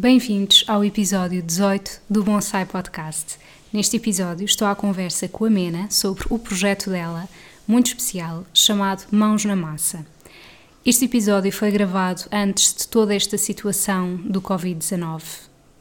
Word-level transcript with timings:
Bem-vindos 0.00 0.62
ao 0.68 0.84
episódio 0.84 1.42
18 1.42 2.02
do 2.08 2.22
Bonsai 2.22 2.64
Podcast. 2.64 3.36
Neste 3.72 3.96
episódio 3.96 4.44
estou 4.44 4.68
à 4.68 4.72
conversa 4.76 5.26
com 5.26 5.44
a 5.44 5.50
Mena 5.50 5.90
sobre 5.90 6.24
o 6.30 6.38
projeto 6.38 6.88
dela, 6.88 7.28
muito 7.66 7.88
especial, 7.88 8.46
chamado 8.54 9.02
Mãos 9.10 9.44
na 9.44 9.56
Massa. 9.56 10.06
Este 10.86 11.06
episódio 11.06 11.50
foi 11.50 11.72
gravado 11.72 12.22
antes 12.30 12.72
de 12.72 12.86
toda 12.86 13.12
esta 13.12 13.36
situação 13.36 14.14
do 14.18 14.40
Covid-19. 14.40 15.20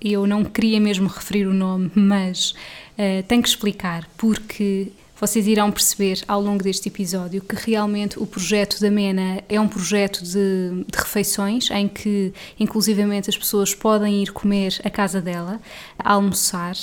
Eu 0.02 0.26
não 0.26 0.43
queria 0.43 0.81
mesmo 0.81 1.07
referir 1.07 1.45
o 1.45 1.54
nome, 1.54 1.91
mas 1.93 2.55
uh, 2.98 3.21
tenho 3.27 3.43
que 3.43 3.49
explicar 3.49 4.09
porque 4.18 4.91
vocês 5.20 5.48
irão 5.48 5.71
perceber 5.71 6.23
ao 6.27 6.39
longo 6.39 6.63
deste 6.63 6.89
episódio 6.89 7.41
que 7.41 7.55
realmente 7.55 8.20
o 8.20 8.26
projeto 8.26 8.80
da 8.80 8.91
MENA 8.91 9.43
é 9.49 9.59
um 9.59 9.67
projeto 9.67 10.23
de, 10.23 10.84
de 10.85 10.98
refeições 10.98 11.71
em 11.71 11.87
que, 11.87 12.32
inclusivamente, 12.60 13.29
as 13.29 13.38
pessoas 13.38 13.73
podem 13.73 14.21
ir 14.21 14.32
comer 14.32 14.79
à 14.84 14.90
casa 14.90 15.20
dela, 15.20 15.60
almoçar. 15.98 16.76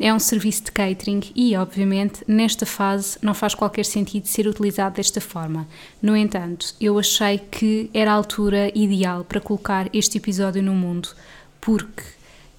É 0.00 0.12
um 0.12 0.18
serviço 0.18 0.64
de 0.64 0.72
catering 0.72 1.20
e, 1.34 1.56
obviamente, 1.56 2.24
nesta 2.26 2.66
fase 2.66 3.18
não 3.22 3.34
faz 3.34 3.54
qualquer 3.54 3.84
sentido 3.84 4.26
ser 4.26 4.48
utilizado 4.48 4.96
desta 4.96 5.20
forma. 5.20 5.68
No 6.02 6.16
entanto, 6.16 6.74
eu 6.80 6.98
achei 6.98 7.38
que 7.38 7.88
era 7.94 8.10
a 8.10 8.14
altura 8.14 8.72
ideal 8.74 9.24
para 9.24 9.40
colocar 9.40 9.88
este 9.92 10.18
episódio 10.18 10.60
no 10.60 10.74
mundo, 10.74 11.10
porque, 11.60 12.02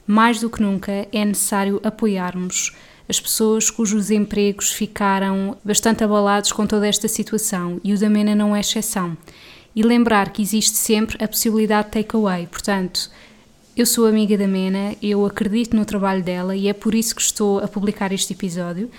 mais 0.05 0.39
do 0.39 0.50
que 0.50 0.61
nunca, 0.61 1.05
é 1.11 1.25
necessário 1.25 1.81
apoiarmos 1.83 2.73
as 3.09 3.19
pessoas 3.19 3.69
cujos 3.69 4.11
empregos 4.11 4.72
ficaram 4.72 5.58
bastante 5.63 6.03
abalados 6.03 6.52
com 6.52 6.67
toda 6.67 6.88
esta 6.88 7.08
situação 7.08 7.80
e 7.83 7.94
o 7.94 7.99
da 7.99 8.09
MENA 8.09 8.36
não 8.36 8.55
é 8.55 8.59
exceção. 8.59 9.17
E 9.75 9.81
lembrar 9.81 10.31
que 10.31 10.41
existe 10.41 10.75
sempre 10.75 11.23
a 11.23 11.27
possibilidade 11.27 11.88
de 11.88 11.94
takeaway, 11.94 12.47
portanto, 12.47 13.09
eu 13.77 13.86
sou 13.86 14.08
amiga 14.08 14.36
da 14.38 14.47
Mena, 14.47 14.95
eu 15.02 15.23
acredito 15.23 15.75
no 15.75 15.86
trabalho 15.86 16.23
dela 16.23 16.55
e 16.55 16.67
é 16.67 16.73
por 16.73 16.95
isso 16.95 17.16
que 17.16 17.22
estou 17.22 17.59
a 17.59 17.67
publicar 17.67 18.11
este 18.11 18.33
episódio, 18.33 18.89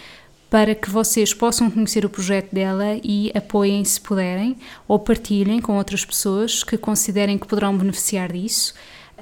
para 0.49 0.75
que 0.75 0.89
vocês 0.89 1.35
possam 1.35 1.69
conhecer 1.69 2.05
o 2.05 2.09
projeto 2.09 2.55
dela 2.55 2.99
e 3.03 3.31
apoiem 3.35 3.85
se 3.85 4.01
puderem, 4.01 4.57
ou 4.87 4.99
partilhem 4.99 5.61
com 5.61 5.77
outras 5.77 6.05
pessoas 6.05 6.63
que 6.63 6.79
considerem 6.79 7.37
que 7.37 7.47
poderão 7.47 7.77
beneficiar 7.77 8.33
disso 8.33 8.73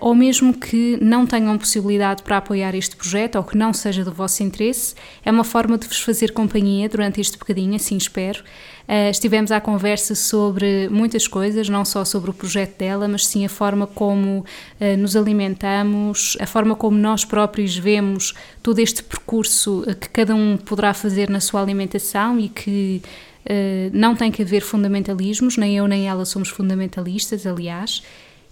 ou 0.00 0.14
mesmo 0.14 0.52
que 0.52 0.98
não 1.00 1.26
tenham 1.26 1.56
possibilidade 1.56 2.22
para 2.22 2.36
apoiar 2.36 2.74
este 2.74 2.94
projeto 2.96 3.36
ou 3.36 3.44
que 3.44 3.56
não 3.56 3.72
seja 3.72 4.04
do 4.04 4.12
vosso 4.12 4.42
interesse, 4.42 4.94
é 5.24 5.30
uma 5.30 5.44
forma 5.44 5.78
de 5.78 5.86
vos 5.86 6.00
fazer 6.00 6.32
companhia 6.32 6.88
durante 6.88 7.20
este 7.20 7.38
bocadinho, 7.38 7.74
assim 7.74 7.96
espero. 7.96 8.42
Uh, 8.86 9.10
estivemos 9.10 9.50
à 9.50 9.60
conversa 9.60 10.14
sobre 10.14 10.88
muitas 10.90 11.26
coisas, 11.26 11.68
não 11.68 11.84
só 11.84 12.04
sobre 12.04 12.30
o 12.30 12.34
projeto 12.34 12.78
dela, 12.78 13.08
mas 13.08 13.26
sim 13.26 13.44
a 13.44 13.48
forma 13.48 13.86
como 13.86 14.40
uh, 14.80 14.96
nos 14.98 15.16
alimentamos, 15.16 16.36
a 16.40 16.46
forma 16.46 16.76
como 16.76 16.96
nós 16.96 17.24
próprios 17.24 17.76
vemos 17.76 18.34
todo 18.62 18.78
este 18.78 19.02
percurso 19.02 19.82
que 20.00 20.08
cada 20.10 20.34
um 20.34 20.56
poderá 20.56 20.94
fazer 20.94 21.28
na 21.30 21.40
sua 21.40 21.62
alimentação 21.62 22.38
e 22.38 22.48
que 22.48 23.02
uh, 23.46 23.90
não 23.92 24.14
tem 24.14 24.30
que 24.30 24.42
haver 24.42 24.60
fundamentalismos, 24.60 25.56
nem 25.56 25.76
eu 25.76 25.88
nem 25.88 26.06
ela 26.06 26.24
somos 26.24 26.48
fundamentalistas, 26.48 27.46
aliás. 27.46 28.02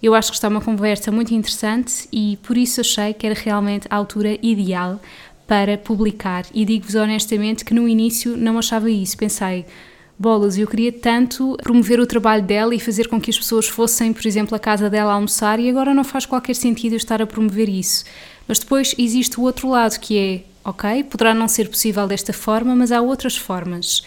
Eu 0.03 0.15
acho 0.15 0.31
que 0.31 0.37
está 0.37 0.49
uma 0.49 0.61
conversa 0.61 1.11
muito 1.11 1.33
interessante 1.33 2.09
e 2.13 2.39
por 2.43 2.57
isso 2.57 2.81
achei 2.81 3.15
que 3.15 3.27
era 3.27 3.35
realmente 3.39 3.87
a 3.89 3.97
altura 3.97 4.39
ideal 4.43 5.01
para 5.47 5.79
publicar. 5.79 6.45
E 6.53 6.65
digo-vos 6.65 6.95
honestamente 6.95 7.65
que 7.65 7.75
no 7.75 7.89
início 7.89 8.37
não 8.37 8.59
achava 8.59 8.91
isso. 8.91 9.17
Pensei, 9.17 9.65
bolas, 10.19 10.59
eu 10.59 10.67
queria 10.67 10.93
tanto 10.93 11.57
promover 11.63 12.01
o 12.01 12.07
trabalho 12.07 12.43
dela 12.43 12.75
e 12.75 12.81
fazer 12.81 13.09
com 13.09 13.21
que 13.21 13.31
as 13.31 13.39
pessoas 13.39 13.67
fossem, 13.67 14.13
por 14.13 14.27
exemplo, 14.27 14.55
à 14.55 14.59
casa 14.59 14.89
dela 14.89 15.13
almoçar 15.13 15.59
e 15.59 15.69
agora 15.69 15.95
não 15.95 16.05
faz 16.05 16.27
qualquer 16.27 16.55
sentido 16.55 16.93
eu 16.93 16.99
estar 16.99 17.21
a 17.21 17.27
promover 17.27 17.69
isso. 17.69 18.05
Mas 18.47 18.59
depois 18.59 18.95
existe 18.99 19.39
o 19.39 19.43
outro 19.43 19.69
lado 19.69 19.99
que 19.99 20.19
é, 20.19 20.43
ok, 20.69 21.05
poderá 21.05 21.35
não 21.35 21.49
ser 21.49 21.69
possível 21.69 22.07
desta 22.07 22.33
forma, 22.33 22.75
mas 22.75 22.93
há 22.93 23.01
outras 23.01 23.37
formas. 23.37 24.03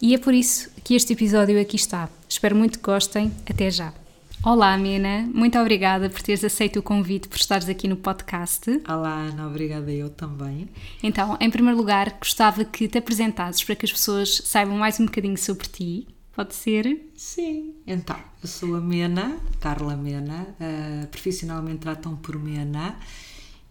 E 0.00 0.14
é 0.14 0.18
por 0.18 0.34
isso 0.34 0.70
que 0.82 0.94
este 0.94 1.12
episódio 1.12 1.60
aqui 1.60 1.76
está. 1.76 2.08
Espero 2.28 2.56
muito 2.56 2.78
que 2.78 2.84
gostem. 2.84 3.32
Até 3.48 3.70
já. 3.70 4.03
Olá, 4.44 4.76
Mina, 4.76 5.26
muito 5.32 5.58
obrigada 5.58 6.10
por 6.10 6.20
teres 6.20 6.44
aceito 6.44 6.78
o 6.78 6.82
convite, 6.82 7.28
por 7.28 7.38
estares 7.38 7.66
aqui 7.66 7.88
no 7.88 7.96
podcast. 7.96 8.70
Olá, 8.86 9.20
Ana, 9.20 9.46
obrigada 9.46 9.90
eu 9.90 10.10
também. 10.10 10.68
Então, 11.02 11.38
em 11.40 11.48
primeiro 11.48 11.78
lugar, 11.78 12.18
gostava 12.18 12.62
que 12.62 12.86
te 12.86 12.98
apresentasses 12.98 13.64
para 13.64 13.74
que 13.74 13.86
as 13.86 13.92
pessoas 13.92 14.42
saibam 14.44 14.76
mais 14.76 15.00
um 15.00 15.06
bocadinho 15.06 15.38
sobre 15.38 15.66
ti. 15.68 16.08
Pode 16.36 16.54
ser? 16.54 17.10
Sim. 17.16 17.76
Então, 17.86 18.18
eu 18.42 18.46
sou 18.46 18.76
a 18.76 18.82
Mena, 18.82 19.34
Carla 19.60 19.96
Mena, 19.96 20.46
uh, 20.60 21.06
profissionalmente 21.06 21.78
tratam 21.78 22.14
por 22.14 22.38
Mena 22.38 22.98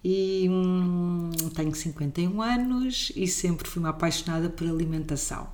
e 0.03 0.47
hum, 0.49 1.29
tenho 1.53 1.75
51 1.75 2.41
anos 2.41 3.11
e 3.15 3.27
sempre 3.27 3.69
fui 3.69 3.79
uma 3.79 3.89
apaixonada 3.89 4.49
por 4.49 4.67
alimentação. 4.67 5.47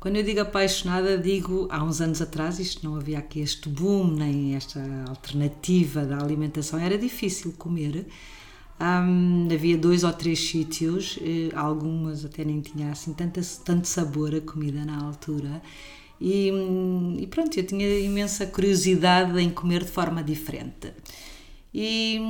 Quando 0.00 0.14
eu 0.14 0.22
digo 0.22 0.40
apaixonada, 0.40 1.18
digo 1.18 1.66
há 1.70 1.82
uns 1.82 2.00
anos 2.00 2.22
atrás, 2.22 2.60
isto 2.60 2.88
não 2.88 2.94
havia 2.94 3.18
aqui 3.18 3.40
este 3.40 3.68
boom, 3.68 4.06
nem 4.14 4.54
esta 4.54 4.80
alternativa 5.08 6.04
da 6.04 6.18
alimentação, 6.18 6.78
era 6.78 6.96
difícil 6.96 7.52
comer. 7.58 8.06
Um, 8.80 9.48
havia 9.52 9.76
dois 9.76 10.04
ou 10.04 10.12
três 10.12 10.38
sítios, 10.38 11.18
eh, 11.20 11.50
algumas 11.52 12.24
até 12.24 12.44
nem 12.44 12.60
tinha 12.60 12.92
assim 12.92 13.12
tanto, 13.12 13.40
tanto 13.64 13.88
sabor 13.88 14.32
a 14.36 14.40
comida 14.40 14.84
na 14.84 15.02
altura. 15.02 15.60
E, 16.20 16.52
e, 17.18 17.26
pronto, 17.26 17.58
eu 17.58 17.66
tinha 17.66 17.98
imensa 17.98 18.46
curiosidade 18.46 19.36
em 19.40 19.50
comer 19.50 19.82
de 19.84 19.90
forma 19.90 20.22
diferente. 20.22 20.92
E 21.74 22.20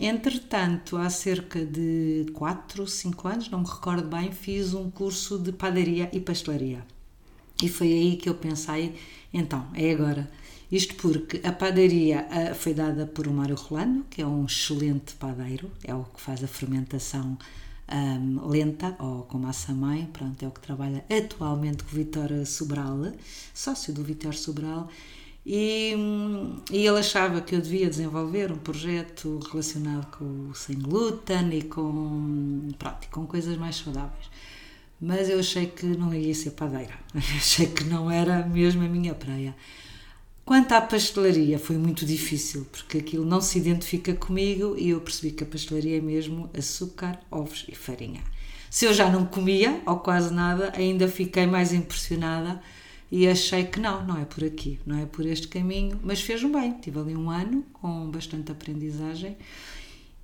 entretanto, 0.00 0.96
há 0.96 1.10
cerca 1.10 1.64
de 1.64 2.26
4, 2.32 2.86
5 2.86 3.28
anos, 3.28 3.50
não 3.50 3.60
me 3.60 3.66
recordo 3.66 4.08
bem, 4.08 4.30
fiz 4.32 4.74
um 4.74 4.90
curso 4.90 5.38
de 5.38 5.52
padaria 5.52 6.08
e 6.12 6.20
pastelaria. 6.20 6.84
E 7.62 7.68
foi 7.68 7.92
aí 7.92 8.16
que 8.16 8.28
eu 8.28 8.34
pensei, 8.34 8.94
então, 9.32 9.66
é 9.74 9.90
agora. 9.90 10.30
Isto 10.70 10.94
porque 10.96 11.40
a 11.46 11.52
padaria 11.52 12.26
uh, 12.26 12.54
foi 12.54 12.74
dada 12.74 13.06
por 13.06 13.28
o 13.28 13.32
Mário 13.32 13.54
Rolando, 13.54 14.04
que 14.10 14.20
é 14.20 14.26
um 14.26 14.44
excelente 14.44 15.14
padeiro, 15.14 15.70
é 15.84 15.94
o 15.94 16.04
que 16.04 16.20
faz 16.20 16.42
a 16.42 16.48
fermentação 16.48 17.38
um, 17.92 18.48
lenta 18.48 18.96
ou 18.98 19.22
com 19.22 19.38
massa-mãe, 19.38 20.08
pronto, 20.12 20.44
é 20.44 20.48
o 20.48 20.50
que 20.50 20.60
trabalha 20.60 21.04
atualmente 21.08 21.84
com 21.84 21.92
o 21.92 21.94
Vitor 21.94 22.44
Sobral, 22.44 23.12
sócio 23.54 23.94
do 23.94 24.02
Vitor 24.02 24.34
Sobral, 24.34 24.88
e, 25.48 25.94
e, 26.72 26.84
ele 26.84 26.98
achava 26.98 27.40
que 27.40 27.54
eu 27.54 27.60
devia 27.60 27.88
desenvolver 27.88 28.50
um 28.50 28.58
projeto 28.58 29.38
relacionado 29.48 30.10
com 30.18 30.50
o 30.50 30.54
sem 30.56 30.76
glúten 30.76 31.56
e 31.56 31.62
com, 31.62 32.68
pronto, 32.76 33.08
com 33.12 33.26
coisas 33.26 33.56
mais 33.56 33.76
saudáveis 33.76 34.28
mas 35.00 35.28
eu 35.28 35.38
achei 35.38 35.66
que 35.66 35.86
não 35.86 36.14
ia 36.14 36.34
ser 36.34 36.52
padeira, 36.52 36.94
achei 37.14 37.66
que 37.66 37.84
não 37.84 38.10
era 38.10 38.46
mesmo 38.46 38.84
a 38.84 38.88
minha 38.88 39.14
praia. 39.14 39.54
Quanto 40.44 40.72
à 40.72 40.80
pastelaria, 40.80 41.58
foi 41.58 41.76
muito 41.76 42.06
difícil, 42.06 42.66
porque 42.70 42.98
aquilo 42.98 43.24
não 43.24 43.40
se 43.40 43.58
identifica 43.58 44.14
comigo 44.14 44.76
e 44.78 44.90
eu 44.90 45.00
percebi 45.00 45.32
que 45.32 45.42
a 45.42 45.46
pastelaria 45.46 45.98
é 45.98 46.00
mesmo 46.00 46.48
açúcar, 46.56 47.18
ovos 47.30 47.66
e 47.68 47.74
farinha. 47.74 48.22
Se 48.70 48.84
eu 48.84 48.94
já 48.94 49.10
não 49.10 49.26
comia, 49.26 49.82
ou 49.84 49.96
quase 49.96 50.32
nada, 50.32 50.72
ainda 50.76 51.08
fiquei 51.08 51.46
mais 51.46 51.72
impressionada 51.72 52.62
e 53.10 53.26
achei 53.26 53.64
que 53.64 53.80
não, 53.80 54.04
não 54.04 54.20
é 54.20 54.24
por 54.24 54.44
aqui, 54.44 54.78
não 54.86 54.98
é 54.98 55.06
por 55.06 55.26
este 55.26 55.48
caminho, 55.48 55.98
mas 56.02 56.20
fez-me 56.20 56.52
bem. 56.52 56.72
Tive 56.80 57.00
ali 57.00 57.16
um 57.16 57.28
ano 57.28 57.64
com 57.72 58.08
bastante 58.10 58.52
aprendizagem 58.52 59.36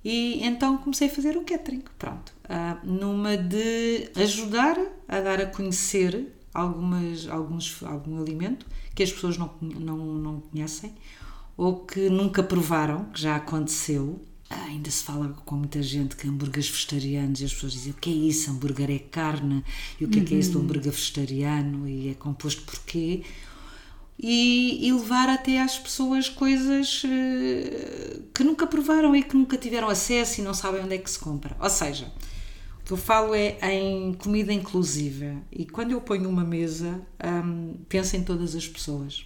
e 0.03 0.43
então 0.43 0.77
comecei 0.77 1.07
a 1.07 1.11
fazer 1.11 1.37
o 1.37 1.43
catering, 1.43 1.83
pronto, 1.97 2.33
uh, 2.45 2.85
numa 2.85 3.37
de 3.37 4.09
ajudar 4.15 4.77
a 5.07 5.19
dar 5.21 5.39
a 5.39 5.45
conhecer 5.45 6.27
algumas, 6.53 7.27
alguns, 7.27 7.81
algum 7.83 8.21
alimento 8.21 8.65
que 8.93 9.01
as 9.01 9.11
pessoas 9.11 9.37
não, 9.37 9.51
não, 9.61 9.97
não 9.97 10.39
conhecem 10.41 10.93
ou 11.55 11.85
que 11.85 12.09
nunca 12.09 12.43
provaram, 12.43 13.05
que 13.05 13.21
já 13.21 13.35
aconteceu. 13.35 14.19
Ah, 14.49 14.65
ainda 14.65 14.89
se 14.91 15.03
fala 15.03 15.29
com 15.45 15.55
muita 15.55 15.81
gente 15.81 16.15
que 16.15 16.27
hambúrgueres 16.27 16.69
vegetarianos 16.69 17.41
e 17.41 17.45
as 17.45 17.53
pessoas 17.53 17.73
dizem 17.73 17.91
o 17.91 17.95
que 17.95 18.09
é 18.09 18.13
isso? 18.13 18.51
Hambúrguer 18.51 18.91
é 18.91 18.99
carne 18.99 19.63
e 19.99 20.05
o 20.05 20.09
que 20.09 20.19
é 20.19 20.23
que 20.23 20.35
é 20.35 20.37
isso 20.37 20.51
do 20.51 20.59
hambúrguer 20.59 20.91
vegetariano 20.91 21.87
e 21.87 22.09
é 22.09 22.13
composto 22.13 22.61
por 22.63 22.79
quê? 22.81 23.23
E, 24.25 24.87
e 24.87 24.93
levar 24.93 25.27
até 25.27 25.61
às 25.61 25.77
pessoas 25.77 26.29
coisas 26.29 27.03
uh, 27.03 28.23
que 28.33 28.41
nunca 28.41 28.65
provaram 28.65 29.13
e 29.13 29.21
que 29.21 29.35
nunca 29.35 29.57
tiveram 29.57 29.89
acesso 29.89 30.39
e 30.39 30.43
não 30.43 30.53
sabem 30.53 30.81
onde 30.81 30.95
é 30.95 30.97
que 30.97 31.11
se 31.11 31.19
compra. 31.19 31.57
Ou 31.59 31.69
seja, 31.69 32.09
o 32.79 32.85
que 32.85 32.93
eu 32.93 32.97
falo 32.97 33.35
é 33.35 33.57
em 33.61 34.13
comida 34.13 34.53
inclusiva 34.53 35.35
e 35.51 35.65
quando 35.65 35.91
eu 35.91 35.99
ponho 35.99 36.29
uma 36.29 36.45
mesa, 36.45 37.01
um, 37.21 37.75
penso 37.89 38.15
em 38.15 38.23
todas 38.23 38.55
as 38.55 38.65
pessoas 38.65 39.25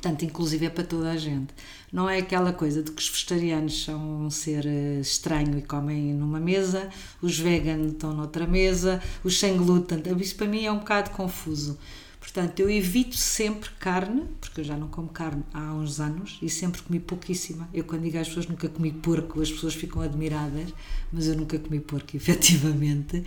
Portanto, 0.00 0.24
inclusive 0.24 0.64
é 0.64 0.70
para 0.70 0.82
toda 0.82 1.10
a 1.10 1.16
gente. 1.18 1.52
Não 1.92 2.08
é 2.08 2.18
aquela 2.18 2.54
coisa 2.54 2.82
de 2.82 2.90
que 2.90 3.02
os 3.02 3.08
vegetarianos 3.10 3.84
são 3.84 4.22
um 4.22 4.30
ser 4.30 4.64
eh, 4.64 4.98
estranho 5.00 5.58
e 5.58 5.62
comem 5.62 6.14
numa 6.14 6.40
mesa, 6.40 6.88
os 7.20 7.38
veganos 7.38 7.92
estão 7.92 8.14
noutra 8.14 8.46
mesa, 8.46 9.02
os 9.22 9.38
sem 9.38 9.58
glúten. 9.58 10.02
Isso 10.18 10.36
para 10.36 10.46
mim 10.46 10.64
é 10.64 10.72
um 10.72 10.78
bocado 10.78 11.10
confuso. 11.10 11.78
Portanto, 12.20 12.60
eu 12.60 12.70
evito 12.70 13.16
sempre 13.16 13.70
carne, 13.78 14.24
porque 14.40 14.60
eu 14.60 14.64
já 14.64 14.76
não 14.76 14.88
como 14.88 15.08
carne 15.08 15.42
há 15.54 15.72
uns 15.72 15.98
anos 15.98 16.38
e 16.42 16.50
sempre 16.50 16.82
comi 16.82 17.00
pouquíssima. 17.00 17.68
Eu, 17.72 17.82
quando 17.82 18.02
digo 18.02 18.18
às 18.18 18.28
pessoas 18.28 18.46
nunca 18.46 18.68
comi 18.68 18.92
porco, 18.92 19.40
as 19.40 19.50
pessoas 19.50 19.74
ficam 19.74 20.02
admiradas, 20.02 20.72
mas 21.10 21.26
eu 21.26 21.34
nunca 21.34 21.58
comi 21.58 21.80
porco, 21.80 22.14
efetivamente 22.16 23.24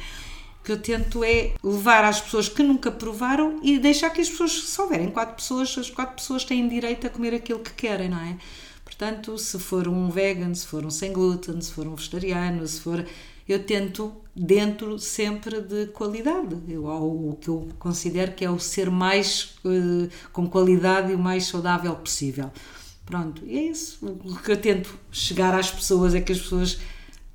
que 0.64 0.72
eu 0.72 0.80
tento 0.80 1.24
é 1.24 1.54
levar 1.62 2.06
às 2.06 2.22
pessoas 2.22 2.48
que 2.48 2.64
nunca 2.64 2.90
provaram 2.90 3.60
e 3.62 3.78
deixar 3.78 4.10
que 4.12 4.22
as 4.22 4.30
pessoas, 4.30 4.52
se 4.52 4.82
houverem 4.82 5.12
quatro 5.12 5.36
pessoas, 5.36 5.78
as 5.78 5.90
quatro 5.90 6.16
pessoas 6.16 6.46
têm 6.46 6.68
direito 6.70 7.06
a 7.06 7.10
comer 7.10 7.34
aquilo 7.34 7.60
que 7.60 7.74
querem, 7.74 8.08
não 8.08 8.20
é? 8.20 8.38
Portanto, 8.86 9.38
se 9.38 9.60
for 9.60 9.88
um 9.88 10.10
vegan, 10.10 10.54
se 10.54 10.66
for 10.66 10.86
um 10.86 10.90
sem 10.90 11.12
glúten, 11.12 11.60
se 11.60 11.72
for 11.72 11.86
um 11.86 11.96
vegetariano, 11.96 12.66
se 12.66 12.80
for. 12.80 13.06
Eu 13.48 13.66
tento 13.66 14.16
dentro 14.36 14.98
sempre 14.98 15.62
de 15.62 15.88
qualidade, 15.88 16.58
eu, 16.68 16.86
o 16.86 17.38
que 17.40 17.50
eu 17.50 17.70
considero 17.78 18.34
que 18.34 18.44
é 18.44 18.50
o 18.50 18.60
ser 18.60 18.90
mais 18.90 19.56
uh, 19.64 20.10
com 20.32 20.48
qualidade 20.48 21.12
e 21.12 21.16
o 21.16 21.20
mais 21.20 21.46
saudável 21.46 21.96
possível. 21.96 22.52
Pronto, 23.06 23.44
e 23.46 23.58
é 23.58 23.64
isso. 23.64 24.06
O 24.06 24.36
que 24.38 24.52
eu 24.52 24.58
tento 24.58 24.98
chegar 25.12 25.54
às 25.54 25.70
pessoas 25.70 26.16
é 26.16 26.22
que 26.22 26.32
as 26.32 26.40
pessoas 26.40 26.80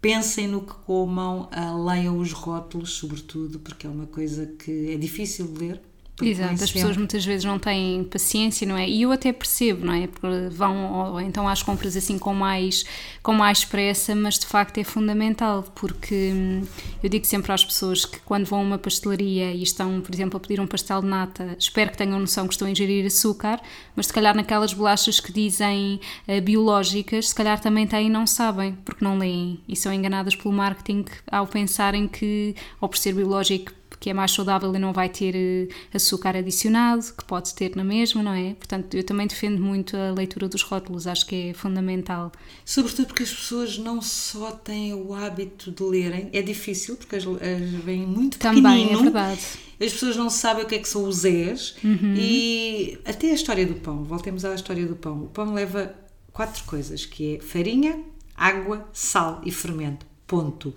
pensem 0.00 0.48
no 0.48 0.62
que 0.62 0.74
comam, 0.86 1.48
uh, 1.52 1.84
leiam 1.84 2.18
os 2.18 2.32
rótulos, 2.32 2.90
sobretudo, 2.92 3.58
porque 3.60 3.86
é 3.86 3.90
uma 3.90 4.06
coisa 4.06 4.46
que 4.46 4.92
é 4.92 4.96
difícil 4.96 5.46
de 5.46 5.58
ler. 5.58 5.80
Exato, 6.20 6.64
as 6.64 6.72
pessoas 6.72 6.96
muitas 6.96 7.24
vezes 7.24 7.44
não 7.44 7.58
têm 7.58 8.02
paciência, 8.04 8.66
não 8.66 8.76
é? 8.76 8.88
E 8.88 9.02
eu 9.02 9.12
até 9.12 9.32
percebo, 9.32 9.86
não 9.86 9.92
é? 9.92 10.08
Porque 10.08 10.48
vão 10.50 11.12
ou, 11.12 11.20
então 11.20 11.46
às 11.46 11.62
compras 11.62 11.96
assim 11.96 12.18
com 12.18 12.34
mais, 12.34 12.84
com 13.22 13.32
mais 13.32 13.64
pressa, 13.64 14.14
mas 14.14 14.38
de 14.38 14.46
facto 14.46 14.78
é 14.78 14.84
fundamental, 14.84 15.62
porque 15.76 16.32
hum, 16.34 16.62
eu 17.02 17.08
digo 17.08 17.26
sempre 17.26 17.52
às 17.52 17.64
pessoas 17.64 18.04
que 18.04 18.18
quando 18.20 18.44
vão 18.44 18.60
a 18.60 18.62
uma 18.62 18.78
pastelaria 18.78 19.52
e 19.52 19.62
estão, 19.62 20.00
por 20.00 20.14
exemplo, 20.14 20.36
a 20.36 20.40
pedir 20.40 20.60
um 20.60 20.66
pastel 20.66 21.00
de 21.00 21.06
nata, 21.06 21.56
espero 21.58 21.90
que 21.90 21.96
tenham 21.96 22.18
noção 22.18 22.46
que 22.46 22.54
estão 22.54 22.66
a 22.66 22.70
ingerir 22.70 23.06
açúcar, 23.06 23.60
mas 23.94 24.06
se 24.06 24.12
calhar 24.12 24.34
naquelas 24.34 24.72
bolachas 24.72 25.20
que 25.20 25.32
dizem 25.32 26.00
uh, 26.26 26.40
biológicas, 26.42 27.28
se 27.28 27.34
calhar 27.34 27.60
também 27.60 27.86
têm 27.86 28.06
e 28.06 28.10
não 28.10 28.26
sabem, 28.26 28.72
porque 28.84 29.04
não 29.04 29.18
leem 29.18 29.60
e 29.68 29.76
são 29.76 29.92
enganadas 29.92 30.34
pelo 30.34 30.52
marketing 30.52 31.04
ao 31.30 31.46
pensarem 31.46 32.08
que, 32.08 32.54
ao 32.80 32.88
por 32.88 32.98
ser 32.98 33.14
biológico, 33.14 33.77
que 34.00 34.10
é 34.10 34.14
mais 34.14 34.30
saudável 34.30 34.74
e 34.74 34.78
não 34.78 34.92
vai 34.92 35.08
ter 35.08 35.34
eh, 35.34 35.68
açúcar 35.92 36.36
adicionado, 36.36 37.02
que 37.16 37.24
pode 37.24 37.54
ter 37.54 37.74
na 37.74 37.84
mesma, 37.84 38.22
não 38.22 38.32
é? 38.32 38.54
Portanto, 38.54 38.94
eu 38.96 39.02
também 39.02 39.26
defendo 39.26 39.60
muito 39.60 39.96
a 39.96 40.12
leitura 40.12 40.48
dos 40.48 40.62
rótulos, 40.62 41.06
acho 41.06 41.26
que 41.26 41.50
é 41.50 41.54
fundamental. 41.54 42.32
Sobretudo 42.64 43.06
porque 43.06 43.22
as 43.24 43.32
pessoas 43.32 43.78
não 43.78 44.00
só 44.00 44.50
têm 44.52 44.94
o 44.94 45.14
hábito 45.14 45.70
de 45.70 45.82
lerem, 45.82 46.28
é 46.32 46.42
difícil 46.42 46.96
porque 46.96 47.16
as, 47.16 47.24
as 47.26 47.70
vêm 47.84 48.06
muito 48.06 48.38
Também, 48.38 48.92
é 48.92 48.96
verdade. 48.96 49.40
As 49.80 49.92
pessoas 49.92 50.16
não 50.16 50.28
sabem 50.28 50.64
o 50.64 50.66
que 50.66 50.74
é 50.74 50.78
que 50.78 50.88
são 50.88 51.04
os 51.04 51.24
E's 51.24 51.76
uhum. 51.84 52.14
e 52.16 52.98
até 53.04 53.30
a 53.30 53.34
história 53.34 53.64
do 53.64 53.74
pão, 53.74 54.02
voltemos 54.02 54.44
à 54.44 54.54
história 54.54 54.86
do 54.86 54.96
pão. 54.96 55.24
O 55.24 55.28
pão 55.28 55.54
leva 55.54 55.94
quatro 56.32 56.64
coisas, 56.64 57.04
que 57.06 57.36
é 57.36 57.40
farinha, 57.40 58.02
água, 58.36 58.88
sal 58.92 59.40
e 59.44 59.50
fermento. 59.50 60.06
Ponto. 60.26 60.74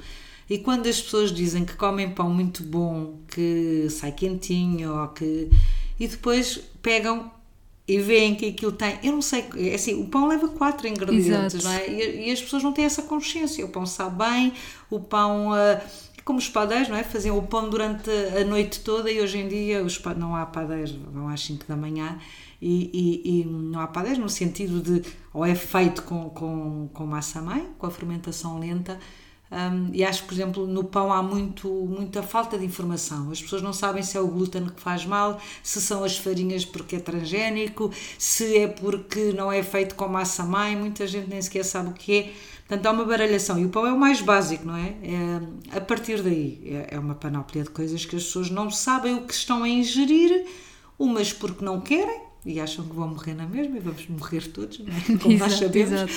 E 0.51 0.57
quando 0.57 0.89
as 0.89 1.01
pessoas 1.01 1.31
dizem 1.31 1.63
que 1.63 1.77
comem 1.77 2.09
pão 2.09 2.29
muito 2.29 2.61
bom, 2.61 3.21
que 3.29 3.87
sai 3.89 4.11
quentinho, 4.11 4.99
ou 4.99 5.07
que. 5.07 5.49
e 5.97 6.05
depois 6.09 6.59
pegam 6.81 7.31
e 7.87 7.97
veem 7.99 8.35
que 8.35 8.49
aquilo 8.49 8.73
tem. 8.73 8.99
Eu 9.01 9.13
não 9.13 9.21
sei, 9.21 9.45
é 9.55 9.75
assim, 9.75 9.93
o 9.93 10.07
pão 10.07 10.27
leva 10.27 10.49
quatro 10.49 10.85
ingredientes, 10.89 11.55
Exato. 11.55 11.63
não 11.63 11.71
é? 11.71 11.89
E, 11.89 12.27
e, 12.27 12.31
as 12.33 12.41
pessoas 12.41 12.63
não 12.63 12.73
têm 12.73 12.83
essa 12.83 13.03
consciência. 13.03 13.65
O 13.65 13.69
pão 13.69 13.85
sabe 13.85 14.17
bem, 14.25 14.51
o 14.89 14.99
pão. 14.99 15.51
Uh, 15.51 15.81
como 16.25 16.37
os 16.37 16.49
padeiros, 16.49 16.89
não 16.89 16.97
é? 16.97 17.03
Faziam 17.03 17.37
o 17.37 17.43
pão 17.43 17.69
durante 17.69 18.09
a 18.09 18.43
noite 18.43 18.81
toda 18.81 19.09
e 19.09 19.21
hoje 19.21 19.37
em 19.37 19.47
dia 19.47 19.81
os, 19.81 20.03
não 20.17 20.35
há 20.35 20.45
padeiros, 20.45 20.91
vão 20.91 21.29
às 21.29 21.41
5 21.45 21.65
da 21.65 21.77
manhã 21.77 22.19
e, 22.61 22.91
e, 22.93 23.41
e, 23.41 23.45
não 23.45 23.79
há 23.79 23.87
padeiros 23.87 24.19
no 24.19 24.29
sentido 24.29 24.81
de 24.81 25.01
ou 25.33 25.43
é 25.45 25.55
feito 25.55 26.03
com, 26.03 26.29
com, 26.29 26.89
com 26.93 27.05
massa 27.07 27.41
mãe, 27.41 27.67
com 27.77 27.87
a 27.87 27.91
fermentação 27.91 28.59
lenta, 28.59 28.99
um, 29.51 29.89
e 29.93 30.03
acho 30.03 30.21
que, 30.21 30.29
por 30.29 30.33
exemplo, 30.33 30.67
no 30.67 30.85
pão 30.85 31.11
há 31.11 31.21
muito, 31.21 31.67
muita 31.67 32.23
falta 32.23 32.57
de 32.57 32.65
informação. 32.65 33.29
As 33.31 33.41
pessoas 33.41 33.61
não 33.61 33.73
sabem 33.73 34.01
se 34.01 34.17
é 34.17 34.21
o 34.21 34.27
glúten 34.27 34.65
que 34.67 34.79
faz 34.79 35.05
mal, 35.05 35.41
se 35.61 35.81
são 35.81 36.05
as 36.05 36.17
farinhas 36.17 36.63
porque 36.63 36.95
é 36.95 36.99
transgénico, 36.99 37.91
se 38.17 38.57
é 38.57 38.67
porque 38.67 39.33
não 39.33 39.51
é 39.51 39.61
feito 39.61 39.95
com 39.95 40.07
massa 40.07 40.43
mãe, 40.43 40.75
muita 40.75 41.05
gente 41.05 41.29
nem 41.29 41.41
sequer 41.41 41.65
sabe 41.65 41.89
o 41.89 41.93
que 41.93 42.17
é. 42.17 42.33
Portanto, 42.65 42.85
há 42.85 42.91
uma 42.91 43.03
baralhação. 43.03 43.59
E 43.59 43.65
o 43.65 43.69
pão 43.69 43.85
é 43.85 43.91
o 43.91 43.99
mais 43.99 44.21
básico, 44.21 44.65
não 44.65 44.77
é? 44.77 44.95
é 45.03 45.77
a 45.77 45.81
partir 45.81 46.21
daí, 46.21 46.61
é, 46.89 46.95
é 46.95 46.99
uma 46.99 47.15
panóplia 47.15 47.63
de 47.63 47.69
coisas 47.69 48.05
que 48.05 48.15
as 48.15 48.23
pessoas 48.23 48.49
não 48.49 48.71
sabem 48.71 49.15
o 49.15 49.21
que 49.27 49.33
estão 49.33 49.63
a 49.63 49.67
ingerir, 49.69 50.45
umas 50.97 51.33
porque 51.33 51.65
não 51.65 51.81
querem, 51.81 52.21
e 52.45 52.59
acham 52.59 52.85
que 52.85 52.95
vão 52.95 53.07
morrer 53.07 53.35
na 53.35 53.45
mesma 53.45 53.77
e 53.77 53.79
vamos 53.79 54.07
morrer 54.07 54.47
todos, 54.47 54.79
não 54.79 54.93
é? 54.93 55.01
como 55.19 55.33
exato, 55.33 55.51
nós 55.51 55.59
sabemos. 55.59 55.91
Exato. 55.91 56.13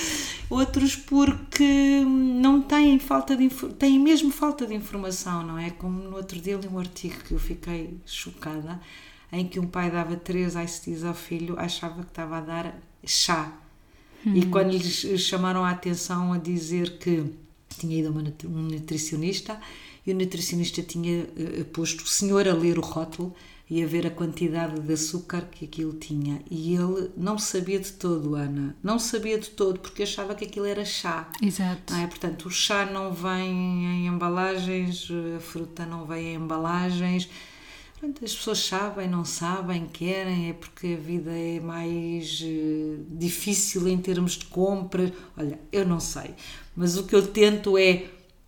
Outros 0.49 0.95
porque 0.95 2.03
não 2.03 2.61
têm 2.61 2.97
falta 2.97 3.35
de 3.35 3.47
têm 3.77 3.99
mesmo 3.99 4.31
falta 4.31 4.65
de 4.65 4.73
informação, 4.73 5.45
não 5.45 5.57
é? 5.57 5.69
Como 5.69 6.01
no 6.01 6.15
outro 6.15 6.39
dia 6.39 6.57
li 6.57 6.67
um 6.67 6.79
artigo 6.79 7.15
que 7.23 7.33
eu 7.33 7.39
fiquei 7.39 7.97
chocada, 8.05 8.79
em 9.31 9.47
que 9.47 9.59
um 9.59 9.67
pai 9.67 9.91
dava 9.91 10.15
três 10.15 10.55
ICTs 10.55 11.03
ao 11.03 11.13
filho, 11.13 11.59
achava 11.59 12.01
que 12.01 12.09
estava 12.09 12.37
a 12.37 12.41
dar 12.41 12.79
chá. 13.05 13.53
Hum. 14.25 14.33
E 14.35 14.45
quando 14.47 14.71
lhes 14.71 15.21
chamaram 15.21 15.63
a 15.63 15.69
atenção 15.69 16.33
a 16.33 16.39
dizer 16.39 16.97
que 16.97 17.23
tinha 17.77 17.99
ido 17.99 18.07
a 18.07 18.47
um 18.47 18.61
nutricionista 18.63 19.59
e 20.05 20.11
o 20.11 20.15
nutricionista 20.15 20.81
tinha 20.81 21.23
uh, 21.23 21.65
posto 21.65 22.03
o 22.03 22.07
senhor 22.07 22.47
a 22.47 22.53
ler 22.53 22.79
o 22.79 22.81
rótulo 22.81 23.35
e 23.69 23.83
a 23.83 23.87
ver 23.87 24.05
a 24.05 24.11
quantidade 24.11 24.79
de 24.79 24.93
açúcar 24.93 25.47
que 25.49 25.65
aquilo 25.65 25.93
tinha. 25.93 26.41
E 26.49 26.75
ele 26.75 27.09
não 27.17 27.37
sabia 27.37 27.79
de 27.79 27.93
todo, 27.93 28.35
Ana. 28.35 28.75
Não 28.83 28.99
sabia 28.99 29.39
de 29.39 29.49
todo, 29.49 29.79
porque 29.79 30.03
achava 30.03 30.35
que 30.35 30.45
aquilo 30.45 30.65
era 30.65 30.85
chá. 30.85 31.29
Exato. 31.41 31.93
Não 31.93 32.01
é? 32.01 32.07
Portanto, 32.07 32.45
o 32.45 32.51
chá 32.51 32.85
não 32.85 33.11
vem 33.11 33.85
em 33.85 34.07
embalagens, 34.07 35.07
a 35.35 35.39
fruta 35.39 35.85
não 35.85 36.05
vem 36.05 36.33
em 36.33 36.35
embalagens. 36.35 37.27
Portanto, 37.93 38.23
as 38.23 38.35
pessoas 38.35 38.59
sabem, 38.59 39.07
não 39.09 39.25
sabem, 39.25 39.87
querem, 39.87 40.49
é 40.49 40.53
porque 40.53 40.95
a 40.99 41.01
vida 41.01 41.31
é 41.31 41.59
mais 41.59 42.41
uh, 42.41 43.03
difícil 43.09 43.87
em 43.87 43.97
termos 43.97 44.33
de 44.33 44.45
compras. 44.45 45.11
Olha, 45.35 45.59
eu 45.71 45.87
não 45.87 45.99
sei. 45.99 46.35
Mas 46.75 46.97
o 46.97 47.05
que 47.05 47.15
eu 47.15 47.25
tento 47.25 47.77
é 47.77 48.05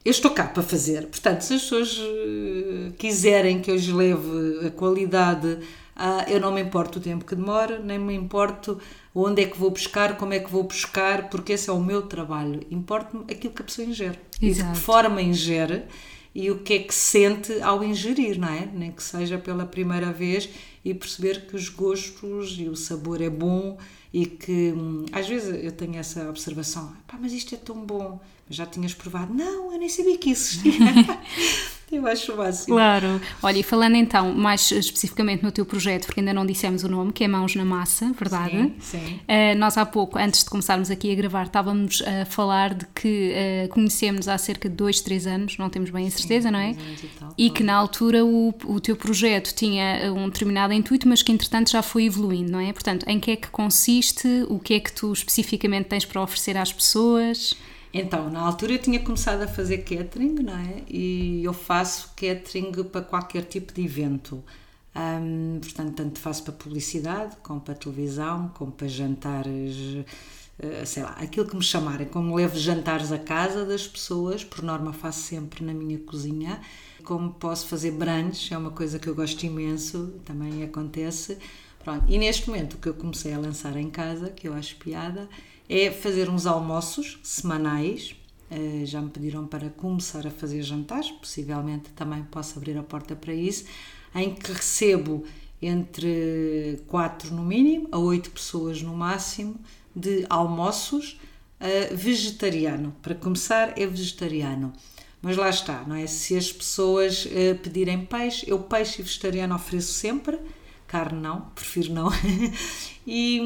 eu 0.07 0.11
estou 0.11 0.31
cá 0.31 0.45
para 0.45 0.63
fazer. 0.63 1.05
Portanto, 1.07 1.41
se 1.41 1.55
as 1.55 1.63
pessoas 1.63 1.97
uh, 1.97 2.93
quiserem 2.97 3.59
que 3.59 3.69
eu 3.69 3.75
lhes 3.75 3.89
leve 3.89 4.65
a 4.65 4.71
qualidade, 4.71 5.47
uh, 5.47 6.29
eu 6.29 6.39
não 6.39 6.53
me 6.53 6.61
importo 6.61 6.97
o 6.97 7.01
tempo 7.01 7.25
que 7.25 7.35
demora, 7.35 7.77
nem 7.79 7.99
me 7.99 8.13
importo 8.13 8.79
onde 9.13 9.41
é 9.41 9.45
que 9.45 9.59
vou 9.59 9.69
buscar, 9.69 10.15
como 10.15 10.33
é 10.33 10.39
que 10.39 10.49
vou 10.49 10.63
buscar, 10.63 11.29
porque 11.29 11.51
esse 11.51 11.69
é 11.69 11.73
o 11.73 11.81
meu 11.81 12.03
trabalho. 12.03 12.61
Importa-me 12.71 13.25
aquilo 13.29 13.53
que 13.53 13.61
a 13.61 13.65
pessoa 13.65 13.85
ingere. 13.85 14.17
Exato. 14.41 14.45
E 14.45 14.53
de 14.53 14.63
que 14.63 14.77
forma 14.77 15.21
ingere 15.21 15.83
e 16.33 16.51
o 16.51 16.59
que 16.59 16.75
é 16.75 16.79
que 16.79 16.95
sente 16.95 17.61
ao 17.61 17.83
ingerir, 17.83 18.39
não 18.39 18.47
é? 18.47 18.65
Nem 18.73 18.93
que 18.93 19.03
seja 19.03 19.37
pela 19.37 19.65
primeira 19.65 20.13
vez 20.13 20.47
e 20.85 20.93
perceber 20.93 21.47
que 21.47 21.55
os 21.57 21.67
gostos 21.67 22.55
e 22.57 22.69
o 22.69 22.77
sabor 22.77 23.21
é 23.21 23.29
bom 23.29 23.77
e 24.13 24.25
que 24.25 24.71
hum, 24.71 25.05
às 25.11 25.27
vezes 25.27 25.61
eu 25.61 25.71
tenho 25.73 25.97
essa 25.97 26.29
observação, 26.29 26.93
pá, 27.05 27.17
mas 27.19 27.33
isto 27.33 27.53
é 27.55 27.57
tão 27.57 27.85
bom 27.85 28.21
já 28.49 28.65
tinhas 28.65 28.93
provado? 28.93 29.33
Não, 29.33 29.73
eu 29.73 29.79
nem 29.79 29.89
sabia 29.89 30.17
que 30.17 30.29
existia. 30.29 30.71
eu 31.91 32.05
acho 32.07 32.33
o 32.33 32.37
máximo. 32.37 32.75
Claro. 32.75 33.21
Olha, 33.41 33.59
e 33.59 33.63
falando 33.63 33.95
então 33.95 34.33
mais 34.33 34.71
especificamente 34.71 35.43
no 35.43 35.51
teu 35.51 35.65
projeto, 35.65 36.05
porque 36.05 36.19
ainda 36.19 36.33
não 36.33 36.45
dissemos 36.45 36.83
o 36.83 36.89
nome, 36.89 37.11
que 37.11 37.23
é 37.23 37.27
Mãos 37.27 37.55
na 37.55 37.65
Massa, 37.65 38.11
verdade? 38.17 38.73
Sim, 38.79 38.99
sim. 38.99 39.19
Uh, 39.23 39.57
nós 39.57 39.77
há 39.77 39.85
pouco, 39.85 40.17
antes 40.17 40.43
de 40.43 40.49
começarmos 40.49 40.89
aqui 40.89 41.11
a 41.11 41.15
gravar, 41.15 41.47
estávamos 41.47 42.01
a 42.01 42.25
falar 42.25 42.73
de 42.73 42.85
que 42.95 43.33
uh, 43.65 43.69
conhecemos 43.69 44.27
há 44.27 44.37
cerca 44.37 44.69
de 44.69 44.75
dois, 44.75 45.01
três 45.01 45.27
anos, 45.27 45.57
não 45.57 45.69
temos 45.69 45.89
bem 45.89 46.07
a 46.07 46.11
certeza, 46.11 46.47
sim, 46.47 46.53
não 46.53 46.59
é? 46.59 46.71
E, 46.71 47.07
tal, 47.19 47.33
e 47.37 47.49
que 47.49 47.63
na 47.63 47.75
altura 47.75 48.25
o, 48.25 48.53
o 48.65 48.79
teu 48.79 48.95
projeto 48.95 49.53
tinha 49.53 50.11
um 50.13 50.29
determinado 50.29 50.73
intuito, 50.73 51.07
mas 51.07 51.21
que 51.21 51.31
entretanto 51.31 51.71
já 51.71 51.81
foi 51.81 52.05
evoluindo, 52.05 52.51
não 52.51 52.59
é? 52.59 52.71
Portanto, 52.71 53.05
em 53.07 53.19
que 53.19 53.31
é 53.31 53.35
que 53.35 53.49
consiste? 53.49 54.45
O 54.49 54.59
que 54.59 54.73
é 54.73 54.79
que 54.79 54.91
tu 54.91 55.11
especificamente 55.11 55.87
tens 55.87 56.05
para 56.05 56.21
oferecer 56.21 56.57
às 56.57 56.71
pessoas? 56.71 57.55
Então, 57.93 58.29
na 58.29 58.41
altura 58.41 58.73
eu 58.73 58.79
tinha 58.79 58.99
começado 58.99 59.41
a 59.41 59.47
fazer 59.47 59.79
catering, 59.79 60.33
não 60.35 60.57
é? 60.57 60.83
E 60.89 61.43
eu 61.43 61.53
faço 61.53 62.13
catering 62.15 62.71
para 62.83 63.01
qualquer 63.01 63.43
tipo 63.43 63.73
de 63.73 63.83
evento. 63.83 64.43
Um, 64.95 65.59
portanto, 65.59 65.95
tanto 65.95 66.19
faço 66.19 66.43
para 66.43 66.53
publicidade, 66.53 67.35
como 67.43 67.61
para 67.61 67.75
televisão, 67.75 68.49
como 68.55 68.71
para 68.71 68.87
jantares, 68.87 69.75
uh, 70.59 70.85
sei 70.85 71.03
lá, 71.03 71.11
aquilo 71.11 71.47
que 71.47 71.55
me 71.55 71.61
chamarem, 71.61 72.07
como 72.07 72.35
levo 72.35 72.57
jantares 72.57 73.11
a 73.11 73.19
casa 73.19 73.63
das 73.63 73.87
pessoas, 73.87 74.43
por 74.43 74.63
norma 74.63 74.91
faço 74.91 75.21
sempre 75.21 75.63
na 75.63 75.73
minha 75.73 75.99
cozinha. 75.99 76.59
Como 77.03 77.31
posso 77.31 77.67
fazer 77.67 77.91
brunch, 77.91 78.53
é 78.53 78.57
uma 78.57 78.71
coisa 78.71 78.97
que 78.97 79.07
eu 79.07 79.15
gosto 79.15 79.45
imenso, 79.45 80.15
também 80.25 80.63
acontece. 80.63 81.37
Pronto. 81.83 82.03
E 82.07 82.17
neste 82.17 82.49
momento 82.49 82.73
o 82.73 82.77
que 82.79 82.89
eu 82.89 82.93
comecei 82.95 83.33
a 83.33 83.37
lançar 83.37 83.77
em 83.77 83.89
casa, 83.89 84.29
que 84.29 84.47
eu 84.47 84.53
acho 84.53 84.75
piada, 84.77 85.29
é 85.69 85.91
fazer 85.91 86.29
uns 86.29 86.45
almoços 86.45 87.19
semanais. 87.23 88.15
Uh, 88.49 88.85
já 88.85 89.01
me 89.01 89.09
pediram 89.09 89.45
para 89.45 89.69
começar 89.69 90.25
a 90.25 90.31
fazer 90.31 90.61
jantares, 90.61 91.11
possivelmente 91.11 91.89
também 91.89 92.23
posso 92.23 92.57
abrir 92.57 92.77
a 92.77 92.83
porta 92.83 93.15
para 93.15 93.33
isso 93.33 93.65
em 94.15 94.33
que 94.33 94.51
recebo 94.51 95.23
entre 95.61 96.81
4 96.87 97.33
no 97.33 97.43
mínimo 97.43 97.87
a 97.91 97.97
8 97.97 98.31
pessoas 98.31 98.81
no 98.81 98.95
máximo 98.95 99.55
de 99.95 100.25
almoços 100.29 101.19
uh, 101.59 101.95
vegetariano. 101.95 102.95
Para 103.01 103.15
começar, 103.15 103.79
é 103.79 103.85
vegetariano. 103.85 104.73
Mas 105.21 105.35
lá 105.35 105.49
está, 105.49 105.83
não 105.87 105.95
é? 105.95 106.05
Se 106.05 106.35
as 106.35 106.51
pessoas 106.51 107.25
uh, 107.25 107.57
pedirem 107.61 108.05
peixe, 108.05 108.49
eu 108.49 108.59
peixe 108.59 109.01
vegetariano 109.01 109.55
ofereço 109.55 109.93
sempre, 109.93 110.39
carne 110.87 111.19
não, 111.19 111.41
prefiro 111.53 111.93
não. 111.93 112.09
e, 113.05 113.41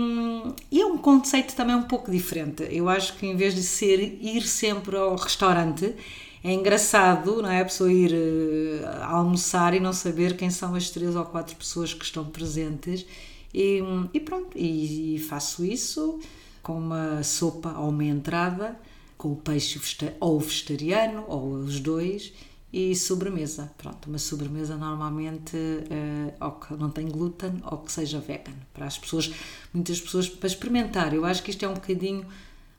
e, 0.72 0.82
é 0.82 0.86
um 0.86 0.98
conceito 0.98 1.56
também 1.56 1.76
um 1.76 1.84
pouco 1.84 2.12
diferente. 2.12 2.68
Eu 2.70 2.88
acho 2.88 3.18
que 3.18 3.26
em 3.26 3.36
vez 3.36 3.56
de 3.56 3.64
ser 3.64 4.00
ir 4.00 4.44
sempre 4.44 4.96
ao 4.96 5.16
restaurante, 5.16 5.96
é 6.44 6.54
engraçado, 6.54 7.42
não 7.42 7.50
é? 7.50 7.62
A 7.62 7.66
pessoa 7.66 7.92
ir 7.92 8.14
uh, 8.14 9.04
almoçar 9.04 9.74
e 9.74 9.80
não 9.80 9.94
saber 9.94 10.38
quem 10.38 10.50
são 10.50 10.76
as 10.76 10.90
três 10.90 11.16
ou 11.16 11.26
quatro 11.26 11.56
pessoas 11.56 11.94
que 11.94 12.06
estão 12.06 12.26
presentes. 12.26 13.06
E, 13.54 13.82
e 14.14 14.20
pronto, 14.20 14.58
e, 14.58 15.16
e, 15.16 15.20
faço 15.20 15.66
isso 15.66 16.20
com 16.64 16.78
uma 16.78 17.24
sopa 17.24 17.78
ou 17.78 17.90
uma 17.90 18.06
entrada, 18.06 18.80
com 19.18 19.34
o 19.34 19.36
peixe 19.36 19.80
ou 20.20 20.40
vegetariano, 20.40 21.26
ou 21.28 21.54
os 21.54 21.80
dois, 21.80 22.34
e 22.72 22.96
sobremesa. 22.96 23.72
Pronto, 23.78 24.08
uma 24.08 24.18
sobremesa 24.18 24.78
normalmente 24.78 25.56
uh, 25.58 26.46
ou 26.46 26.52
que 26.52 26.74
não 26.76 26.90
tem 26.90 27.08
glúten 27.08 27.62
ou 27.70 27.80
que 27.80 27.92
seja 27.92 28.20
vegan. 28.20 28.54
Para 28.74 28.86
as 28.86 28.98
pessoas, 28.98 29.32
muitas 29.74 30.00
pessoas, 30.00 30.30
para 30.30 30.48
experimentar. 30.48 31.14
Eu 31.14 31.26
acho 31.26 31.44
que 31.44 31.52
isto 31.52 31.64
é 31.66 31.68
um 31.68 31.74
bocadinho 31.74 32.26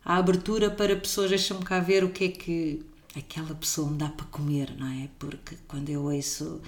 a 0.04 0.16
abertura 0.16 0.70
para 0.70 0.96
pessoas, 0.96 1.30
deixam-me 1.30 1.64
cá 1.64 1.78
ver 1.78 2.02
o 2.02 2.10
que 2.10 2.24
é 2.24 2.28
que 2.28 2.84
aquela 3.16 3.54
pessoa 3.54 3.90
me 3.90 3.96
dá 3.96 4.08
para 4.08 4.26
comer, 4.26 4.74
não 4.76 4.86
é? 4.86 5.08
Porque 5.18 5.56
quando 5.68 5.90
eu 5.90 6.04
ouço, 6.04 6.60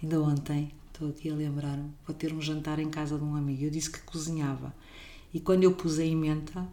ainda 0.00 0.20
ontem, 0.20 0.70
estou 0.92 1.08
aqui 1.08 1.30
a 1.30 1.34
lembrar-me, 1.34 1.90
vou 2.06 2.14
ter 2.14 2.32
um 2.32 2.40
jantar 2.40 2.78
em 2.78 2.88
casa 2.88 3.18
de 3.18 3.24
um 3.24 3.34
amigo, 3.34 3.64
eu 3.64 3.70
disse 3.70 3.90
que 3.90 4.00
cozinhava. 4.00 4.72
E 5.34 5.40
quando 5.40 5.64
eu 5.64 5.72
pus 5.72 5.98
a 5.98 6.04
emenda, 6.04 6.68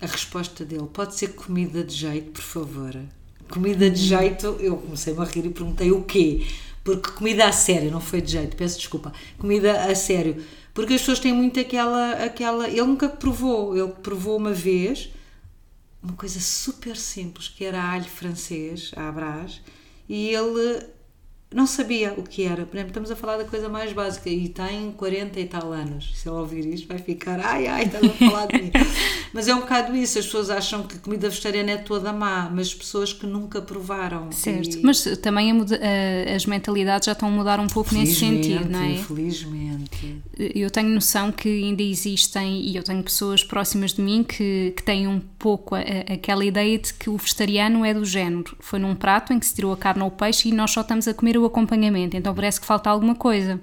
a 0.00 0.06
resposta 0.06 0.64
dele, 0.64 0.88
pode 0.92 1.14
ser 1.14 1.34
comida 1.34 1.84
de 1.84 1.94
jeito, 1.94 2.32
por 2.32 2.42
favor. 2.42 2.96
Comida 3.50 3.88
de 3.90 4.00
jeito, 4.00 4.56
eu 4.60 4.76
comecei 4.76 5.14
a 5.16 5.24
rir 5.24 5.46
e 5.46 5.50
perguntei 5.50 5.90
o 5.90 6.04
quê? 6.04 6.46
Porque 6.84 7.10
comida 7.10 7.46
a 7.46 7.52
sério, 7.52 7.90
não 7.90 8.00
foi 8.00 8.20
de 8.20 8.32
jeito, 8.32 8.56
peço 8.56 8.78
desculpa. 8.78 9.12
Comida 9.38 9.84
a 9.84 9.94
sério. 9.94 10.42
Porque 10.74 10.94
as 10.94 11.00
pessoas 11.00 11.18
têm 11.18 11.32
muito 11.32 11.58
aquela. 11.58 12.12
aquela 12.12 12.68
ele 12.68 12.82
nunca 12.82 13.08
provou, 13.08 13.76
ele 13.76 13.92
provou 14.02 14.36
uma 14.36 14.52
vez 14.52 15.10
uma 16.02 16.12
coisa 16.14 16.40
super 16.40 16.96
simples, 16.96 17.48
que 17.48 17.64
era 17.64 17.82
alho 17.82 18.04
francês, 18.04 18.92
à 18.96 19.10
brás, 19.10 19.60
e 20.08 20.28
ele 20.28 20.86
não 21.54 21.66
sabia 21.66 22.12
o 22.16 22.22
que 22.22 22.44
era. 22.44 22.66
Por 22.66 22.76
exemplo, 22.76 22.90
estamos 22.90 23.10
a 23.10 23.16
falar 23.16 23.38
da 23.38 23.44
coisa 23.44 23.70
mais 23.70 23.92
básica 23.92 24.28
e 24.28 24.50
tem 24.50 24.92
40 24.92 25.40
e 25.40 25.46
tal 25.46 25.72
anos. 25.72 26.12
Se 26.14 26.28
ele 26.28 26.36
ouvir 26.36 26.66
isto, 26.66 26.86
vai 26.86 26.98
ficar, 26.98 27.40
ai, 27.40 27.66
ai, 27.66 27.84
estás 27.84 28.04
a 28.04 28.08
falar 28.10 28.46
de 28.46 28.62
mim. 28.62 28.70
mas 29.32 29.48
é 29.48 29.54
um 29.54 29.60
bocado 29.60 29.96
isso. 29.96 30.18
As 30.18 30.26
pessoas 30.26 30.50
acham 30.50 30.82
que 30.82 30.98
comida 30.98 31.26
vegetariana 31.28 31.70
é 31.72 31.76
toda 31.78 32.12
má, 32.12 32.50
mas 32.54 32.74
pessoas 32.74 33.14
que 33.14 33.26
nunca 33.26 33.62
provaram. 33.62 34.30
Certo, 34.30 34.76
e... 34.76 34.82
mas 34.82 35.02
também 35.22 35.50
a, 35.50 35.54
a, 35.54 36.36
as 36.36 36.44
mentalidades 36.44 37.06
já 37.06 37.12
estão 37.12 37.28
a 37.28 37.30
mudar 37.30 37.58
um 37.60 37.66
pouco 37.66 37.94
nesse 37.94 38.16
sentido, 38.16 38.68
não 38.68 38.82
é? 38.82 38.92
Infelizmente. 38.92 40.22
Eu 40.38 40.70
tenho 40.70 40.90
noção 40.90 41.32
que 41.32 41.48
ainda 41.48 41.82
existem, 41.82 42.60
e 42.60 42.76
eu 42.76 42.82
tenho 42.82 43.02
pessoas 43.02 43.42
próximas 43.42 43.94
de 43.94 44.02
mim 44.02 44.22
que, 44.22 44.74
que 44.76 44.82
têm 44.82 45.08
um 45.08 45.20
pouco 45.38 45.74
a, 45.74 45.80
aquela 45.80 46.44
ideia 46.44 46.78
de 46.78 46.92
que 46.92 47.08
o 47.08 47.16
vegetariano 47.16 47.86
é 47.86 47.94
do 47.94 48.04
género. 48.04 48.54
Foi 48.60 48.78
num 48.78 48.94
prato 48.94 49.32
em 49.32 49.38
que 49.38 49.46
se 49.46 49.54
tirou 49.54 49.72
a 49.72 49.76
carne 49.78 50.02
ou 50.02 50.08
o 50.08 50.10
peixe 50.10 50.50
e 50.50 50.52
nós 50.52 50.72
só 50.72 50.82
estamos 50.82 51.08
a 51.08 51.14
comer 51.14 51.37
o 51.38 51.46
acompanhamento, 51.46 52.16
então 52.16 52.34
parece 52.34 52.60
que 52.60 52.66
falta 52.66 52.90
alguma 52.90 53.14
coisa. 53.14 53.60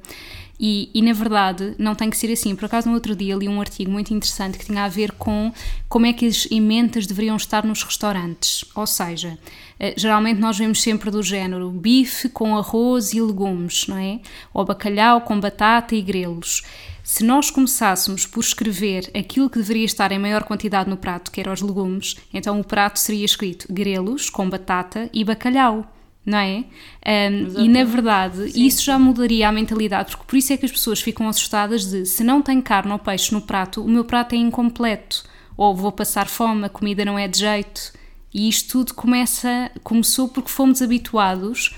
E, 0.59 0.89
e, 0.93 1.01
na 1.01 1.11
verdade 1.11 1.75
não 1.77 1.95
tem 1.95 2.09
que 2.09 2.17
ser 2.17 2.31
assim. 2.31 2.55
Por 2.55 2.65
acaso, 2.65 2.87
no 2.87 2.95
outro 2.95 3.15
dia 3.15 3.35
li 3.35 3.47
um 3.47 3.59
artigo 3.59 3.91
muito 3.91 4.13
interessante 4.13 4.57
que 4.57 4.65
tinha 4.65 4.83
a 4.83 4.87
ver 4.87 5.11
com 5.11 5.51
como 5.89 6.05
é 6.05 6.13
que 6.13 6.25
as 6.25 6.47
emendas 6.49 7.05
deveriam 7.05 7.35
estar 7.35 7.65
nos 7.65 7.83
restaurantes. 7.83 8.63
Ou 8.73 8.87
seja, 8.87 9.37
eh, 9.79 9.93
geralmente 9.97 10.39
nós 10.39 10.57
vemos 10.57 10.81
sempre 10.81 11.11
do 11.11 11.21
género 11.21 11.69
bife 11.69 12.29
com 12.29 12.57
arroz 12.57 13.13
e 13.13 13.21
legumes, 13.21 13.87
não 13.87 13.97
é? 13.97 14.21
Ou 14.53 14.63
bacalhau 14.63 15.21
com 15.21 15.39
batata 15.39 15.95
e 15.95 16.01
grelos. 16.01 16.63
Se 17.03 17.23
nós 17.23 17.51
começássemos 17.51 18.25
por 18.25 18.39
escrever 18.39 19.11
aquilo 19.15 19.49
que 19.49 19.59
deveria 19.59 19.85
estar 19.85 20.11
em 20.11 20.17
maior 20.17 20.43
quantidade 20.43 20.89
no 20.89 20.97
prato, 20.97 21.31
que 21.31 21.39
eram 21.39 21.53
os 21.53 21.61
legumes, 21.61 22.15
então 22.33 22.59
o 22.59 22.63
prato 22.63 22.97
seria 22.97 23.25
escrito 23.25 23.71
grelos 23.71 24.29
com 24.29 24.49
batata 24.49 25.07
e 25.13 25.23
bacalhau 25.23 25.85
não 26.25 26.39
é? 26.39 26.63
Um, 27.05 27.63
e 27.63 27.69
na 27.69 27.83
verdade 27.83 28.51
Sim. 28.51 28.65
isso 28.65 28.83
já 28.83 28.97
mudaria 28.97 29.47
a 29.47 29.51
mentalidade, 29.51 30.11
porque 30.11 30.25
por 30.27 30.35
isso 30.35 30.51
é 30.51 30.57
que 30.57 30.65
as 30.65 30.71
pessoas 30.71 30.99
ficam 30.99 31.29
assustadas 31.29 31.85
de 31.85 32.05
se 32.05 32.23
não 32.23 32.41
tem 32.41 32.61
carne 32.61 32.91
ou 32.91 32.99
peixe 32.99 33.33
no 33.33 33.41
prato, 33.41 33.83
o 33.83 33.87
meu 33.87 34.03
prato 34.03 34.33
é 34.33 34.37
incompleto, 34.37 35.23
ou 35.55 35.75
vou 35.75 35.91
passar 35.91 36.27
fome, 36.27 36.65
a 36.65 36.69
comida 36.69 37.05
não 37.05 37.17
é 37.17 37.27
de 37.27 37.39
jeito. 37.39 37.93
E 38.33 38.49
isto 38.49 38.71
tudo 38.71 38.93
começa, 38.93 39.71
começou 39.81 40.27
porque 40.27 40.49
fomos 40.49 40.81
habituados, 40.81 41.73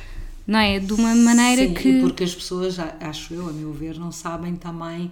não 0.47 0.57
é? 0.57 0.79
De 0.79 0.91
uma 0.93 1.13
maneira 1.13 1.67
Sim, 1.67 1.73
que. 1.73 1.99
porque 2.01 2.23
as 2.23 2.33
pessoas, 2.33 2.77
acho 2.79 3.33
eu, 3.33 3.47
a 3.47 3.51
meu 3.51 3.71
ver, 3.71 3.99
não 3.99 4.11
sabem 4.11 4.55
também 4.55 5.11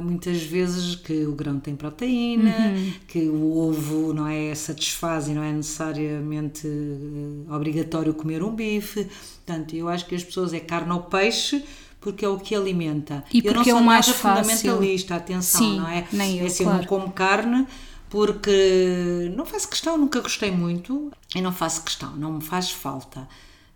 muitas 0.00 0.42
vezes 0.42 0.94
que 0.96 1.24
o 1.24 1.32
grão 1.32 1.58
tem 1.58 1.76
proteína, 1.76 2.50
uhum. 2.50 2.92
que 3.06 3.28
o 3.28 3.56
ovo 3.58 4.12
não 4.12 4.26
é 4.26 4.54
satisfaz 4.54 5.28
e 5.28 5.32
não 5.32 5.42
é 5.42 5.52
necessariamente 5.52 6.66
uh, 6.66 7.54
obrigatório 7.54 8.14
comer 8.14 8.42
um 8.42 8.54
bife. 8.54 9.08
Portanto, 9.44 9.74
eu 9.74 9.88
acho 9.88 10.06
que 10.06 10.14
as 10.14 10.24
pessoas 10.24 10.52
é 10.52 10.60
carne 10.60 10.92
ou 10.92 11.02
peixe 11.02 11.64
porque 12.00 12.24
é 12.24 12.28
o 12.28 12.38
que 12.38 12.54
alimenta. 12.54 13.24
E 13.32 13.40
eu 13.44 13.54
não 13.54 13.62
sou 13.62 13.74
é 13.74 13.80
o 13.80 13.84
mais 13.84 14.06
nada 14.06 14.18
fácil. 14.18 14.46
fundamentalista, 14.50 15.14
atenção, 15.14 15.60
Sim, 15.60 15.78
não 15.78 15.88
é? 15.88 16.06
Nem 16.12 16.38
eu, 16.38 16.44
é 16.44 16.46
assim, 16.48 16.64
claro. 16.64 16.78
não 16.80 16.86
como 16.86 17.12
carne 17.12 17.66
porque 18.12 19.32
não 19.34 19.46
faço 19.46 19.66
questão, 19.66 19.96
nunca 19.96 20.20
gostei 20.20 20.50
muito 20.50 21.10
e 21.34 21.40
não 21.40 21.50
faço 21.50 21.82
questão, 21.82 22.14
não 22.14 22.34
me 22.34 22.42
faz 22.42 22.70
falta. 22.70 23.26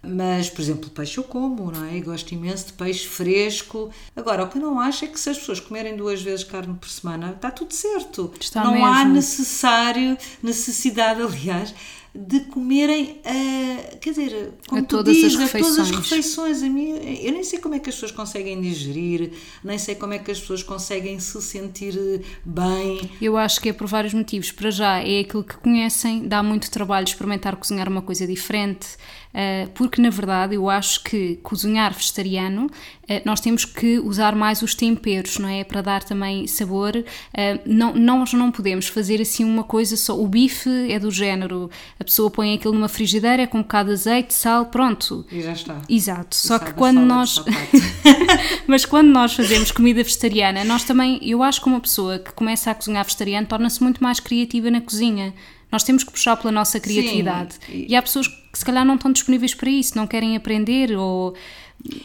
Mas, 0.03 0.49
por 0.49 0.61
exemplo, 0.61 0.91
peixe 0.91 1.19
eu 1.19 1.25
como, 1.25 1.71
não 1.71 1.85
é? 1.85 1.99
Gosto 2.01 2.33
imenso 2.33 2.67
de 2.67 2.73
peixe 2.75 3.07
fresco. 3.07 3.91
Agora, 4.15 4.45
o 4.45 4.49
que 4.49 4.59
eu 4.59 4.63
não 4.63 4.79
acho 4.79 5.05
é 5.05 5.09
que 5.09 5.19
se 5.19 5.31
as 5.31 5.39
pessoas 5.39 5.59
comerem 5.59 5.97
duas 5.97 6.23
vezes 6.23 6.45
carne 6.45 6.75
por 6.75 6.89
semana, 6.89 7.33
está 7.33 7.51
tudo 7.51 7.75
certo. 7.75 8.33
Está 8.41 8.63
não 8.63 8.73
mesmo. 8.73 8.87
há 8.87 9.05
necessário, 9.05 10.17
necessidade, 10.43 11.21
aliás, 11.21 11.75
de 12.17 12.41
comerem, 12.41 13.21
uh, 13.21 13.99
quer 13.99 14.11
dizer, 14.11 14.55
como 14.67 14.81
a 14.81 14.85
todas 14.85 15.17
as 15.23 15.35
refeições. 15.35 15.55
a 15.55 15.77
todas 15.77 15.79
as 15.79 15.91
refeições. 15.91 16.63
A 16.63 16.69
mim, 16.69 16.91
eu 17.23 17.33
nem 17.33 17.45
sei 17.45 17.59
como 17.59 17.75
é 17.75 17.79
que 17.79 17.91
as 17.91 17.95
pessoas 17.95 18.13
conseguem 18.13 18.61
digerir, 18.61 19.33
nem 19.63 19.79
sei 19.79 19.95
como 19.95 20.15
é 20.15 20.19
que 20.19 20.31
as 20.31 20.41
pessoas 20.41 20.63
conseguem 20.63 21.21
se 21.21 21.41
sentir 21.43 22.23
bem. 22.45 23.11
Eu 23.21 23.37
acho 23.37 23.61
que 23.61 23.69
é 23.69 23.73
por 23.73 23.87
vários 23.87 24.15
motivos. 24.15 24.51
Para 24.51 24.71
já, 24.71 25.01
é 25.01 25.21
aquilo 25.21 25.45
que 25.45 25.57
conhecem, 25.59 26.27
dá 26.27 26.43
muito 26.43 26.71
trabalho 26.71 27.05
experimentar 27.05 27.57
cozinhar 27.57 27.89
uma 27.89 28.03
coisa 28.03 28.27
diferente, 28.27 28.89
porque 29.75 30.01
na 30.01 30.11
verdade 30.11 30.55
eu 30.55 30.71
acho 30.71 31.03
que 31.03 31.37
cozinhar 31.43 31.93
vegetariano, 31.93 32.67
uh, 32.67 33.23
nós 33.25 33.41
temos 33.41 33.65
que 33.65 33.99
usar 33.99 34.35
mais 34.35 34.63
os 34.63 34.75
temperos, 34.75 35.39
não 35.39 35.49
é? 35.49 35.65
Para 35.65 35.83
dar 35.83 36.03
também 36.03 36.47
sabor. 36.47 36.93
não, 37.65 37.95
nós 37.95 38.33
não 38.33 38.51
podemos 38.51 38.87
fazer 38.89 39.21
assim 39.21 39.45
uma 39.45 39.65
coisa 39.65 39.97
só. 39.97 40.19
O 40.19 40.27
bife 40.27 40.91
é 40.91 40.99
do 40.99 41.11
género 41.11 41.71
pessoa 42.07 42.31
põe 42.31 42.55
aquilo 42.55 42.73
numa 42.73 42.89
frigideira 42.89 43.47
com 43.47 43.59
um 43.59 43.63
bocado 43.63 43.89
de 43.89 43.95
azeite, 43.95 44.33
sal, 44.33 44.67
pronto. 44.67 45.27
E 45.31 45.43
já 45.43 45.53
está. 45.53 45.83
Exato. 45.89 46.35
E 46.35 46.37
Só 46.37 46.59
que 46.59 46.73
quando 46.73 47.01
nós. 47.01 47.43
Mas 48.67 48.85
quando 48.85 49.09
nós 49.09 49.35
fazemos 49.35 49.71
comida 49.71 50.03
vegetariana, 50.03 50.65
nós 50.65 50.85
também, 50.85 51.19
eu 51.23 51.43
acho 51.43 51.61
que 51.61 51.67
uma 51.67 51.81
pessoa 51.81 52.19
que 52.19 52.33
começa 52.33 52.71
a 52.71 52.75
cozinhar 52.75 53.05
vegetariano 53.05 53.47
torna-se 53.47 53.83
muito 53.83 54.03
mais 54.03 54.21
criativa 54.21 54.71
na 54.71 54.81
cozinha. 54.81 55.35
Nós 55.71 55.83
temos 55.83 56.05
que 56.05 56.11
puxar 56.11 56.37
pela 56.37 56.53
nossa 56.53 56.79
criatividade. 56.79 57.55
Sim. 57.55 57.87
E 57.89 57.97
há 57.97 58.03
pessoas 58.03 58.29
que 58.29 58.59
se 58.59 58.65
calhar 58.65 58.85
não 58.85 58.95
estão 58.95 59.13
disponíveis 59.13 59.55
para 59.55 59.69
isso, 59.69 59.97
não 59.97 60.07
querem 60.07 60.37
aprender 60.37 60.97
ou. 60.97 61.35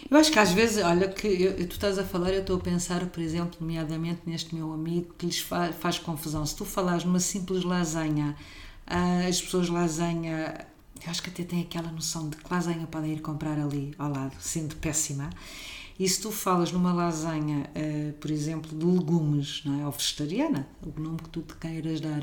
Eu 0.09 0.17
acho 0.17 0.31
que 0.31 0.39
às 0.39 0.51
vezes, 0.51 0.83
olha, 0.83 1.07
que 1.07 1.27
eu, 1.27 1.55
tu 1.67 1.73
estás 1.73 1.97
a 1.97 2.03
falar, 2.03 2.31
eu 2.33 2.41
estou 2.41 2.57
a 2.57 2.59
pensar, 2.59 3.05
por 3.05 3.21
exemplo, 3.21 3.57
nomeadamente 3.61 4.21
neste 4.25 4.53
meu 4.53 4.73
amigo, 4.73 5.13
que 5.17 5.25
lhes 5.25 5.39
faz, 5.39 5.75
faz 5.79 5.97
confusão. 5.97 6.45
Se 6.45 6.55
tu 6.55 6.65
falares 6.65 7.03
numa 7.03 7.19
simples 7.19 7.63
lasanha 7.63 8.35
Uh, 8.91 9.29
as 9.29 9.41
pessoas 9.41 9.69
lasanha, 9.69 10.67
eu 11.01 11.09
acho 11.09 11.23
que 11.23 11.29
até 11.29 11.43
têm 11.43 11.61
aquela 11.61 11.89
noção 11.91 12.27
de 12.27 12.35
que 12.35 12.43
lasanha 12.53 12.85
podem 12.87 13.13
ir 13.13 13.21
comprar 13.21 13.57
ali 13.57 13.93
ao 13.97 14.11
lado, 14.11 14.35
sendo 14.39 14.75
péssima. 14.75 15.29
E 15.97 16.09
se 16.09 16.21
tu 16.21 16.29
falas 16.29 16.73
numa 16.73 16.91
lasanha, 16.91 17.69
uh, 17.69 18.13
por 18.13 18.29
exemplo, 18.29 18.77
de 18.77 18.85
legumes, 18.85 19.61
não 19.63 19.81
é? 19.81 19.85
ou 19.85 19.91
vegetariana, 19.91 20.67
o 20.83 20.99
nome 20.99 21.19
que 21.19 21.29
tu 21.29 21.41
te 21.41 21.55
queiras 21.55 22.01
dar, 22.01 22.21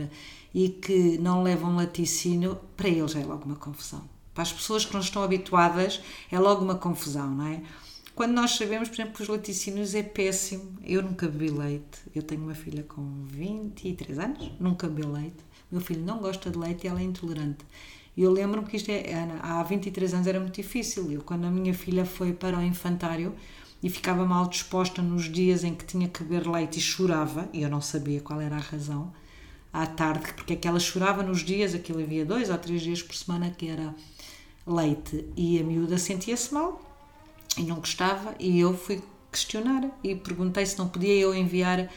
e 0.55 0.69
que 0.69 1.19
não 1.19 1.43
levam 1.43 1.77
laticínio, 1.77 2.59
para 2.77 2.89
eles 2.89 3.15
é 3.15 3.25
logo 3.25 3.45
uma 3.45 3.57
confusão. 3.57 4.03
Para 4.35 4.43
as 4.43 4.53
pessoas 4.53 4.85
que 4.85 4.95
não 4.95 5.01
estão 5.01 5.23
habituadas, 5.23 6.01
é 6.31 6.39
logo 6.39 6.65
uma 6.65 6.77
confusão, 6.77 7.29
não 7.29 7.47
é? 7.47 7.63
Quando 8.15 8.33
nós 8.33 8.53
sabemos, 8.53 8.89
por 8.89 8.97
exemplo, 8.97 9.15
que 9.15 9.23
os 9.23 9.29
laticínios 9.29 9.95
é 9.95 10.03
péssimo. 10.03 10.77
Eu 10.85 11.03
nunca 11.03 11.29
bebi 11.29 11.51
leite. 11.51 12.01
Eu 12.15 12.23
tenho 12.23 12.43
uma 12.43 12.55
filha 12.55 12.83
com 12.83 13.25
23 13.27 14.19
anos, 14.19 14.51
nunca 14.59 14.89
bebi 14.89 15.07
leite. 15.07 15.45
Meu 15.71 15.81
filho 15.81 16.05
não 16.05 16.19
gosta 16.19 16.51
de 16.51 16.59
leite 16.59 16.85
e 16.85 16.89
ela 16.89 17.01
é 17.01 17.05
intolerante. 17.05 17.65
E 18.17 18.23
eu 18.23 18.33
lembro-me 18.33 18.67
que 18.67 18.77
isto 18.77 18.91
é, 18.91 19.05
há 19.41 19.63
23 19.63 20.15
anos 20.15 20.27
era 20.27 20.41
muito 20.41 20.57
difícil. 20.57 21.13
Eu, 21.13 21.23
quando 21.23 21.45
a 21.45 21.51
minha 21.51 21.73
filha 21.73 22.05
foi 22.05 22.33
para 22.33 22.59
o 22.59 22.63
infantário, 22.63 23.35
e 23.83 23.89
ficava 23.89 24.25
mal 24.25 24.49
disposta 24.49 25.01
nos 25.01 25.31
dias 25.31 25.63
em 25.63 25.75
que 25.75 25.85
tinha 25.85 26.09
que 26.09 26.23
beber 26.25 26.49
leite 26.49 26.79
e 26.79 26.83
chorava, 26.83 27.49
e 27.53 27.63
eu 27.63 27.71
não 27.71 27.81
sabia 27.81 28.21
qual 28.21 28.41
era 28.41 28.57
a 28.57 28.61
razão, 28.61 29.13
à 29.73 29.87
tarde, 29.87 30.33
porque 30.35 30.55
é 30.55 30.57
que 30.57 30.67
ela 30.67 30.81
chorava 30.81 31.23
nos 31.23 31.41
dias, 31.41 31.75
aquilo 31.75 32.01
havia 32.01 32.25
dois 32.25 32.51
ou 32.51 32.59
três 32.59 32.83
dias 32.83 33.03
por 33.03 33.15
semana 33.15 33.51
que 33.51 33.69
era 33.69 33.95
leite, 34.67 35.25
e 35.37 35.59
a 35.59 35.63
miúda 35.63 35.99
sentia-se 35.99 36.53
mal 36.53 36.81
e 37.57 37.63
não 37.63 37.77
gostava, 37.77 38.35
e 38.39 38.61
eu 38.61 38.77
fui 38.77 39.03
questionar 39.31 39.89
e 40.03 40.15
perguntei 40.15 40.65
se 40.65 40.79
não 40.79 40.89
podia 40.89 41.15
eu 41.15 41.35
enviar 41.35 41.89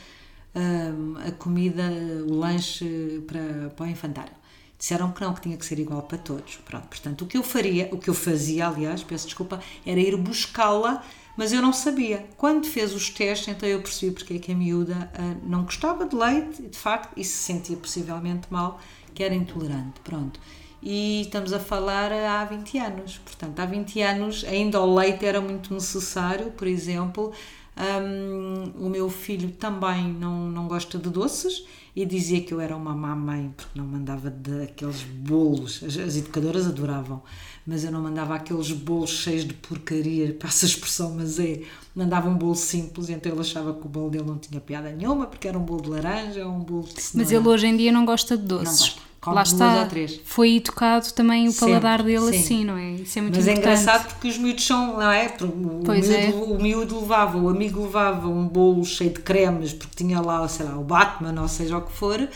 hum, 0.56 1.16
a 1.26 1.32
comida, 1.32 1.84
o 2.28 2.34
lanche 2.36 3.24
para, 3.28 3.70
para 3.70 3.86
o 3.86 3.90
infantário. 3.90 4.34
Disseram 4.78 5.12
que 5.12 5.22
não, 5.22 5.34
que 5.34 5.42
tinha 5.42 5.56
que 5.56 5.66
ser 5.66 5.78
igual 5.78 6.02
para 6.02 6.18
todos. 6.18 6.56
Pronto, 6.66 6.88
portanto, 6.88 7.22
o 7.24 7.28
que 7.28 7.38
eu 7.38 7.44
faria, 7.44 7.88
o 7.92 8.00
que 8.00 8.10
eu 8.10 8.16
fazia, 8.16 8.68
aliás, 8.68 9.04
peço 9.04 9.28
desculpa, 9.28 9.62
era 9.86 10.00
ir 10.00 10.18
buscá-la 10.18 11.04
mas 11.36 11.54
eu 11.54 11.62
não 11.62 11.74
sabia. 11.74 12.28
Quando 12.38 12.68
fez 12.68 12.94
os 12.94 13.10
testes, 13.10 13.48
então 13.48 13.68
eu 13.68 13.82
percebi 13.82 14.14
porque 14.14 14.34
é 14.36 14.40
que 14.40 14.52
a 14.52 14.56
miúda 14.56 15.12
uh, 15.18 15.48
não 15.48 15.64
gostava 15.64 16.06
de 16.06 16.16
leite, 16.16 16.62
de 16.62 16.78
facto, 16.78 17.12
e 17.18 17.24
se 17.24 17.38
sentia 17.38 17.78
possivelmente 17.78 18.48
mal, 18.50 18.80
que 19.14 19.24
era 19.24 19.34
intolerante. 19.34 20.00
Pronto. 20.04 20.40
E 20.82 21.22
estamos 21.22 21.54
a 21.54 21.60
falar 21.60 22.12
há 22.12 22.44
20 22.46 22.78
anos. 22.80 23.18
Portanto, 23.20 23.60
há 23.60 23.66
20 23.66 24.02
anos 24.02 24.44
ainda 24.46 24.82
o 24.82 24.96
leite 24.96 25.26
era 25.26 25.40
muito 25.40 25.74
necessário, 25.74 26.52
por 26.52 26.68
exemplo. 26.68 27.32
Um, 27.78 28.86
o 28.86 28.90
meu 28.90 29.10
filho 29.10 29.50
também 29.52 30.08
não, 30.14 30.50
não 30.50 30.68
gosta 30.68 30.98
de 30.98 31.10
doces 31.10 31.64
e 31.96 32.06
dizia 32.06 32.42
que 32.42 32.54
eu 32.54 32.60
era 32.60 32.76
uma 32.76 32.94
má 32.94 33.16
mãe 33.16 33.54
porque 33.56 33.80
não 33.80 33.86
mandava 33.86 34.30
daqueles 34.30 35.04
bolos. 35.04 35.82
As, 35.84 35.98
as, 35.98 36.16
educadoras 36.18 36.68
adoravam, 36.68 37.22
mas 37.66 37.84
eu 37.84 37.92
não 37.92 38.02
mandava 38.02 38.36
aqueles 38.36 38.72
bolos 38.72 39.10
cheios 39.10 39.46
de 39.46 39.54
porcaria, 39.54 40.34
passa 40.40 40.66
a 40.66 40.70
expressão, 40.70 41.16
mas 41.16 41.40
é. 41.40 41.62
Mandava 41.94 42.30
um 42.30 42.38
bolo 42.38 42.56
simples, 42.56 43.10
então 43.10 43.32
ele 43.32 43.42
achava 43.42 43.74
que 43.74 43.86
o 43.86 43.90
bolo 43.90 44.10
dele 44.10 44.24
não 44.24 44.38
tinha 44.38 44.62
piada 44.62 44.90
nenhuma 44.92 45.26
porque 45.26 45.48
era 45.48 45.60
um 45.60 45.64
bolo 45.64 45.82
de 45.82 45.90
laranja 45.90 46.46
ou 46.46 46.54
um 46.54 46.60
bolo 46.60 46.84
de 46.84 47.02
cenoura. 47.02 47.16
Mas 47.16 47.32
ele 47.32 47.48
hoje 47.48 47.68
em 47.68 47.76
dia 47.76 47.92
não 47.92 48.06
gosta 48.06 48.38
de 48.38 48.44
doces. 48.44 48.96
Não 49.26 49.34
gosta 49.34 49.56
Come 49.56 49.76
Lá 49.76 49.84
está, 49.84 50.22
foi 50.24 50.56
educado 50.56 51.12
também 51.14 51.48
o 51.48 51.54
paladar 51.54 52.00
Sempre, 52.00 52.14
dele 52.20 52.32
sim. 52.32 52.40
assim, 52.40 52.66
não 52.66 52.78
é? 52.78 52.92
Isso 52.94 53.20
é 53.20 53.22
muito 53.22 53.36
Mas 53.36 53.48
é 53.48 53.52
importante. 53.52 53.70
é 53.70 53.82
engraçado 53.82 54.08
porque 54.08 54.28
os 54.28 54.38
miúdos 54.38 54.66
são, 54.66 54.94
não 54.98 55.12
é? 55.12 55.28
O, 55.42 55.82
pois 55.86 56.08
miúdo, 56.08 56.24
é. 56.24 56.54
o 56.54 56.62
miúdo 56.62 57.00
levava, 57.02 57.38
o 57.38 57.48
amigo 57.50 57.84
levava 57.84 58.28
um 58.28 58.48
bolo 58.48 58.84
cheio 58.84 59.12
de 59.12 59.20
cremes 59.20 59.74
porque 59.74 59.96
tinha 59.96 60.20
lá, 60.20 60.48
sei 60.48 60.66
lá, 60.66 60.78
o 60.78 60.84
Batman 60.84 61.40
ou 61.40 61.48
seja 61.48 61.78
o 61.78 61.82
que 61.82 61.92
for 61.92 62.28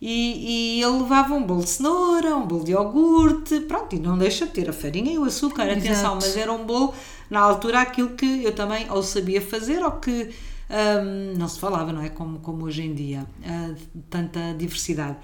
e, 0.00 0.78
e 0.78 0.82
ele 0.82 0.98
levava 0.98 1.34
um 1.34 1.42
bolo 1.42 1.64
de 1.64 1.70
cenoura, 1.70 2.36
um 2.36 2.46
bolo 2.46 2.64
de 2.64 2.72
iogurte, 2.72 3.60
pronto, 3.60 3.96
e 3.96 3.98
não 3.98 4.16
deixa 4.16 4.46
de 4.46 4.52
ter 4.52 4.68
a 4.68 4.72
farinha 4.72 5.12
e 5.12 5.18
o 5.18 5.24
açúcar, 5.24 5.64
Exato. 5.64 5.80
atenção, 5.80 6.14
mas 6.14 6.36
era 6.36 6.52
um 6.52 6.64
bolo, 6.64 6.94
na 7.28 7.40
altura, 7.40 7.80
aquilo 7.80 8.10
que 8.10 8.44
eu 8.44 8.54
também 8.54 8.88
ou 8.90 9.02
sabia 9.02 9.42
fazer 9.42 9.82
ou 9.82 9.92
que 9.92 10.30
um, 10.70 11.36
não 11.36 11.48
se 11.48 11.58
falava, 11.58 11.92
não 11.92 12.02
é? 12.02 12.10
Como, 12.10 12.38
como 12.38 12.64
hoje 12.66 12.82
em 12.82 12.94
dia, 12.94 13.26
uh, 13.40 13.76
tanta 14.08 14.54
diversidade. 14.56 15.16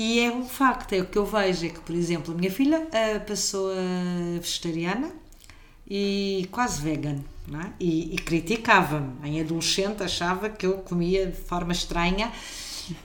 E 0.00 0.20
é 0.20 0.30
um 0.30 0.44
facto, 0.44 0.92
é 0.92 1.00
o 1.00 1.06
que 1.06 1.18
eu 1.18 1.26
vejo, 1.26 1.66
é 1.66 1.70
que, 1.70 1.80
por 1.80 1.92
exemplo, 1.92 2.32
a 2.32 2.36
minha 2.36 2.52
filha 2.52 2.82
uh, 2.82 3.26
passou 3.26 3.72
a 3.72 4.38
vegetariana 4.38 5.10
e 5.90 6.46
quase 6.52 6.80
vegan, 6.80 7.16
é? 7.52 7.72
e, 7.80 8.14
e 8.14 8.16
criticava-me. 8.16 9.14
Em 9.28 9.40
adolescente 9.40 10.00
achava 10.04 10.48
que 10.50 10.64
eu 10.64 10.74
comia 10.74 11.26
de 11.26 11.36
forma 11.36 11.72
estranha 11.72 12.30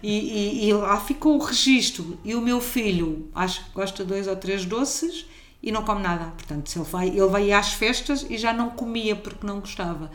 e, 0.03 0.12
e, 0.12 0.69
e, 0.69 0.73
lá 0.73 0.99
ficou 0.99 1.36
o 1.36 1.43
registro. 1.43 2.15
E 2.23 2.36
o 2.36 2.41
meu 2.41 2.62
filho, 2.62 3.27
acho 3.34 3.65
que 3.65 3.71
gosta 3.71 4.03
de 4.03 4.10
dois 4.10 4.27
ou 4.27 4.36
três 4.36 4.63
doces 4.63 5.25
e 5.63 5.71
não 5.71 5.84
come 5.84 6.03
nada. 6.03 6.25
Portanto, 6.25 6.71
ele 6.75 6.86
vai, 6.86 7.08
ele 7.08 7.27
vai 7.27 7.51
às 7.51 7.73
festas 7.73 8.23
e 8.29 8.38
já 8.38 8.53
não 8.53 8.69
comia 8.69 9.15
porque 9.15 9.47
não 9.47 9.62
gostava. 9.62 10.12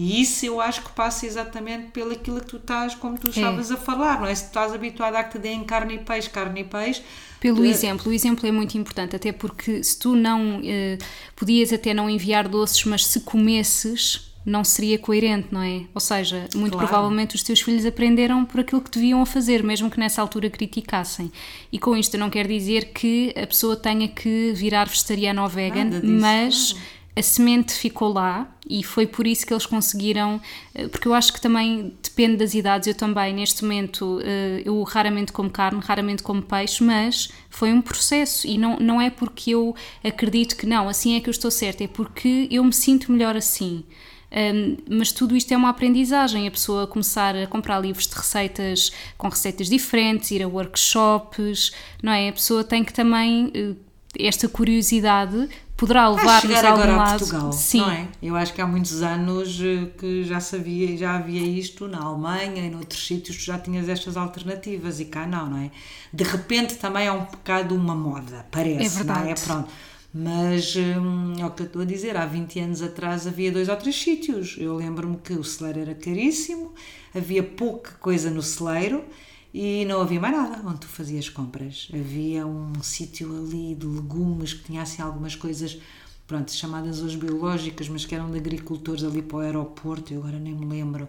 E 0.00 0.20
isso 0.20 0.46
eu 0.46 0.60
acho 0.60 0.84
que 0.84 0.92
passa 0.92 1.26
exatamente 1.26 1.88
pelo 1.88 2.12
aquilo 2.12 2.38
que 2.38 2.46
tu 2.46 2.58
estás, 2.58 2.94
como 2.94 3.18
tu 3.18 3.26
é. 3.26 3.30
estavas 3.30 3.68
é. 3.68 3.74
a 3.74 3.76
falar, 3.76 4.20
não 4.20 4.28
é? 4.28 4.34
Se 4.34 4.44
tu 4.44 4.46
estás 4.46 4.72
habituado 4.72 5.16
a 5.16 5.24
que 5.24 5.32
te 5.32 5.38
deem 5.40 5.64
carne 5.64 5.96
e 5.96 5.98
peixe, 5.98 6.30
carne 6.30 6.60
e 6.60 6.64
peixe. 6.64 7.02
Pelo 7.40 7.64
exemplo, 7.64 8.08
o 8.08 8.14
exemplo 8.14 8.46
é 8.46 8.52
muito 8.52 8.78
importante, 8.78 9.16
até 9.16 9.32
porque 9.32 9.82
se 9.82 9.98
tu 9.98 10.14
não 10.14 10.60
eh, 10.62 10.98
podias 11.34 11.72
até 11.72 11.92
não 11.92 12.08
enviar 12.08 12.46
doces, 12.46 12.84
mas 12.84 13.06
se 13.06 13.20
comesses, 13.22 14.30
não 14.46 14.62
seria 14.62 15.00
coerente, 15.00 15.48
não 15.50 15.62
é? 15.62 15.82
Ou 15.92 16.00
seja, 16.00 16.48
muito 16.54 16.74
claro. 16.74 16.86
provavelmente 16.86 17.34
os 17.34 17.42
teus 17.42 17.60
filhos 17.60 17.84
aprenderam 17.84 18.44
por 18.44 18.60
aquilo 18.60 18.80
que 18.80 18.92
deviam 18.92 19.20
a 19.20 19.26
fazer, 19.26 19.64
mesmo 19.64 19.90
que 19.90 19.98
nessa 19.98 20.22
altura 20.22 20.48
criticassem. 20.48 21.32
E 21.72 21.78
com 21.78 21.96
isto 21.96 22.14
eu 22.14 22.20
não 22.20 22.30
quero 22.30 22.48
dizer 22.48 22.92
que 22.92 23.34
a 23.36 23.46
pessoa 23.48 23.74
tenha 23.74 24.06
que 24.06 24.52
virar 24.54 24.88
vegetariana 24.88 25.42
ou 25.42 25.48
vegan, 25.48 25.90
mas. 26.04 26.76
A 27.16 27.22
semente 27.22 27.72
ficou 27.72 28.12
lá 28.12 28.48
e 28.68 28.82
foi 28.82 29.06
por 29.06 29.26
isso 29.26 29.46
que 29.46 29.52
eles 29.52 29.64
conseguiram, 29.64 30.40
eh, 30.74 30.88
porque 30.88 31.08
eu 31.08 31.14
acho 31.14 31.32
que 31.32 31.40
também 31.40 31.94
depende 32.02 32.36
das 32.36 32.54
idades. 32.54 32.86
Eu 32.86 32.94
também, 32.94 33.34
neste 33.34 33.62
momento, 33.62 34.20
eh, 34.22 34.62
eu 34.64 34.82
raramente 34.82 35.32
como 35.32 35.48
carne, 35.48 35.80
raramente 35.82 36.22
como 36.22 36.42
peixe, 36.42 36.84
mas 36.84 37.30
foi 37.48 37.72
um 37.72 37.80
processo 37.80 38.46
e 38.46 38.58
não, 38.58 38.78
não 38.78 39.00
é 39.00 39.10
porque 39.10 39.52
eu 39.52 39.74
acredito 40.04 40.56
que 40.56 40.66
não, 40.66 40.88
assim 40.88 41.16
é 41.16 41.20
que 41.20 41.28
eu 41.28 41.32
estou 41.32 41.50
certa, 41.50 41.84
é 41.84 41.88
porque 41.88 42.46
eu 42.50 42.62
me 42.62 42.72
sinto 42.72 43.10
melhor 43.10 43.36
assim. 43.36 43.84
Um, 44.30 44.76
mas 44.90 45.10
tudo 45.10 45.34
isto 45.34 45.52
é 45.52 45.56
uma 45.56 45.70
aprendizagem, 45.70 46.46
a 46.46 46.50
pessoa 46.50 46.86
começar 46.86 47.34
a 47.34 47.46
comprar 47.46 47.80
livros 47.80 48.06
de 48.06 48.14
receitas 48.14 48.92
com 49.16 49.28
receitas 49.28 49.70
diferentes, 49.70 50.30
ir 50.30 50.42
a 50.42 50.48
workshops, 50.48 51.72
não 52.02 52.12
é? 52.12 52.28
A 52.28 52.32
pessoa 52.32 52.62
tem 52.62 52.84
que 52.84 52.92
também 52.92 53.50
eh, 53.54 53.74
esta 54.18 54.46
curiosidade 54.46 55.48
poderá 55.78 56.08
levar-nos 56.08 56.56
a 56.56 56.70
algum 56.70 56.96
lado. 56.96 57.14
A 57.14 57.18
Portugal, 57.18 57.52
Sim. 57.52 57.80
não 57.80 57.90
é? 57.90 58.08
Eu 58.20 58.36
acho 58.36 58.52
que 58.52 58.60
há 58.60 58.66
muitos 58.66 59.00
anos 59.00 59.60
eh, 59.62 59.86
que 59.96 60.24
já 60.24 60.40
sabia, 60.40 60.94
já 60.96 61.14
havia 61.14 61.40
isto 61.40 61.86
na 61.86 62.02
Alemanha 62.02 62.66
e 62.66 62.68
noutros 62.68 63.06
sítios 63.06 63.36
tu 63.36 63.44
já 63.44 63.58
tinhas 63.58 63.88
estas 63.88 64.16
alternativas 64.16 64.98
e 64.98 65.04
cá 65.04 65.24
não, 65.24 65.48
não 65.48 65.58
é? 65.58 65.70
De 66.12 66.24
repente 66.24 66.74
também 66.74 67.06
é 67.06 67.12
um 67.12 67.20
bocado 67.20 67.76
uma 67.76 67.94
moda, 67.94 68.44
parece, 68.50 68.86
é 68.86 68.88
verdade. 68.88 69.20
não 69.20 69.30
é? 69.30 69.34
Pronto. 69.34 69.68
Mas 70.12 70.74
hum, 70.74 71.34
é 71.38 71.46
o 71.46 71.50
que 71.50 71.62
eu 71.62 71.66
estou 71.66 71.82
a 71.82 71.84
dizer, 71.84 72.16
há 72.16 72.26
20 72.26 72.58
anos 72.58 72.82
atrás 72.82 73.26
havia 73.26 73.52
dois 73.52 73.68
ou 73.68 73.76
três 73.76 73.94
sítios. 73.94 74.56
Eu 74.58 74.74
lembro-me 74.74 75.16
que 75.18 75.34
o 75.34 75.44
celeiro 75.44 75.78
era 75.80 75.94
caríssimo, 75.94 76.74
havia 77.14 77.42
pouca 77.42 77.92
coisa 78.00 78.30
no 78.30 78.42
celeiro 78.42 79.04
e 79.52 79.84
não 79.84 80.00
havia 80.00 80.20
mais 80.20 80.36
nada 80.36 80.62
onde 80.64 80.80
tu 80.80 80.86
fazias 80.86 81.28
compras. 81.28 81.88
Havia 81.92 82.46
um 82.46 82.72
sítio 82.82 83.34
ali 83.36 83.74
de 83.74 83.86
legumes 83.86 84.52
que 84.52 84.64
tinha 84.64 84.82
assim 84.82 85.02
algumas 85.02 85.34
coisas, 85.34 85.78
pronto, 86.26 86.52
chamadas 86.52 87.00
hoje 87.00 87.16
biológicas, 87.16 87.88
mas 87.88 88.04
que 88.04 88.14
eram 88.14 88.30
de 88.30 88.38
agricultores 88.38 89.04
ali 89.04 89.22
para 89.22 89.36
o 89.36 89.40
aeroporto, 89.40 90.12
eu 90.12 90.20
agora 90.20 90.38
nem 90.38 90.54
me 90.54 90.66
lembro, 90.66 91.08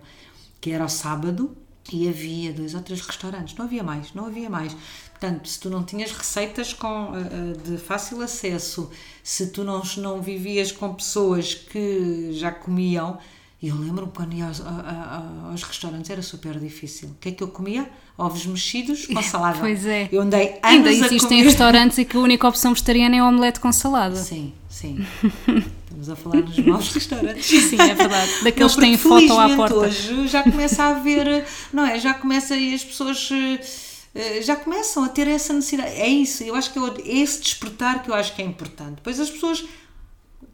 que 0.62 0.72
era 0.72 0.84
ao 0.84 0.90
sábado 0.90 1.56
e 1.92 2.08
havia 2.08 2.54
dois 2.54 2.76
ou 2.76 2.82
três 2.82 3.02
restaurantes, 3.02 3.56
não 3.56 3.66
havia 3.66 3.84
mais, 3.84 4.14
não 4.14 4.26
havia 4.26 4.50
mais. 4.50 4.76
Portanto, 5.10 5.50
se 5.50 5.60
tu 5.60 5.70
não 5.70 5.84
tinhas 5.84 6.12
receitas 6.12 6.72
com, 6.72 7.14
eh, 7.16 7.20
eh, 7.20 7.70
de 7.70 7.78
fácil 7.78 8.22
acesso, 8.22 8.90
se 9.24 9.48
tu 9.48 9.64
não, 9.64 9.82
não 9.98 10.22
vivias 10.22 10.72
com 10.72 10.94
pessoas 10.94 11.54
que 11.54 12.32
já 12.34 12.52
comiam, 12.52 13.20
e 13.62 13.68
eu 13.68 13.76
lembro-me 13.76 14.12
quando 14.14 14.34
ia 14.34 14.46
aos, 14.48 14.62
aos, 14.62 15.64
restaurantes 15.64 16.10
era 16.10 16.22
super 16.22 16.58
difícil. 16.58 17.10
O 17.10 17.16
que 17.16 17.30
é 17.30 17.32
que 17.34 17.44
eu 17.44 17.50
comia? 17.50 17.90
Ovos 18.18 18.46
mexidos 18.46 19.06
com 19.06 19.20
salada. 19.24 19.60
Pois 19.60 19.86
é. 19.86 20.08
Eu 20.12 20.22
andei 20.22 20.48
anos 20.48 20.60
Ainda 20.64 20.92
existem 20.92 21.44
restaurantes 21.44 21.98
em 21.98 22.06
que 22.06 22.16
a 22.16 22.20
única 22.22 22.48
opção 22.48 22.74
vegetariana 22.74 23.18
é 23.18 23.22
o 23.22 23.28
omelete 23.28 23.60
com 23.60 23.70
salada. 23.74 24.16
Sim, 24.16 24.54
sim. 24.70 25.06
Estamos 25.84 26.10
a 26.10 26.16
falar 26.16 26.42
dos 26.42 26.58
maus 26.60 26.88
restaurantes. 26.94 27.46
Sim, 27.46 27.82
é 27.82 27.94
verdade. 27.94 28.32
Daqueles 28.44 28.76
que 28.76 28.82
têm 28.82 28.98
foto 28.98 29.38
à 29.38 29.54
porta. 29.54 29.76
hoje 29.76 30.28
já 30.30 30.42
começa 30.42 30.84
a 30.84 30.90
haver, 30.92 31.46
não 31.74 31.86
é? 31.86 32.00
Já 32.00 32.14
começa 32.14 32.56
e 32.56 32.74
as 32.74 32.84
pessoas 32.86 33.30
eh, 34.16 34.42
já 34.42 34.56
começam 34.56 35.04
a 35.04 35.10
ter 35.10 35.28
essa 35.28 35.52
necessidade. 35.52 35.92
É 35.92 36.08
isso, 36.08 36.44
eu 36.44 36.56
acho 36.56 36.72
que 36.72 36.80
é 36.80 37.18
esse 37.22 37.42
despertar 37.42 38.04
que 38.04 38.10
eu 38.10 38.16
acho 38.16 38.34
que 38.34 38.42
é 38.42 38.46
importante. 38.46 38.96
Depois 38.96 39.20
as 39.20 39.30
pessoas 39.30 39.66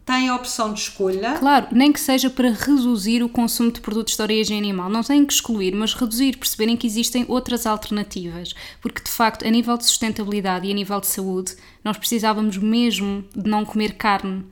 têm 0.04 0.28
a 0.28 0.36
opção 0.36 0.72
de 0.72 0.80
escolha. 0.80 1.36
Claro, 1.38 1.66
nem 1.72 1.92
que 1.92 2.00
seja 2.00 2.30
para 2.30 2.50
reduzir 2.50 3.22
o 3.22 3.28
consumo 3.28 3.72
de 3.72 3.80
produtos 3.80 4.16
de 4.16 4.22
origem 4.22 4.56
animal. 4.56 4.88
Não 4.88 5.02
têm 5.02 5.24
que 5.26 5.32
excluir, 5.32 5.74
mas 5.74 5.94
reduzir, 5.94 6.36
perceberem 6.36 6.76
que 6.76 6.86
existem 6.86 7.24
outras 7.28 7.66
alternativas. 7.66 8.54
Porque, 8.80 9.02
de 9.02 9.10
facto, 9.10 9.46
a 9.46 9.50
nível 9.50 9.76
de 9.76 9.84
sustentabilidade 9.84 10.66
e 10.66 10.70
a 10.70 10.74
nível 10.74 11.00
de 11.00 11.08
saúde, 11.08 11.56
nós 11.82 11.98
precisávamos 11.98 12.56
mesmo 12.56 13.24
de 13.34 13.50
não 13.50 13.64
comer 13.64 13.94
carne 13.94 14.44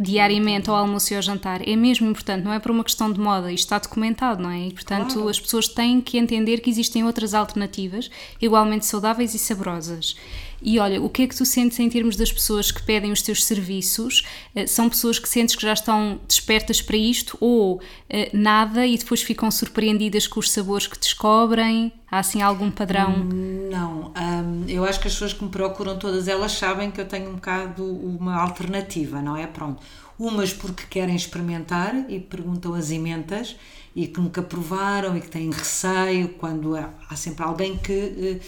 diariamente 0.00 0.70
ao 0.70 0.76
almoço 0.76 1.12
e 1.12 1.16
ao 1.16 1.22
jantar. 1.22 1.66
É 1.66 1.74
mesmo 1.74 2.08
importante, 2.08 2.44
não 2.44 2.52
é 2.52 2.60
por 2.60 2.70
uma 2.70 2.84
questão 2.84 3.10
de 3.12 3.18
moda, 3.18 3.50
isto 3.50 3.64
está 3.64 3.78
documentado, 3.78 4.40
não 4.42 4.50
é? 4.50 4.68
E, 4.68 4.72
portanto, 4.72 5.14
Claro. 5.14 5.28
as 5.28 5.40
pessoas 5.40 5.66
têm 5.66 6.00
que 6.00 6.18
entender 6.18 6.58
que 6.60 6.70
existem 6.70 7.02
outras 7.04 7.34
alternativas 7.34 8.08
igualmente 8.40 8.86
saudáveis 8.86 9.34
e 9.34 9.38
saborosas. 9.38 10.14
E 10.60 10.78
olha, 10.78 11.00
o 11.00 11.08
que 11.08 11.22
é 11.22 11.26
que 11.26 11.36
tu 11.36 11.44
sentes 11.44 11.78
em 11.78 11.88
termos 11.88 12.16
das 12.16 12.32
pessoas 12.32 12.70
que 12.70 12.82
pedem 12.82 13.12
os 13.12 13.22
teus 13.22 13.44
serviços? 13.44 14.24
Eh, 14.54 14.66
São 14.66 14.88
pessoas 14.88 15.18
que 15.18 15.28
sentes 15.28 15.54
que 15.54 15.62
já 15.62 15.72
estão 15.72 16.20
despertas 16.26 16.82
para 16.82 16.96
isto 16.96 17.36
ou 17.40 17.80
eh, 18.08 18.30
nada 18.32 18.86
e 18.86 18.98
depois 18.98 19.22
ficam 19.22 19.50
surpreendidas 19.50 20.26
com 20.26 20.40
os 20.40 20.50
sabores 20.50 20.86
que 20.86 20.98
descobrem? 20.98 21.92
Há 22.10 22.18
assim 22.18 22.42
algum 22.42 22.70
padrão? 22.70 23.18
Não, 23.18 24.12
hum, 24.16 24.64
eu 24.66 24.84
acho 24.84 24.98
que 24.98 25.06
as 25.06 25.12
pessoas 25.12 25.32
que 25.32 25.44
me 25.44 25.50
procuram, 25.50 25.98
todas 25.98 26.26
elas 26.26 26.52
sabem 26.52 26.90
que 26.90 27.00
eu 27.00 27.06
tenho 27.06 27.30
um 27.30 27.34
bocado 27.34 27.84
uma 27.84 28.34
alternativa, 28.40 29.20
não 29.22 29.36
é? 29.36 29.46
Pronto. 29.46 29.82
Umas 30.18 30.52
porque 30.52 30.82
querem 30.90 31.14
experimentar 31.14 31.94
e 32.08 32.18
perguntam 32.18 32.74
as 32.74 32.90
ementas 32.90 33.54
e 33.94 34.06
que 34.06 34.20
nunca 34.20 34.42
provaram 34.42 35.16
e 35.16 35.20
que 35.20 35.28
têm 35.28 35.50
receio 35.50 36.30
quando 36.30 36.76
há, 36.76 36.90
há 37.08 37.14
sempre 37.14 37.44
alguém 37.44 37.76
que 37.76 37.92
eh, 37.92 38.40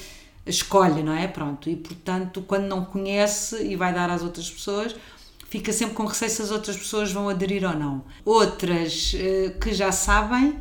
escolhe, 0.46 1.02
não 1.02 1.14
é? 1.14 1.26
Pronto. 1.28 1.68
E 1.68 1.76
portanto, 1.76 2.42
quando 2.46 2.64
não 2.64 2.84
conhece 2.84 3.62
e 3.64 3.76
vai 3.76 3.92
dar 3.92 4.10
às 4.10 4.22
outras 4.22 4.50
pessoas, 4.50 4.94
fica 5.48 5.72
sempre 5.72 5.94
com 5.94 6.04
receio 6.04 6.30
se 6.30 6.42
as 6.42 6.50
outras 6.50 6.76
pessoas 6.76 7.12
vão 7.12 7.28
aderir 7.28 7.64
ou 7.64 7.76
não. 7.76 8.04
Outras 8.24 9.12
eh, 9.14 9.54
que 9.60 9.72
já 9.72 9.92
sabem 9.92 10.58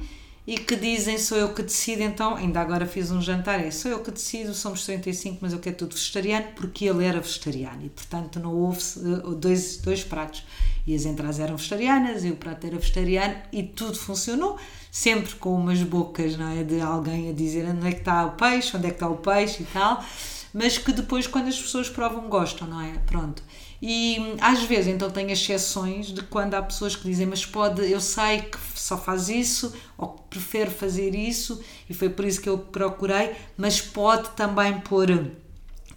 e 0.50 0.58
que 0.58 0.76
dizem 0.76 1.20
sou 1.20 1.38
eu 1.38 1.54
que 1.54 1.62
decido, 1.62 2.02
então, 2.02 2.36
ainda 2.36 2.60
agora 2.60 2.88
fiz 2.88 3.12
um 3.12 3.22
jantar, 3.22 3.64
é 3.64 3.70
sou 3.70 3.92
eu 3.92 4.00
que 4.00 4.10
decido, 4.10 4.52
somos 4.56 4.84
35, 4.84 5.38
mas 5.42 5.54
eu 5.54 5.60
quero 5.60 5.76
tudo 5.76 5.94
vegetariano, 5.94 6.48
porque 6.56 6.86
ele 6.86 7.06
era 7.06 7.22
vegetariano 7.22 7.86
e, 7.86 7.90
portanto, 7.90 8.40
não 8.40 8.56
houve 8.56 8.80
eh, 8.80 9.36
dois, 9.36 9.78
dois 9.78 10.04
pratos. 10.04 10.44
E 10.88 10.96
as 10.96 11.06
entradas 11.06 11.40
eram 11.40 11.56
vegetarianas 11.56 12.26
e 12.26 12.32
o 12.32 12.36
prato 12.36 12.66
era 12.66 12.80
vegetariano 12.80 13.36
e 13.54 13.62
tudo 13.62 13.94
funcionou, 13.94 14.58
sempre 14.92 15.36
com 15.36 15.54
umas 15.54 15.84
bocas, 15.84 16.36
não 16.36 16.50
é? 16.50 16.64
De 16.64 16.82
alguém 16.82 17.30
a 17.30 17.32
dizer 17.32 17.70
onde 17.70 17.88
é 17.88 17.92
que 17.92 18.00
está 18.00 18.26
o 18.26 18.32
peixe, 18.32 18.76
onde 18.76 18.88
é 18.88 18.90
que 18.90 18.96
está 18.96 19.08
o 19.08 19.18
peixe 19.18 19.62
e 19.62 19.68
tal, 19.68 20.04
mas 20.52 20.80
que 20.80 20.92
depois, 20.92 21.28
quando 21.28 21.48
as 21.48 21.62
pessoas 21.62 21.90
provam, 21.90 22.28
gostam, 22.28 22.68
não 22.68 22.82
é? 22.82 22.94
Pronto. 23.06 23.44
E 23.82 24.18
hum, 24.20 24.36
às 24.42 24.64
vezes 24.64 24.88
então 24.88 25.10
tem 25.10 25.32
exceções 25.32 26.08
de 26.08 26.22
quando 26.24 26.54
há 26.56 26.62
pessoas 26.62 26.96
que 26.96 27.04
dizem, 27.04 27.26
mas 27.26 27.46
pode, 27.46 27.90
eu 27.90 28.02
sei 28.02 28.42
que 28.42 28.58
só 28.76 28.98
faz 28.98 29.30
isso, 29.30 29.74
ou 29.98 30.10
que 30.10 30.24
prefere 30.32 30.70
fazer 30.70 31.16
isso, 31.16 31.62
e 31.90 31.94
foi 31.94 32.10
por 32.10 32.26
isso 32.26 32.42
que 32.42 32.50
eu 32.50 32.58
procurei, 32.58 33.36
mas 33.58 33.80
pode 33.80 34.30
também 34.32 34.80
pôr 34.82 35.32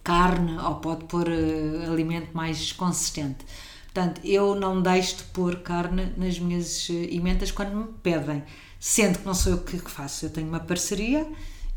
carne 0.03 0.57
ou 0.59 0.75
pode 0.75 1.05
pôr 1.05 1.27
eh, 1.29 1.85
alimento 1.87 2.29
mais 2.33 2.71
consistente. 2.71 3.45
Portanto, 3.85 4.21
eu 4.23 4.55
não 4.55 4.81
deixo 4.81 5.17
de 5.17 5.23
pôr 5.25 5.57
carne 5.59 6.13
nas 6.17 6.39
minhas 6.39 6.89
eh, 6.89 7.15
emendas 7.15 7.51
quando 7.51 7.75
me 7.75 7.87
pedem, 8.01 8.43
sendo 8.79 9.19
que 9.19 9.25
não 9.25 9.33
sou 9.33 9.53
eu 9.53 9.59
que 9.59 9.77
faço, 9.89 10.25
eu 10.25 10.29
tenho 10.29 10.47
uma 10.47 10.59
parceria. 10.59 11.27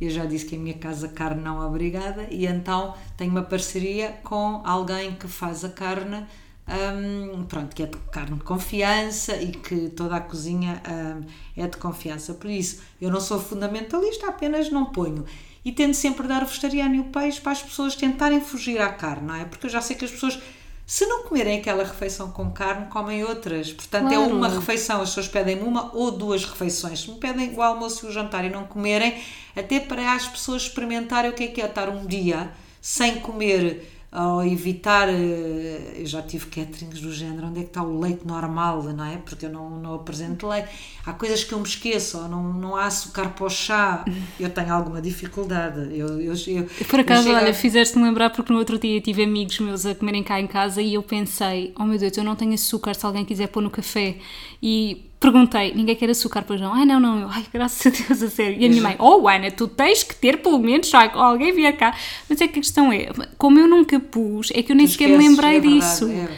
Eu 0.00 0.10
já 0.10 0.26
disse 0.26 0.44
que 0.44 0.56
em 0.56 0.58
minha 0.58 0.74
casa 0.74 1.08
carne 1.08 1.42
não 1.42 1.62
é 1.62 1.66
obrigada 1.66 2.26
e 2.30 2.46
então 2.46 2.94
tenho 3.16 3.30
uma 3.30 3.42
parceria 3.42 4.18
com 4.22 4.60
alguém 4.64 5.14
que 5.14 5.26
faz 5.26 5.64
a 5.64 5.70
carne, 5.70 6.26
hum, 6.68 7.44
pronto, 7.48 7.74
que 7.74 7.82
é 7.82 7.86
de 7.86 7.96
carne 8.12 8.36
de 8.36 8.44
confiança 8.44 9.36
e 9.36 9.52
que 9.52 9.88
toda 9.90 10.16
a 10.16 10.20
cozinha 10.20 10.82
hum, 10.86 11.24
é 11.56 11.66
de 11.66 11.78
confiança. 11.78 12.34
Por 12.34 12.50
isso, 12.50 12.82
eu 13.00 13.10
não 13.10 13.20
sou 13.20 13.40
fundamentalista, 13.40 14.28
apenas 14.28 14.70
não 14.70 14.86
ponho. 14.86 15.24
E 15.64 15.72
tento 15.72 15.94
sempre 15.94 16.28
dar 16.28 16.42
o 16.42 16.46
vegetariano 16.46 16.94
e 16.94 17.00
o 17.00 17.04
peixe 17.04 17.40
para 17.40 17.52
as 17.52 17.62
pessoas 17.62 17.96
tentarem 17.96 18.40
fugir 18.40 18.80
à 18.80 18.88
carne, 18.92 19.26
não 19.26 19.34
é? 19.34 19.44
Porque 19.46 19.66
eu 19.66 19.70
já 19.70 19.80
sei 19.80 19.96
que 19.96 20.04
as 20.04 20.12
pessoas, 20.12 20.38
se 20.86 21.04
não 21.06 21.24
comerem 21.24 21.58
aquela 21.58 21.82
refeição 21.82 22.30
com 22.30 22.48
carne, 22.50 22.86
comem 22.86 23.24
outras. 23.24 23.72
Portanto, 23.72 24.12
é 24.12 24.14
Claro. 24.14 24.36
uma 24.36 24.48
refeição, 24.48 25.02
as 25.02 25.08
pessoas 25.08 25.26
pedem 25.28 25.60
uma 25.60 25.90
ou 25.94 26.12
duas 26.12 26.44
refeições. 26.44 27.00
Se 27.00 27.10
me 27.10 27.18
pedem 27.18 27.52
o 27.54 27.60
almoço 27.60 28.06
e 28.06 28.08
o 28.08 28.12
jantar 28.12 28.44
e 28.44 28.48
não 28.50 28.64
comerem, 28.64 29.20
até 29.56 29.80
para 29.80 30.12
as 30.12 30.26
pessoas 30.28 30.62
experimentarem 30.62 31.30
o 31.30 31.34
que 31.34 31.42
é 31.44 31.46
que 31.48 31.60
é 31.60 31.66
estar 31.66 31.88
um 31.88 32.06
dia 32.06 32.50
sem 32.80 33.16
comer 33.16 33.95
ou 34.12 34.44
evitar. 34.44 35.08
eh, 35.08 35.94
Eu 35.98 36.06
já 36.06 36.22
tive 36.22 36.46
caterings 36.46 37.00
do 37.00 37.12
género, 37.12 37.46
onde 37.48 37.60
é 37.60 37.62
que 37.62 37.68
está 37.68 37.82
o 37.82 37.98
leite 38.00 38.26
normal, 38.26 38.82
não 38.82 39.04
é? 39.04 39.16
Porque 39.18 39.46
eu 39.46 39.50
não, 39.50 39.70
não 39.80 39.94
apresento 39.94 40.46
leite. 40.46 40.68
Há 41.04 41.12
coisas 41.12 41.42
que 41.44 41.52
eu 41.52 41.58
me 41.58 41.66
esqueço, 41.66 42.18
ou 42.18 42.28
não, 42.28 42.52
não 42.52 42.76
há 42.76 42.86
açúcar 42.86 43.30
para 43.30 43.44
o 43.46 43.50
chá. 43.50 44.04
Eu 44.38 44.50
tenho 44.50 44.72
alguma 44.72 45.00
dificuldade. 45.00 45.80
Eu, 45.96 46.20
eu, 46.20 46.34
eu, 46.46 46.68
Por 46.88 47.00
acaso, 47.00 47.28
eu 47.28 47.34
chego 47.34 47.36
a- 47.44 47.44
olha, 47.46 47.54
fizeste-me 47.54 48.04
lembrar 48.04 48.30
porque 48.30 48.52
no 48.52 48.58
outro 48.58 48.78
dia 48.78 49.00
tive 49.00 49.22
amigos 49.24 49.58
meus 49.60 49.86
a 49.86 49.94
comerem 49.94 50.22
cá 50.22 50.40
em 50.40 50.46
casa 50.46 50.80
e 50.82 50.94
eu 50.94 51.02
pensei, 51.02 51.72
oh 51.78 51.84
meu 51.84 51.98
Deus, 51.98 52.16
eu 52.16 52.24
não 52.24 52.36
tenho 52.36 52.54
açúcar 52.54 52.94
se 52.94 53.04
alguém 53.06 53.24
quiser 53.24 53.48
pôr 53.48 53.62
no 53.62 53.70
café. 53.70 54.16
E 54.62 55.06
perguntei, 55.18 55.72
ninguém 55.74 55.96
quer 55.96 56.10
açúcar, 56.10 56.42
pois 56.46 56.60
não? 56.60 56.72
Ai, 56.74 56.84
não, 56.84 57.00
não, 57.00 57.20
eu, 57.20 57.28
ai, 57.28 57.44
graças 57.52 57.86
a 57.86 57.90
Deus, 58.08 58.22
a 58.22 58.30
sério. 58.30 58.56
E 58.60 58.66
a 58.66 58.68
minha 58.68 58.82
mãe, 58.82 58.96
oh 58.98 59.28
Ana, 59.28 59.50
tu 59.50 59.66
tens 59.68 60.02
que 60.02 60.14
ter 60.14 60.38
pelo 60.38 60.58
menos, 60.58 60.88
sai, 60.88 61.10
alguém 61.14 61.52
vier 61.52 61.76
cá. 61.76 61.96
Mas 62.28 62.40
é 62.40 62.46
que 62.48 62.58
a 62.58 62.62
questão 62.62 62.92
é, 62.92 63.08
como 63.38 63.58
eu 63.58 63.66
nunca 63.68 63.98
pus, 63.98 64.50
é 64.54 64.62
que 64.62 64.72
eu 64.72 64.76
nem 64.76 64.86
sequer 64.86 65.08
me 65.08 65.16
lembrei 65.18 65.56
é 65.56 65.60
verdade, 65.60 65.80
disso. 65.80 66.08
é. 66.10 66.28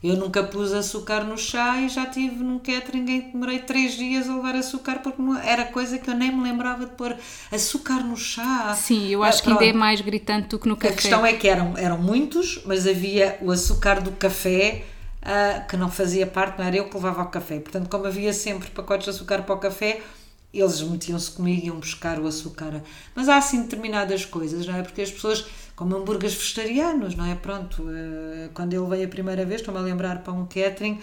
Eu 0.00 0.14
nunca 0.16 0.44
pus 0.44 0.72
açúcar 0.72 1.24
no 1.24 1.36
chá 1.36 1.80
e 1.80 1.88
já 1.88 2.06
tive 2.06 2.36
num 2.36 2.60
catering 2.60 3.00
em 3.10 3.20
que 3.20 3.32
demorei 3.32 3.58
três 3.58 3.96
dias 3.96 4.30
a 4.30 4.34
levar 4.36 4.54
açúcar 4.54 5.00
porque 5.02 5.20
era 5.44 5.64
coisa 5.64 5.98
que 5.98 6.08
eu 6.08 6.14
nem 6.14 6.30
me 6.30 6.40
lembrava 6.40 6.86
de 6.86 6.92
pôr 6.92 7.16
açúcar 7.50 8.04
no 8.04 8.16
chá. 8.16 8.72
Sim, 8.76 9.08
eu 9.08 9.24
Ah, 9.24 9.28
acho 9.28 9.42
que 9.42 9.50
ainda 9.50 9.64
é 9.66 9.72
mais 9.72 10.00
gritante 10.00 10.50
do 10.50 10.58
que 10.60 10.68
no 10.68 10.76
café. 10.76 10.94
A 10.94 10.96
questão 10.96 11.26
é 11.26 11.32
que 11.32 11.48
eram, 11.48 11.76
eram 11.76 11.98
muitos, 11.98 12.60
mas 12.64 12.86
havia 12.86 13.38
o 13.42 13.50
açúcar 13.50 14.00
do 14.00 14.12
café 14.12 14.84
ah, 15.28 15.60
que 15.60 15.76
não 15.76 15.90
fazia 15.90 16.26
parte, 16.26 16.58
não 16.58 16.64
era 16.64 16.76
eu 16.76 16.88
que 16.88 16.96
levava 16.96 17.20
ao 17.20 17.30
café. 17.30 17.60
Portanto, 17.60 17.90
como 17.90 18.06
havia 18.06 18.32
sempre 18.32 18.70
pacotes 18.70 19.04
de 19.04 19.10
açúcar 19.10 19.42
para 19.42 19.54
o 19.54 19.58
café, 19.58 20.00
eles 20.54 20.80
metiam-se 20.80 21.30
comigo 21.32 21.62
e 21.62 21.66
iam 21.66 21.78
buscar 21.78 22.18
o 22.18 22.26
açúcar. 22.26 22.82
Mas 23.14 23.28
há 23.28 23.36
assim 23.36 23.62
determinadas 23.62 24.24
coisas, 24.24 24.66
não 24.66 24.74
é? 24.74 24.82
Porque 24.82 25.02
as 25.02 25.10
pessoas, 25.10 25.44
como 25.76 25.94
hambúrgueres 25.94 26.34
vegetarianos, 26.34 27.14
não 27.14 27.26
é? 27.26 27.34
Pronto, 27.34 27.84
ah, 27.86 28.48
quando 28.54 28.72
eu 28.72 28.86
veio 28.86 29.04
a 29.04 29.08
primeira 29.08 29.44
vez, 29.44 29.60
estou-me 29.60 29.78
a 29.78 29.82
lembrar 29.82 30.22
para 30.22 30.32
um 30.32 30.46
catering, 30.46 30.98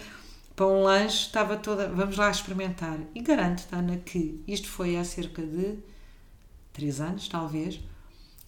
para 0.56 0.66
um 0.66 0.82
lanche, 0.82 1.26
estava 1.26 1.56
toda, 1.56 1.88
vamos 1.88 2.16
lá 2.16 2.28
experimentar. 2.28 2.98
E 3.14 3.20
garanto-te, 3.20 3.72
Ana, 3.72 3.98
que 3.98 4.42
isto 4.48 4.68
foi 4.68 4.96
há 4.96 5.04
cerca 5.04 5.42
de 5.42 5.78
3 6.72 7.00
anos, 7.00 7.28
talvez, 7.28 7.80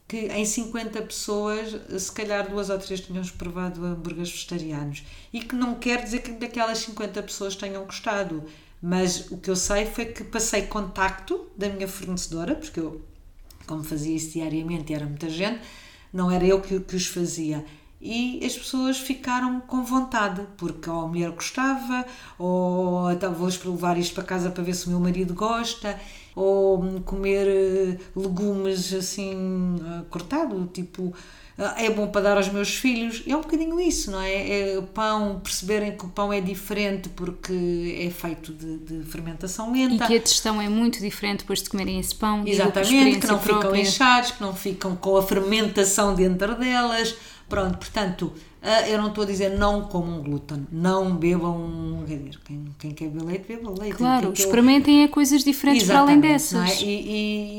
que 0.08 0.26
em 0.28 0.44
50 0.44 1.02
pessoas, 1.02 1.76
se 2.02 2.10
calhar 2.10 2.48
duas 2.48 2.70
ou 2.70 2.78
três 2.78 3.00
tinham 3.00 3.22
provado 3.36 3.84
hambúrgueres 3.84 4.30
vegetarianos. 4.30 5.04
E 5.30 5.40
que 5.40 5.54
não 5.54 5.74
quer 5.74 6.02
dizer 6.02 6.22
que 6.22 6.32
daquelas 6.32 6.78
50 6.78 7.22
pessoas 7.22 7.54
tenham 7.54 7.84
gostado. 7.84 8.42
Mas 8.80 9.30
o 9.30 9.36
que 9.36 9.50
eu 9.50 9.56
sei 9.56 9.84
foi 9.84 10.06
que 10.06 10.24
passei 10.24 10.62
contacto 10.62 11.48
da 11.54 11.68
minha 11.68 11.86
fornecedora, 11.86 12.54
porque 12.54 12.80
eu, 12.80 13.02
como 13.66 13.84
fazia 13.84 14.16
isso 14.16 14.32
diariamente 14.32 14.94
era 14.94 15.04
muita 15.04 15.28
gente, 15.28 15.60
não 16.10 16.30
era 16.30 16.46
eu 16.46 16.60
que, 16.62 16.80
que 16.80 16.96
os 16.96 17.06
fazia. 17.06 17.64
E 18.00 18.44
as 18.44 18.56
pessoas 18.56 18.98
ficaram 18.98 19.60
com 19.60 19.82
vontade, 19.82 20.46
porque 20.56 20.88
ou 20.88 21.00
a 21.02 21.08
mulher 21.08 21.30
gostava, 21.30 22.06
ou 22.38 23.10
então 23.10 23.32
vou 23.34 23.48
levar 23.64 23.98
isto 23.98 24.14
para 24.14 24.22
casa 24.24 24.50
para 24.50 24.62
ver 24.62 24.74
se 24.74 24.86
o 24.86 24.90
meu 24.90 25.00
marido 25.00 25.34
gosta, 25.34 25.98
ou 26.34 26.80
hum, 26.80 27.02
comer 27.02 27.46
eh, 27.48 27.98
legumes 28.14 28.92
assim 28.94 29.76
ah, 29.84 30.04
cortado, 30.08 30.70
tipo 30.72 31.12
ah, 31.58 31.74
é 31.76 31.90
bom 31.90 32.06
para 32.06 32.20
dar 32.20 32.36
aos 32.36 32.48
meus 32.50 32.76
filhos. 32.76 33.24
É 33.26 33.36
um 33.36 33.40
bocadinho 33.40 33.80
isso, 33.80 34.12
não 34.12 34.20
é? 34.20 34.74
É 34.74 34.78
o 34.78 34.84
pão, 34.84 35.40
perceberem 35.40 35.96
que 35.96 36.04
o 36.06 36.08
pão 36.08 36.32
é 36.32 36.40
diferente 36.40 37.08
porque 37.08 37.98
é 38.06 38.10
feito 38.10 38.52
de, 38.52 38.78
de 38.78 39.04
fermentação 39.10 39.74
E 39.74 39.88
lenta. 39.88 40.06
que 40.06 40.14
a 40.14 40.18
digestão 40.18 40.62
é 40.62 40.68
muito 40.68 41.00
diferente 41.00 41.40
depois 41.40 41.60
de 41.62 41.68
comerem 41.68 41.98
esse 41.98 42.14
pão. 42.14 42.46
Exatamente, 42.46 43.18
que 43.18 43.26
não 43.26 43.38
experiência 43.38 43.38
ficam 43.38 43.58
própria. 43.60 43.80
inchados, 43.80 44.30
que 44.30 44.40
não 44.40 44.54
ficam 44.54 44.94
com 44.96 45.16
a 45.16 45.22
fermentação 45.22 46.14
dentro 46.14 46.54
delas. 46.56 47.16
Pronto, 47.48 47.78
portanto, 47.78 48.32
ah, 48.60 48.86
eu 48.88 48.98
não 49.00 49.08
estou 49.08 49.24
a 49.24 49.26
dizer 49.26 49.58
não 49.58 49.82
comam 49.88 50.20
glúten, 50.22 50.66
não 50.70 51.16
bebam. 51.16 52.04
Quer 52.06 52.18
dizer, 52.18 52.38
quem, 52.44 52.64
quem 52.78 52.90
quer 52.90 53.08
beber 53.08 53.24
leite, 53.24 53.48
beba 53.48 53.70
leite. 53.70 53.96
Claro, 53.96 54.32
experimentem 54.34 55.02
é 55.04 55.08
coisas 55.08 55.42
diferentes 55.44 55.86
para 55.86 56.00
além 56.00 56.18
Exatamente, 56.18 56.32
dessas. 56.54 56.82
é? 56.82 56.84
E, 56.84 57.10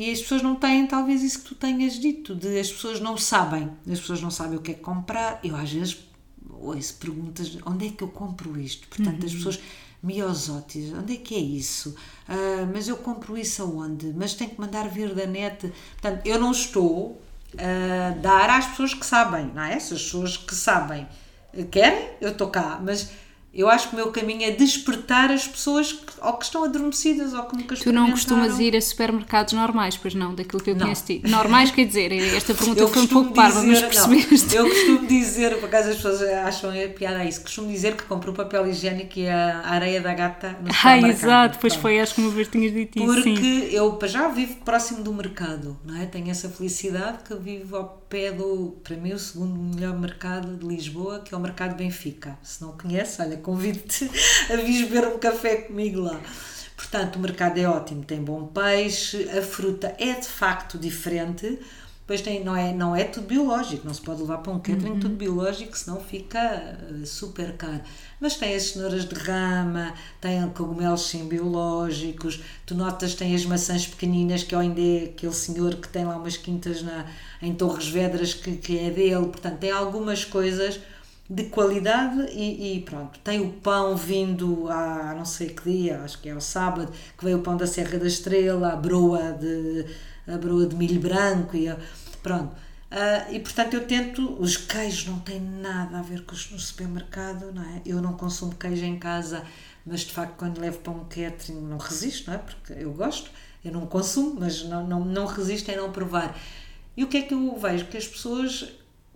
e- 0.03 0.09
e 0.09 0.11
as 0.11 0.21
pessoas 0.21 0.41
não 0.43 0.55
têm 0.55 0.85
talvez 0.85 1.23
isso 1.23 1.39
que 1.39 1.45
tu 1.49 1.55
tenhas 1.55 1.93
dito, 1.99 2.35
de 2.35 2.59
as 2.59 2.71
pessoas 2.71 2.99
não 2.99 3.17
sabem, 3.17 3.69
as 3.91 3.99
pessoas 3.99 4.21
não 4.21 4.29
sabem 4.29 4.57
o 4.57 4.61
que 4.61 4.71
é 4.71 4.73
que 4.75 4.81
comprar. 4.81 5.39
Eu 5.43 5.55
às 5.55 5.71
vezes 5.71 5.97
ouço 6.61 6.95
perguntas, 6.95 7.57
onde 7.65 7.87
é 7.87 7.89
que 7.89 8.03
eu 8.03 8.09
compro 8.09 8.59
isto? 8.59 8.87
Portanto, 8.89 9.21
Uhum. 9.21 9.25
as 9.27 9.33
pessoas, 9.33 9.59
miosotis, 10.03 10.93
onde 10.93 11.13
é 11.13 11.17
que 11.17 11.35
é 11.35 11.39
isso? 11.39 11.95
Ah, 12.27 12.67
mas 12.73 12.87
eu 12.87 12.97
compro 12.97 13.37
isso 13.37 13.61
aonde? 13.63 14.13
Mas 14.15 14.33
tenho 14.33 14.51
que 14.51 14.59
mandar 14.59 14.87
vir 14.89 15.13
da 15.15 15.25
net. 15.25 15.71
Portanto, 15.99 16.25
eu 16.25 16.39
não 16.39 16.51
estou 16.51 17.21
a 17.57 18.11
dar 18.21 18.49
às 18.49 18.67
pessoas 18.67 18.93
que 18.93 19.05
sabem, 19.05 19.51
não 19.53 19.63
é? 19.63 19.79
Se 19.79 19.93
as 19.93 20.03
pessoas 20.03 20.37
que 20.37 20.53
sabem 20.53 21.07
querem, 21.71 22.09
eu 22.21 22.31
estou 22.31 22.49
cá, 22.49 22.79
mas 22.81 23.11
Eu 23.53 23.67
acho 23.67 23.89
que 23.89 23.93
o 23.95 23.97
meu 23.97 24.11
caminho 24.11 24.43
é 24.43 24.51
despertar 24.51 25.31
as 25.31 25.47
pessoas 25.47 25.91
que, 25.91 26.13
ou 26.21 26.33
que 26.33 26.45
estão 26.45 26.63
adormecidas 26.63 27.33
ou 27.33 27.43
que 27.43 27.55
nunca 27.57 27.75
Tu 27.75 27.91
não 27.91 28.11
costumas 28.11 28.59
ir 28.59 28.75
a 28.75 28.81
supermercados 28.81 29.53
normais, 29.53 29.97
pois 29.97 30.13
não, 30.13 30.35
daquilo 30.35 30.61
que 30.61 30.69
eu 30.69 30.75
conheço 30.75 31.05
ti. 31.05 31.21
Normais 31.25 31.71
quer 31.71 31.85
dizer, 31.85 32.11
esta 32.13 32.53
pergunta 32.53 32.87
foi 32.87 33.01
um 33.03 33.07
pouco 33.07 33.33
parva, 33.33 33.63
mas 33.63 33.81
percebeste? 33.81 34.55
Não, 34.55 34.65
eu 34.65 34.69
costumo 34.69 35.07
dizer, 35.07 35.57
por 35.59 35.65
acaso 35.65 35.89
as 35.89 35.95
pessoas 35.95 36.21
acham 36.21 36.71
é 36.71 36.87
piada 36.87 37.23
isso, 37.25 37.41
costumo 37.41 37.67
dizer 37.71 37.95
que 37.95 38.03
compro 38.03 38.31
o 38.31 38.35
papel 38.35 38.67
higiênico 38.67 39.17
e 39.19 39.27
a 39.27 39.61
areia 39.65 39.99
da 40.01 40.13
gata 40.13 40.49
no 40.61 40.69
Ah, 40.69 40.73
supermercado. 40.73 41.09
exato, 41.09 41.57
pois 41.59 41.75
foi, 41.75 41.99
acho 41.99 42.15
que 42.15 42.21
uma 42.21 42.29
vez 42.31 42.47
tinhas 42.47 42.71
dito 42.71 42.97
isso, 42.99 43.05
Porque 43.07 43.35
sim. 43.35 43.63
eu 43.71 43.99
já 44.05 44.27
vivo 44.29 44.57
próximo 44.57 45.03
do 45.03 45.13
mercado, 45.13 45.77
não 45.83 45.95
é? 45.99 46.05
Tenho 46.05 46.29
essa 46.29 46.49
felicidade 46.49 47.23
que 47.23 47.31
eu 47.33 47.39
vivo 47.41 47.75
ao 47.75 47.99
pé 48.09 48.31
do, 48.31 48.77
para 48.83 48.95
mim, 48.95 49.13
o 49.13 49.19
segundo 49.19 49.55
melhor 49.75 49.97
mercado 49.97 50.55
de 50.57 50.65
Lisboa, 50.65 51.19
que 51.19 51.33
é 51.33 51.37
o 51.37 51.39
Mercado 51.39 51.75
Benfica. 51.75 52.37
Se 52.41 52.61
não 52.61 52.71
conhece, 52.71 53.21
olha, 53.21 53.37
convido-te 53.39 54.09
a 54.51 54.55
vir 54.55 54.85
beber 54.87 55.07
um 55.07 55.17
café 55.17 55.57
comigo 55.57 56.01
lá. 56.01 56.19
Portanto, 56.75 57.17
o 57.17 57.19
mercado 57.19 57.59
é 57.59 57.67
ótimo, 57.67 58.03
tem 58.03 58.23
bom 58.23 58.47
peixe, 58.47 59.29
a 59.37 59.41
fruta 59.41 59.93
é 59.99 60.13
de 60.13 60.27
facto 60.27 60.77
diferente, 60.77 61.59
pois 62.07 62.21
tem, 62.21 62.43
não, 62.43 62.55
é, 62.55 62.73
não 62.73 62.95
é 62.95 63.03
tudo 63.03 63.27
biológico, 63.27 63.85
não 63.85 63.93
se 63.93 64.01
pode 64.01 64.21
levar 64.21 64.39
para 64.39 64.53
um 64.53 64.59
catering 64.59 64.97
tudo 64.97 65.15
biológico, 65.15 65.77
senão 65.77 65.99
fica 65.99 66.39
eh, 66.39 67.05
super 67.05 67.55
caro. 67.57 67.81
Mas 68.19 68.35
tem 68.35 68.55
as 68.55 68.63
cenouras 68.63 69.05
de 69.05 69.13
rama, 69.13 69.93
tem 70.19 70.49
cogumelos 70.49 71.01
sim 71.01 71.27
biológicos, 71.27 72.39
tu 72.65 72.73
notas 72.73 73.13
tem 73.13 73.35
as 73.35 73.45
maçãs 73.45 73.85
pequeninas, 73.85 74.41
que 74.41 74.55
ainda 74.55 74.81
é 74.81 75.03
aquele 75.03 75.33
senhor 75.33 75.75
que 75.75 75.87
tem 75.87 76.05
lá 76.05 76.17
umas 76.17 76.37
quintas 76.37 76.81
na, 76.81 77.05
em 77.41 77.53
Torres 77.53 77.87
Vedras 77.87 78.33
que, 78.33 78.55
que 78.55 78.79
é 78.79 78.89
dele, 78.89 79.27
portanto 79.27 79.59
tem 79.59 79.69
algumas 79.69 80.25
coisas 80.25 80.79
de 81.29 81.43
qualidade 81.45 82.21
e, 82.31 82.77
e 82.77 82.81
pronto, 82.81 83.19
tem 83.19 83.39
o 83.41 83.51
pão 83.53 83.95
vindo 83.95 84.67
há 84.69 85.13
não 85.15 85.25
sei 85.25 85.49
que 85.49 85.63
dia, 85.69 86.01
acho 86.01 86.19
que 86.21 86.29
é 86.29 86.31
ao 86.31 86.41
sábado, 86.41 86.91
que 87.17 87.23
veio 87.23 87.37
o 87.37 87.41
pão 87.41 87.55
da 87.55 87.67
Serra 87.67 87.99
da 87.99 88.07
Estrela, 88.07 88.73
a 88.73 88.75
broa 88.75 89.33
de, 89.33 89.85
a 90.27 90.37
broa 90.37 90.65
de 90.65 90.75
milho 90.75 90.99
branco 90.99 91.55
e 91.55 91.67
a- 91.69 91.77
pronto. 92.23 92.55
Ah, 92.91 93.31
e 93.31 93.39
portanto 93.39 93.75
eu 93.75 93.85
tento, 93.85 94.35
os 94.41 94.57
queijos 94.57 95.05
não 95.07 95.19
têm 95.19 95.39
nada 95.39 95.99
a 95.99 96.01
ver 96.01 96.23
com 96.25 96.33
os 96.33 96.49
no 96.51 96.59
supermercado, 96.59 97.51
não 97.53 97.61
é? 97.63 97.81
Eu 97.85 98.01
não 98.01 98.13
consumo 98.13 98.55
queijo 98.55 98.83
em 98.83 98.97
casa, 98.97 99.43
mas 99.85 100.01
de 100.01 100.11
facto 100.11 100.35
quando 100.37 100.59
levo 100.59 100.79
para 100.79 100.93
um 100.93 101.05
catering 101.05 101.61
não 101.61 101.77
resisto, 101.77 102.27
não 102.29 102.35
é? 102.35 102.39
Porque 102.39 102.73
eu 102.73 102.91
gosto, 102.93 103.29
eu 103.63 103.71
não 103.71 103.85
consumo, 103.85 104.37
mas 104.39 104.63
não, 104.63 104.87
não, 104.87 105.05
não 105.05 105.25
resisto 105.27 105.69
em 105.69 105.77
não 105.77 105.91
provar. 105.91 106.35
E 106.97 107.03
o 107.03 107.07
que 107.07 107.17
é 107.17 107.21
que 107.21 107.33
eu 107.33 107.55
vejo? 107.57 107.85
Que 107.85 107.97
as 107.97 108.07
pessoas 108.07 108.71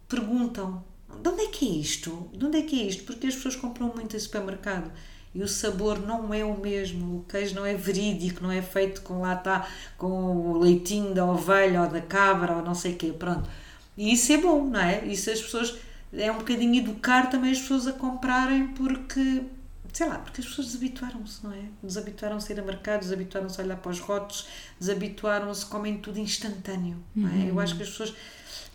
perguntam 0.08 0.84
de 1.22 1.30
onde 1.30 1.42
é 1.42 1.48
que 1.48 1.66
é 1.66 1.72
isto? 1.72 2.30
De 2.34 2.46
onde 2.46 2.58
é 2.58 2.62
que 2.62 2.82
é 2.82 2.86
isto? 2.86 3.04
Porque 3.04 3.28
as 3.28 3.36
pessoas 3.36 3.56
compram 3.56 3.92
muito 3.96 4.16
em 4.16 4.20
supermercado 4.20 4.92
e 5.36 5.42
o 5.42 5.48
sabor 5.48 6.00
não 6.00 6.34
é 6.34 6.46
o 6.46 6.60
mesmo, 6.60 7.18
o 7.18 7.24
queijo 7.24 7.56
não 7.56 7.66
é 7.66 7.74
verídico, 7.74 8.44
não 8.44 8.52
é 8.52 8.62
feito 8.62 9.02
com 9.02 9.22
lá 9.22 9.34
está, 9.34 9.68
com 9.98 10.08
o 10.08 10.60
leitinho 10.60 11.14
da 11.14 11.26
ovelha 11.26 11.82
ou 11.82 11.90
da 11.90 12.02
cabra 12.02 12.58
ou 12.58 12.62
não 12.62 12.76
sei 12.76 12.94
o 12.94 12.96
quê, 12.98 13.12
pronto. 13.18 13.50
E 13.98 14.14
isso 14.14 14.32
é 14.32 14.38
bom, 14.38 14.66
não 14.66 14.80
é? 14.80 15.04
Isso 15.06 15.32
as 15.32 15.42
pessoas, 15.42 15.76
é 16.14 16.32
um 16.32 16.38
bocadinho 16.38 16.76
educar 16.76 17.30
também 17.30 17.52
as 17.52 17.60
pessoas 17.60 17.88
a 17.88 17.94
comprarem 17.94 18.68
porque, 18.68 19.44
sei 19.92 20.08
lá, 20.08 20.20
porque 20.20 20.42
as 20.42 20.48
pessoas 20.48 20.68
desabituaram-se, 20.68 21.44
não 21.44 21.52
é? 21.52 21.64
Desabituaram-se 21.82 22.52
a 22.52 22.56
ir 22.56 22.60
a 22.60 22.64
mercado, 22.64 23.00
desabituaram-se 23.00 23.60
a 23.60 23.64
olhar 23.64 23.78
para 23.78 23.92
os 23.92 24.00
rótulos, 24.00 24.48
desabituaram-se, 24.80 25.66
comem 25.66 25.98
tudo 25.98 26.20
instantâneo, 26.20 27.04
não 27.16 27.30
é? 27.30 27.50
Eu 27.50 27.60
acho 27.60 27.76
que 27.76 27.82
as 27.82 27.90
pessoas, 27.90 28.14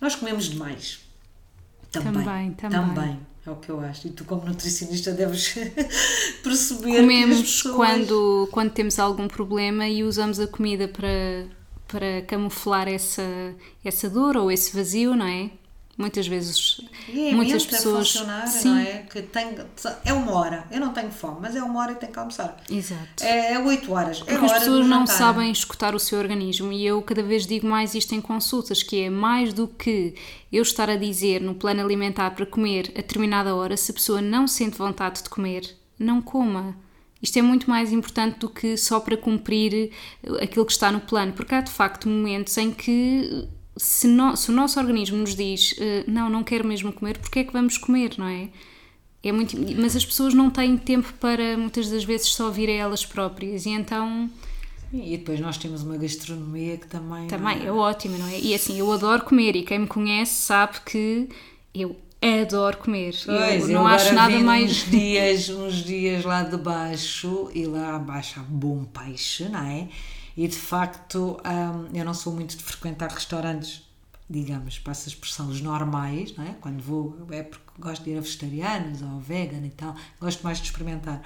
nós 0.01 0.17
comemos 0.17 0.47
demais. 0.47 1.08
Também, 2.03 2.53
também. 2.53 2.81
Também, 2.81 3.21
é 3.47 3.51
o 3.51 3.57
que 3.57 3.71
eu 3.71 3.81
acho. 3.81 4.09
E 4.09 4.11
tu, 4.11 4.25
como 4.25 4.45
nutricionista, 4.45 5.13
deves 5.13 5.55
perceber 6.43 7.01
Comemos 7.01 7.41
pessoas... 7.41 7.77
quando, 7.77 8.49
quando 8.53 8.71
temos 8.71 8.99
algum 8.99 9.29
problema 9.29 9.89
e 9.89 10.05
usamos 10.05 10.39
a 10.39 10.47
comida 10.47 10.89
para, 10.89 11.47
para 11.87 12.23
camuflar 12.27 12.89
essa, 12.89 13.23
essa 13.85 14.09
dor 14.09 14.37
ou 14.37 14.51
esse 14.51 14.75
vazio, 14.77 15.15
não 15.15 15.27
é? 15.27 15.51
Muitas 15.99 16.29
vezes, 16.29 16.81
é 17.13 17.33
muitas 17.33 17.67
pessoas. 17.67 18.13
funcionar, 18.13 18.47
sim, 18.47 18.69
não 18.69 18.79
é? 18.79 18.99
Que 19.11 19.21
tem, 19.21 19.57
é 20.05 20.13
uma 20.13 20.33
hora. 20.33 20.65
Eu 20.71 20.79
não 20.79 20.93
tenho 20.93 21.11
fome, 21.11 21.39
mas 21.43 21.57
é 21.57 21.63
uma 21.63 21.81
hora 21.81 21.91
e 21.91 21.95
tenho 21.97 22.13
que 22.13 22.19
almoçar. 22.21 22.57
exato. 22.71 23.25
É, 23.25 23.55
é 23.55 23.59
oito 23.59 23.93
horas. 23.93 24.19
é 24.21 24.31
Porque 24.31 24.37
a 24.37 24.45
as 24.45 24.53
pessoas 24.61 24.87
não 24.87 25.09
sabem 25.09 25.51
escutar 25.51 25.97
o 25.97 25.99
seu 25.99 26.21
organismo 26.21 26.73
e 26.73 26.87
eu 26.87 27.03
cada 27.03 27.21
vez 27.21 27.49
digo 27.49 27.67
mais 27.67 27.97
isto 27.97 28.15
em 28.15 28.21
consultas, 28.21 28.81
que 28.81 29.01
é 29.01 29.11
mais 29.11 29.53
do 29.53 29.67
que 29.67 30.15
eu 30.53 30.63
estar 30.63 30.89
a 30.89 30.95
dizer 30.95 31.41
no 31.41 31.57
plano 31.57 31.83
alimentar 31.83 32.31
para 32.31 32.47
comer 32.47 32.93
a 32.93 32.99
determinada 32.99 33.53
hora, 33.57 33.77
se 33.77 33.91
a 33.91 33.95
pessoa 33.95 34.23
não 34.23 34.47
sente 34.47 34.79
vontade 34.79 35.25
de 35.25 35.29
comer, 35.29 35.77
não 35.99 36.23
coma. 36.23 36.77
Isto 37.21 37.41
é 37.41 37.43
muito 37.43 37.69
mais 37.69 37.93
importante 37.93 38.39
do 38.39 38.49
que 38.49 38.77
só 38.77 39.01
para 39.01 39.17
cumprir 39.17 39.91
aquilo 40.41 40.65
que 40.65 40.71
está 40.71 40.93
no 40.93 41.01
plano, 41.01 41.33
porque 41.33 41.57
há 41.57 41.61
de 41.61 41.73
facto 41.73 42.09
momentos 42.09 42.57
em 42.57 42.71
que 42.71 43.49
se, 43.79 44.07
no- 44.07 44.37
se 44.37 44.51
o 44.51 44.55
nosso 44.55 44.79
organismo 44.79 45.17
nos 45.19 45.35
diz 45.35 45.75
eh, 45.79 46.05
não, 46.07 46.29
não 46.29 46.43
quero 46.45 46.67
mesmo 46.67 46.93
comer, 46.93 47.19
porque 47.19 47.39
é 47.41 47.45
que 47.45 47.53
vamos 47.53 47.79
comer, 47.79 48.15
não 48.19 48.27
é? 48.27 48.49
É 49.23 49.33
muito, 49.33 49.57
mas 49.81 49.97
as 49.97 50.05
pessoas 50.05 50.33
não 50.35 50.49
têm 50.51 50.77
tempo 50.77 51.13
para 51.21 51.57
muitas 51.57 51.89
das 51.91 52.05
vezes 52.05 52.29
só 52.29 52.51
vir 52.51 52.69
a 52.69 52.73
elas 52.73 53.05
próprias 53.05 53.67
e 53.67 53.71
então 53.71 54.31
E 54.93 55.17
depois 55.17 55.41
nós 55.41 55.57
temos 55.59 55.83
uma 55.83 55.97
gastronomia 55.97 56.77
que 56.77 56.87
também... 56.87 57.27
também 57.27 57.67
é 57.67 57.73
ótimo, 57.73 58.17
não 58.17 58.29
é? 58.29 58.39
E 58.39 58.55
assim, 58.55 58.79
eu 58.79 58.91
adoro 58.93 59.25
comer 59.25 59.57
e 59.57 59.63
quem 59.65 59.81
me 59.81 59.87
conhece 59.87 60.35
sabe 60.43 60.79
que 60.87 61.29
eu 61.75 61.97
adoro 62.43 62.77
comer. 62.79 63.15
Pois, 63.25 63.69
eu 63.69 63.75
não 63.75 63.87
acho 63.87 64.11
agora 64.11 64.31
nada 64.31 64.39
mais. 64.45 64.71
Uns 64.71 64.85
dias, 64.91 65.49
uns 65.51 65.85
dias 65.85 66.25
lá 66.25 66.43
de 66.45 66.57
baixo 66.57 67.51
e 67.55 67.67
lá 67.67 67.97
abaixo 67.97 68.41
há 68.41 68.43
bom 68.43 68.85
peixe, 68.85 69.49
não 69.49 69.61
é? 69.61 69.89
E 70.39 70.47
de 70.47 70.57
facto, 70.57 71.37
hum, 71.45 71.89
eu 71.93 72.05
não 72.05 72.15
sou 72.15 72.33
muito 72.33 72.57
de 72.57 72.63
frequentar 72.63 73.11
restaurantes, 73.11 73.83
digamos, 74.31 74.79
passa 74.79 75.09
a 75.09 75.11
expressão, 75.11 75.49
os 75.49 75.61
normais, 75.61 76.33
não 76.37 76.45
é? 76.45 76.55
Quando 76.61 76.81
vou, 76.81 77.27
é 77.33 77.43
porque 77.43 77.67
gosto 77.77 78.05
de 78.05 78.11
ir 78.11 78.19
a 78.19 78.21
vegetarianos 78.21 79.03
ou 79.03 79.19
vegan 79.19 79.67
e 79.67 79.71
tal, 79.71 79.97
gosto 80.21 80.45
mais 80.45 80.59
de 80.59 80.67
experimentar. 80.67 81.21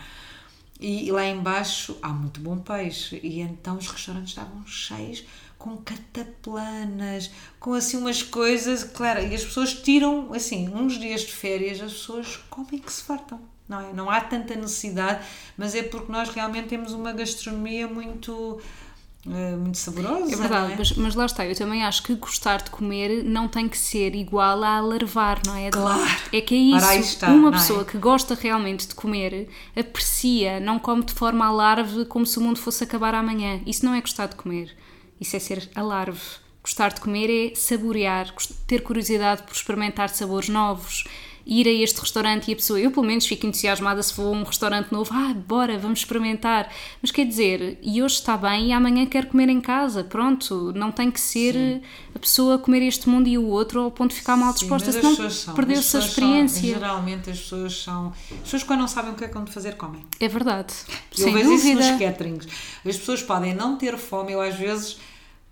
E 0.80 1.12
lá 1.12 1.26
embaixo 1.26 1.94
há 2.00 2.08
muito 2.08 2.40
bom 2.40 2.56
peixe 2.56 3.20
e 3.22 3.40
então 3.40 3.76
os 3.76 3.86
restaurantes 3.86 4.30
estavam 4.30 4.66
cheios 4.66 5.24
com 5.58 5.76
cataplanas, 5.76 7.30
com 7.60 7.74
assim 7.74 7.98
umas 7.98 8.22
coisas, 8.22 8.82
claro, 8.82 9.20
e 9.20 9.34
as 9.34 9.44
pessoas 9.44 9.74
tiram, 9.74 10.32
assim, 10.32 10.70
uns 10.70 10.98
dias 10.98 11.20
de 11.20 11.32
férias, 11.32 11.82
as 11.82 11.92
pessoas 11.92 12.36
comem 12.48 12.78
que 12.78 12.90
se 12.90 13.02
fartam, 13.02 13.38
não 13.68 13.78
é? 13.78 13.92
Não 13.92 14.08
há 14.08 14.22
tanta 14.22 14.54
necessidade, 14.54 15.22
mas 15.54 15.74
é 15.74 15.82
porque 15.82 16.10
nós 16.10 16.30
realmente 16.30 16.68
temos 16.68 16.92
uma 16.92 17.12
gastronomia 17.12 17.86
muito, 17.86 18.58
muito 19.24 19.78
saborosa, 19.78 20.32
É 20.32 20.36
verdade, 20.36 20.72
é? 20.72 20.76
mas, 20.76 20.92
mas 20.92 21.14
lá 21.14 21.26
está, 21.26 21.46
eu 21.46 21.54
também 21.54 21.84
acho 21.84 22.02
que 22.02 22.14
gostar 22.16 22.60
de 22.62 22.70
comer 22.70 23.22
não 23.22 23.46
tem 23.46 23.68
que 23.68 23.78
ser 23.78 24.16
igual 24.16 24.64
a 24.64 24.78
alarvar, 24.78 25.40
não 25.46 25.54
é? 25.54 25.70
Claro. 25.70 26.10
É 26.32 26.40
que 26.40 26.54
é 26.54 26.58
isso. 26.76 26.92
Está, 26.92 27.28
Uma 27.28 27.50
é? 27.50 27.52
pessoa 27.52 27.84
que 27.84 27.96
gosta 27.98 28.34
realmente 28.34 28.88
de 28.88 28.94
comer 28.96 29.48
aprecia, 29.76 30.58
não 30.58 30.78
come 30.78 31.04
de 31.04 31.12
forma 31.12 31.46
alarve 31.46 32.04
como 32.06 32.26
se 32.26 32.38
o 32.38 32.42
mundo 32.42 32.58
fosse 32.58 32.82
acabar 32.82 33.14
amanhã. 33.14 33.60
Isso 33.64 33.84
não 33.84 33.94
é 33.94 34.00
gostar 34.00 34.26
de 34.26 34.34
comer, 34.34 34.74
isso 35.20 35.36
é 35.36 35.38
ser 35.38 35.70
alarve. 35.74 36.20
Gostar 36.60 36.92
de 36.92 37.00
comer 37.00 37.52
é 37.52 37.54
saborear, 37.54 38.32
ter 38.66 38.82
curiosidade 38.82 39.42
por 39.42 39.52
experimentar 39.52 40.08
sabores 40.08 40.48
novos, 40.48 41.04
ir 41.46 41.66
a 41.66 41.70
este 41.70 42.00
restaurante 42.00 42.48
e 42.48 42.52
a 42.52 42.56
pessoa, 42.56 42.78
eu 42.80 42.90
pelo 42.90 43.04
menos 43.06 43.26
fico 43.26 43.46
entusiasmada 43.46 44.02
se 44.02 44.12
for 44.14 44.26
um 44.30 44.42
restaurante 44.42 44.90
novo, 44.92 45.10
ah, 45.12 45.34
bora, 45.46 45.78
vamos 45.78 46.00
experimentar. 46.00 46.70
Mas 47.00 47.10
quer 47.10 47.26
dizer, 47.26 47.78
e 47.82 48.02
hoje 48.02 48.14
está 48.16 48.36
bem 48.36 48.68
e 48.68 48.72
amanhã 48.72 49.04
quero 49.06 49.26
comer 49.28 49.48
em 49.48 49.60
casa, 49.60 50.04
pronto, 50.04 50.72
não 50.74 50.90
tem 50.92 51.10
que 51.10 51.20
ser 51.20 51.82
a 52.14 52.18
pessoa 52.18 52.58
comer 52.58 52.82
este 52.82 53.08
mundo 53.08 53.28
e 53.28 53.36
o 53.36 53.46
outro 53.46 53.80
ao 53.80 53.90
ponto 53.90 54.10
de 54.10 54.16
ficar 54.16 54.36
mal 54.36 54.52
Sim, 54.52 54.60
disposta, 54.60 54.90
as 54.90 54.96
senão 54.96 55.54
perdeu-se 55.54 55.54
a 55.54 55.54
pessoas 55.56 55.90
são- 55.90 56.00
experiência. 56.08 56.74
geralmente 56.74 57.30
as 57.30 57.38
pessoas 57.40 57.82
são. 57.82 58.12
As 58.30 58.38
pessoas 58.40 58.62
quando 58.62 58.80
não 58.80 58.88
sabem 58.88 59.12
o 59.12 59.14
que 59.14 59.24
é 59.24 59.28
que 59.28 59.34
vão 59.34 59.46
fazer, 59.46 59.76
comem. 59.76 60.02
É 60.20 60.28
verdade, 60.28 60.72
Eu 61.18 61.24
sem 61.24 61.32
vejo 61.34 61.52
isso 61.52 61.66
dúvida. 61.66 61.90
nos 61.92 62.00
caterings. 62.00 62.46
As 62.86 62.96
pessoas 62.96 63.22
podem 63.22 63.54
não 63.54 63.76
ter 63.76 63.96
fome, 63.98 64.32
eu 64.32 64.40
às 64.40 64.54
vezes 64.56 64.98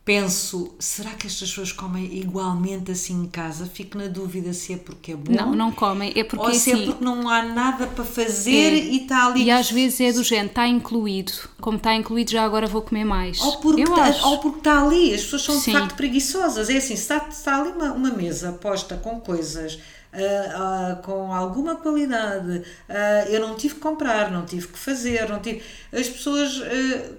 penso, 0.04 0.74
será 0.78 1.10
que 1.10 1.26
estas 1.26 1.48
pessoas 1.50 1.72
comem 1.72 2.18
igualmente 2.18 2.90
assim 2.90 3.22
em 3.22 3.26
casa? 3.26 3.66
Fico 3.66 3.96
na 3.98 4.06
dúvida 4.08 4.52
se 4.52 4.72
é 4.72 4.76
porque 4.76 5.12
é 5.12 5.16
bom 5.16 5.32
Não, 5.32 5.54
não 5.54 5.70
comem, 5.72 6.12
é 6.16 6.24
porque 6.24 6.44
ou 6.46 6.52
se 6.54 6.72
assim, 6.72 6.82
é 6.82 6.86
porque 6.86 7.04
não 7.04 7.28
há 7.28 7.42
nada 7.42 7.86
para 7.86 8.04
fazer 8.04 8.72
É. 8.72 8.76
e 8.76 9.02
está 9.02 9.26
ali. 9.26 9.44
E 9.44 9.50
às 9.50 9.70
vezes 9.70 10.00
é 10.00 10.12
do 10.12 10.22
género, 10.24 10.48
está 10.48 10.66
incluído. 10.66 11.32
Como 11.60 11.76
está 11.76 11.94
incluído, 11.94 12.30
já 12.30 12.44
agora 12.44 12.66
vou 12.66 12.82
comer 12.82 13.04
mais. 13.04 13.40
Ou 13.40 13.58
porque, 13.58 13.84
tá- 13.84 14.04
acho. 14.04 14.26
ou 14.26 14.38
porque 14.38 14.58
está 14.58 14.82
ali, 14.82 15.14
as 15.14 15.22
pessoas 15.22 15.42
são 15.42 15.60
Sim. 15.60 15.72
de 15.72 15.78
facto 15.78 15.94
preguiçosas. 15.94 16.68
É 16.70 16.76
assim, 16.78 16.96
se 16.96 17.02
está, 17.02 17.26
está 17.28 17.60
ali 17.60 17.70
uma, 17.70 17.92
uma 17.92 18.10
mesa 18.10 18.52
posta 18.52 18.96
com 18.96 19.20
coisas 19.20 19.78
ah, 20.12 21.00
com 21.02 21.32
alguma 21.32 21.76
qualidade, 21.76 22.62
ah, 22.88 23.24
eu 23.28 23.40
não 23.40 23.56
tive 23.56 23.74
que 23.74 23.80
comprar, 23.80 24.30
não 24.30 24.44
tive 24.44 24.68
que 24.68 24.78
fazer, 24.78 25.28
não 25.28 25.40
tive. 25.40 25.62
As 25.92 26.08
pessoas 26.08 26.60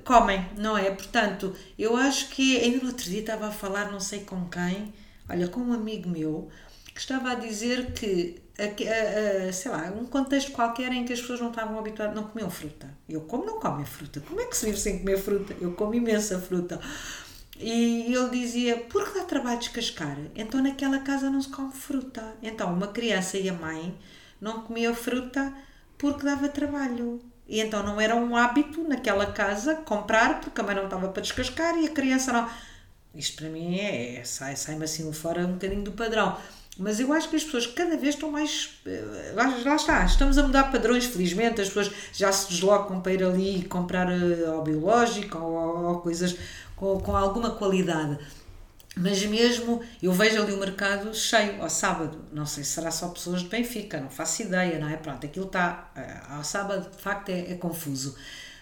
comem, 0.04 0.46
não 0.58 0.78
é? 0.78 0.92
Portanto, 0.92 1.56
eu 1.78 1.96
acho 1.96 2.30
que 2.30 2.58
ainda 2.58 2.84
no 2.84 2.90
outro 2.90 3.06
dia 3.06 3.22
estava 3.22 3.48
a 3.48 3.52
falar, 3.52 3.92
não 3.92 4.00
sei 4.00 4.22
com 4.22 4.50
quem, 4.50 4.94
olha, 5.30 5.48
com 5.48 5.62
um 5.62 5.74
amigo 5.74 6.10
meu, 6.10 6.50
que 6.94 7.00
estava 7.00 7.32
a 7.32 7.36
dizer 7.36 7.94
que 7.94 8.42
sei 9.52 9.72
lá, 9.72 9.92
um 10.00 10.06
contexto 10.06 10.52
qualquer 10.52 10.92
em 10.92 11.04
que 11.04 11.14
as 11.14 11.20
pessoas 11.20 11.40
não 11.40 11.50
estavam 11.50 11.80
habituadas, 11.80 12.16
não 12.16 12.26
comiam 12.26 12.50
fruta. 12.50 12.88
Eu 13.10 13.22
como 13.22 13.44
não 13.44 13.60
comem 13.60 13.86
fruta. 13.86 14.20
Como 14.20 14.40
é 14.40 14.46
que 14.46 14.56
se 14.56 14.68
vive 14.68 14.78
sem 14.78 15.00
comer 15.00 15.18
fruta? 15.18 15.56
Eu 15.60 15.72
como 15.72 15.96
imensa 15.96 16.40
fruta. 16.40 16.80
E 17.62 18.14
ele 18.14 18.30
dizia, 18.30 18.78
porque 18.90 19.20
dá 19.20 19.26
trabalho 19.26 19.60
descascar? 19.60 20.18
Então 20.36 20.62
naquela 20.62 21.00
casa 21.00 21.30
não 21.30 21.42
se 21.42 21.50
come 21.50 21.72
fruta. 21.72 22.36
Então 22.42 22.74
uma 22.74 22.88
criança 22.88 23.38
e 23.38 23.48
a 23.48 23.54
mãe 23.54 23.96
não 24.40 24.64
comiam 24.64 24.96
fruta 24.96 25.54
porque 25.98 26.26
dava 26.26 26.50
trabalho. 26.50 27.22
E 27.48 27.60
então 27.60 27.84
não 27.84 28.02
era 28.02 28.16
um 28.16 28.36
hábito 28.36 28.84
naquela 28.84 29.28
casa 29.28 29.76
comprar, 29.76 30.42
porque 30.42 30.60
a 30.60 30.64
mãe 30.64 30.76
não 30.76 30.86
estava 30.86 31.10
para 31.10 31.22
descascar 31.22 31.78
e 31.78 31.86
a 31.86 31.92
criança 31.92 32.34
não. 32.34 32.50
Isto 33.14 33.38
para 33.38 33.50
mim 33.50 33.78
é, 33.78 34.16
é 34.16 34.24
sai-me 34.24 34.58
sai 34.58 34.82
assim 34.82 35.14
fora 35.14 35.46
um 35.46 35.54
bocadinho 35.54 35.84
do 35.84 35.92
padrão. 35.92 36.38
Mas 36.78 37.00
eu 37.00 37.12
acho 37.12 37.30
que 37.30 37.36
as 37.36 37.44
pessoas 37.44 37.68
cada 37.68 37.98
vez 37.98 38.16
estão 38.16 38.32
mais. 38.32 38.80
Eh, 38.86 39.34
lá, 39.36 39.54
lá 39.66 39.76
está, 39.76 40.06
estamos 40.06 40.38
a 40.38 40.44
mudar 40.44 40.72
padrões, 40.72 41.06
felizmente. 41.06 41.62
As 41.62 41.68
pessoas 41.68 41.92
já 42.14 42.32
se 42.32 42.50
deslocam 42.50 43.02
para 43.02 43.14
ir 43.14 43.24
ali 43.24 43.66
comprar 43.66 44.08
eh, 44.10 44.48
ao 44.48 44.64
biológico 44.64 45.38
ou, 45.38 45.86
ou 45.86 46.00
coisas 46.00 46.38
com, 46.82 47.00
com 47.00 47.16
alguma 47.16 47.52
qualidade. 47.52 48.18
Mas 48.98 49.24
mesmo 49.24 49.82
eu 50.02 50.12
vejo 50.12 50.42
ali 50.42 50.52
o 50.52 50.58
mercado 50.58 51.14
cheio 51.14 51.62
ao 51.62 51.70
sábado. 51.70 52.18
Não 52.34 52.46
sei 52.46 52.64
se 52.64 52.72
será 52.72 52.90
só 52.90 53.08
pessoas 53.10 53.42
de 53.44 53.48
Benfica, 53.48 54.02
não 54.02 54.10
faço 54.10 54.42
ideia, 54.42 54.80
não 54.80 54.90
é? 54.90 54.98
Pronto, 54.98 55.24
aquilo 55.24 55.46
está. 55.46 55.92
Eh, 55.96 56.22
ao 56.28 56.44
sábado, 56.44 56.90
de 56.90 57.02
facto, 57.02 57.30
é, 57.30 57.52
é 57.52 57.56
confuso. 57.56 58.18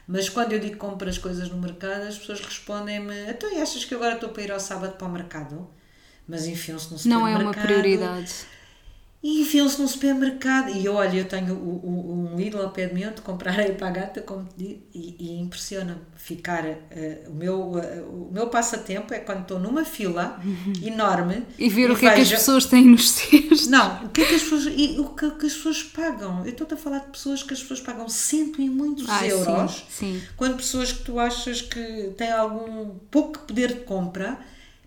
Mas 0.05 0.27
quando 0.27 0.51
eu 0.51 0.60
digo 0.60 0.77
compro 0.77 1.10
as 1.10 1.17
coisas 1.17 1.49
no 1.49 1.58
mercado, 1.58 2.03
as 2.03 2.17
pessoas 2.17 2.41
respondem-me: 2.41 3.32
então, 3.32 3.49
achas 3.60 3.86
que 3.86 3.95
agora 3.95 4.15
estou 4.15 4.29
para 4.29 4.43
ir 4.43 4.51
ao 4.51 4.60
sábado 4.60 4.97
para 4.97 5.08
o 5.08 5.12
mercado? 5.12 5.67
mas 6.29 6.45
enfiam-se 6.45 6.91
no 6.91 6.99
supermercado. 6.99 7.32
Não 7.32 7.41
é 7.41 7.43
uma 7.43 7.51
prioridade. 7.51 8.45
E 9.21 9.41
enfiam-se 9.41 9.82
no 9.82 9.88
supermercado. 9.88 10.69
E 10.69 10.88
olha, 10.88 11.17
eu 11.17 11.25
tenho 11.25 11.53
o, 11.53 11.86
o, 11.86 12.32
um 12.34 12.38
Lidl 12.38 12.62
ao 12.62 12.69
pé 12.71 12.88
de 12.88 12.93
mim 12.93 13.05
onde 13.05 13.21
comprar 13.21 13.60
aí 13.60 13.73
para 13.73 13.88
a 13.88 13.91
gata, 13.91 14.21
como 14.21 14.47
e, 14.58 14.82
e 14.93 15.39
impressiona-me 15.41 15.99
ficar. 16.15 16.63
Uh, 16.63 17.29
o, 17.29 17.34
meu, 17.34 17.60
uh, 17.60 18.29
o 18.29 18.29
meu 18.32 18.47
passatempo 18.47 19.13
é 19.13 19.19
quando 19.19 19.41
estou 19.41 19.60
numa 19.60 19.84
fila 19.84 20.39
enorme 20.82 21.45
e 21.58 21.67
ver 21.69 21.89
e 21.89 21.91
o 21.91 21.95
que 21.95 22.01
vejo... 22.01 22.12
é 22.12 22.15
que 22.15 22.21
as 22.21 22.29
pessoas 22.29 22.65
têm 22.65 22.86
nos 22.86 23.12
cestos. 23.12 23.67
Não, 23.67 24.05
o 24.05 24.10
que 24.10 24.21
é 24.21 24.25
que 24.25 24.36
as 24.36 24.41
pessoas, 24.41 24.65
e, 24.67 24.99
o 24.99 25.10
que, 25.10 25.32
que 25.32 25.45
as 25.47 25.53
pessoas 25.53 25.84
pagam. 25.84 26.45
Eu 26.45 26.51
estou 26.51 26.67
a 26.71 26.77
falar 26.77 26.99
de 26.99 27.08
pessoas 27.08 27.43
que 27.43 27.53
as 27.53 27.60
pessoas 27.60 27.82
pagam 27.82 28.08
cento 28.08 28.62
e 28.62 28.69
muitos 28.69 29.05
ah, 29.10 29.27
euros. 29.27 29.86
Sim, 29.89 30.13
sim. 30.13 30.21
Quando 30.38 30.55
pessoas 30.55 30.93
que 30.93 31.03
tu 31.03 31.19
achas 31.19 31.62
que 31.62 32.13
têm 32.15 32.32
algum 32.32 32.91
pouco 33.12 33.39
poder 33.39 33.73
de 33.73 33.79
compra 33.82 34.39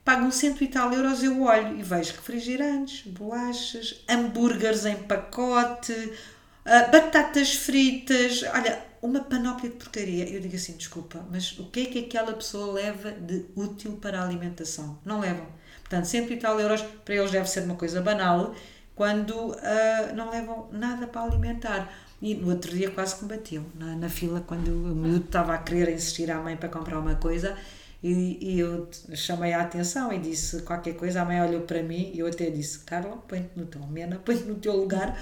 pagam 0.05 0.31
cento 0.31 0.65
e 0.65 0.69
tal 0.69 0.93
euros, 0.93 1.23
eu 1.23 1.43
olho 1.43 1.79
e 1.79 1.83
vejo 1.83 2.13
refrigerantes, 2.13 3.07
bolachas, 3.07 4.03
hambúrgueres 4.09 4.85
em 4.85 4.97
pacote, 4.97 5.93
uh, 5.93 6.91
batatas 6.91 7.55
fritas, 7.55 8.43
olha, 8.53 8.85
uma 9.01 9.21
panóplia 9.21 9.71
de 9.71 9.77
porcaria. 9.77 10.29
Eu 10.29 10.41
digo 10.41 10.57
assim, 10.57 10.77
desculpa, 10.77 11.25
mas 11.31 11.59
o 11.59 11.65
que 11.67 11.81
é 11.81 11.87
que 11.87 11.99
aquela 12.01 12.33
pessoa 12.33 12.73
leva 12.73 13.11
de 13.11 13.47
útil 13.57 13.99
para 14.01 14.21
a 14.21 14.25
alimentação? 14.25 14.99
Não 15.05 15.21
levam. 15.21 15.47
Portanto, 15.81 16.05
cento 16.07 16.33
e 16.33 16.37
tal 16.37 16.59
euros 16.59 16.83
para 17.05 17.15
eles 17.15 17.31
deve 17.31 17.49
ser 17.49 17.65
uma 17.65 17.75
coisa 17.75 18.01
banal, 18.01 18.55
quando 18.95 19.33
uh, 19.33 20.15
não 20.15 20.31
levam 20.31 20.69
nada 20.73 21.07
para 21.07 21.23
alimentar. 21.23 21.93
E 22.21 22.37
no 22.37 22.51
outro 22.51 22.71
dia 22.71 22.89
quase 22.91 23.17
combatiam 23.17 23.65
na, 23.75 23.97
na 23.97 24.09
fila, 24.09 24.41
quando 24.47 24.69
o 24.69 24.95
miúdo 24.95 25.25
estava 25.25 25.55
a 25.55 25.59
querer 25.59 25.93
insistir 25.93 26.31
à 26.31 26.39
mãe 26.39 26.57
para 26.57 26.69
comprar 26.69 26.99
uma 27.01 27.17
coisa 27.17 27.57
e, 28.03 28.39
e, 28.41 28.59
eu 28.59 28.89
chamei 29.15 29.53
a 29.53 29.63
atenção 29.63 30.13
e 30.13 30.19
disse 30.19 30.63
qualquer 30.63 30.95
coisa. 30.95 31.23
A 31.23 31.25
mãe 31.25 31.41
olhou 31.41 31.61
para 31.61 31.83
mim 31.85 32.11
e 32.13 32.19
eu 32.19 32.27
até 32.27 32.51
disse: 32.51 32.81
Carla, 32.81 33.17
põe-te 33.17 33.57
no 33.57 33.67
teu, 33.67 33.87
Mena, 33.87 34.17
põe-te 34.25 34.43
no 34.43 34.57
teu 34.57 34.77
lugar, 34.77 35.17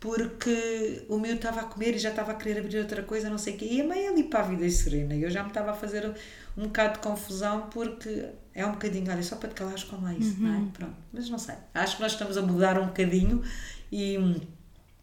porque 0.00 1.04
o 1.08 1.18
meu 1.18 1.36
estava 1.36 1.60
a 1.60 1.64
comer 1.64 1.94
e 1.94 1.98
já 1.98 2.10
estava 2.10 2.32
a 2.32 2.34
querer 2.34 2.60
abrir 2.60 2.78
outra 2.78 3.02
coisa, 3.04 3.30
não 3.30 3.38
sei 3.38 3.54
o 3.54 3.56
quê. 3.56 3.68
E 3.70 3.80
a 3.80 3.86
mãe 3.86 4.08
ali 4.08 4.24
para 4.24 4.40
a 4.40 4.42
vida 4.42 4.66
e 4.66 4.70
serena. 4.72 5.14
E 5.14 5.22
eu 5.22 5.30
já 5.30 5.42
me 5.42 5.50
estava 5.50 5.70
a 5.70 5.74
fazer 5.74 6.12
um 6.56 6.64
bocado 6.64 6.94
de 6.94 6.98
confusão, 6.98 7.68
porque 7.70 8.28
é 8.52 8.66
um 8.66 8.72
bocadinho, 8.72 9.08
olha, 9.12 9.22
só 9.22 9.36
para 9.36 9.48
te 9.48 9.54
calares 9.54 9.84
como 9.84 10.08
é 10.08 10.14
isso, 10.14 10.34
uhum. 10.40 10.48
não 10.48 10.54
é? 10.54 10.58
Uhum. 10.58 10.70
Pronto, 10.70 10.96
mas 11.12 11.30
não 11.30 11.38
sei. 11.38 11.54
Acho 11.74 11.96
que 11.96 12.02
nós 12.02 12.12
estamos 12.12 12.36
a 12.36 12.42
mudar 12.42 12.80
um 12.80 12.86
bocadinho 12.86 13.40
e 13.92 14.18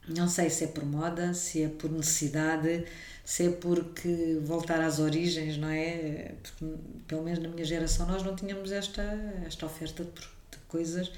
não 0.09 0.27
sei 0.27 0.49
se 0.49 0.65
é 0.65 0.67
por 0.67 0.85
moda, 0.85 1.33
se 1.33 1.63
é 1.63 1.69
por 1.69 1.89
necessidade 1.89 2.85
se 3.23 3.47
é 3.47 3.49
porque 3.51 4.39
voltar 4.43 4.81
às 4.81 4.99
origens, 4.99 5.57
não 5.57 5.69
é? 5.69 6.33
Porque, 6.41 6.65
pelo 7.07 7.23
menos 7.23 7.39
na 7.39 7.49
minha 7.49 7.65
geração, 7.65 8.07
nós 8.07 8.23
não 8.23 8.35
tínhamos 8.35 8.71
esta, 8.71 9.01
esta 9.45 9.65
oferta 9.65 10.03
de, 10.03 10.11
de 10.11 10.57
coisas 10.67 11.11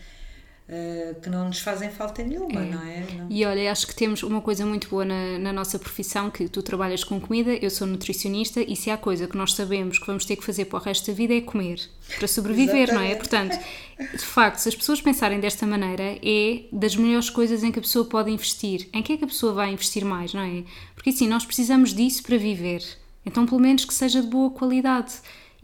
Uh, 0.68 1.22
que 1.22 1.30
não 1.30 1.46
nos 1.46 1.60
fazem 1.60 1.92
falta 1.92 2.24
nenhuma, 2.24 2.60
é. 2.60 2.66
não 2.66 2.82
é? 2.82 3.06
Não. 3.14 3.28
E 3.30 3.46
olha, 3.46 3.72
acho 3.72 3.86
que 3.86 3.94
temos 3.94 4.24
uma 4.24 4.42
coisa 4.42 4.66
muito 4.66 4.90
boa 4.90 5.06
na, 5.06 5.38
na, 5.38 5.54
nossa 5.54 5.78
profissão, 5.78 6.32
que 6.32 6.50
tu 6.50 6.64
trabalhas 6.64 7.04
com 7.04 7.22
comida, 7.22 7.54
eu 7.54 7.70
sou 7.70 7.86
nutricionista, 7.86 8.60
e 8.60 8.76
se 8.76 8.90
há 8.90 8.98
coisa 8.98 9.28
que 9.28 9.38
nós 9.38 9.54
sabemos 9.54 10.00
que 10.00 10.08
vamos 10.08 10.26
ter 10.26 10.36
que 10.36 10.44
fazer 10.44 10.66
para 10.66 10.80
o 10.80 10.82
resto 10.82 11.06
da 11.06 11.14
vida 11.14 11.36
é 11.36 11.42
comer, 11.42 11.80
para 12.18 12.28
sobreviver, 12.28 12.92
não 12.92 13.02
é? 13.02 13.14
Portanto, 13.14 13.56
de 14.00 14.26
facto, 14.26 14.58
se 14.58 14.70
as 14.70 14.76
pessoas 14.76 15.00
pensarem 15.00 15.40
desta 15.40 15.68
maneira, 15.68 16.18
é 16.24 16.64
das 16.72 16.96
melhores 16.96 17.30
coisas 17.30 17.64
em 17.64 17.72
que 17.72 17.78
a 17.78 17.82
pessoa 17.84 18.04
pode 18.06 18.32
investir. 18.32 18.90
Em 18.92 19.04
que 19.04 19.14
é 19.14 19.18
que 19.18 19.24
a 19.24 19.28
pessoa 19.28 19.54
vai 19.54 19.72
investir 19.72 20.04
mais, 20.04 20.34
não 20.34 20.42
é? 20.42 20.64
Porque 20.96 21.12
assim, 21.12 21.28
nós 21.28 21.46
precisamos 21.46 21.94
disso 21.94 22.24
para 22.24 22.38
viver. 22.38 22.82
Então, 23.24 23.46
pelo 23.46 23.62
menos 23.62 23.86
que 23.86 23.94
seja 23.94 24.20
de 24.20 24.28
boa 24.28 24.50
qualidade. 24.50 25.14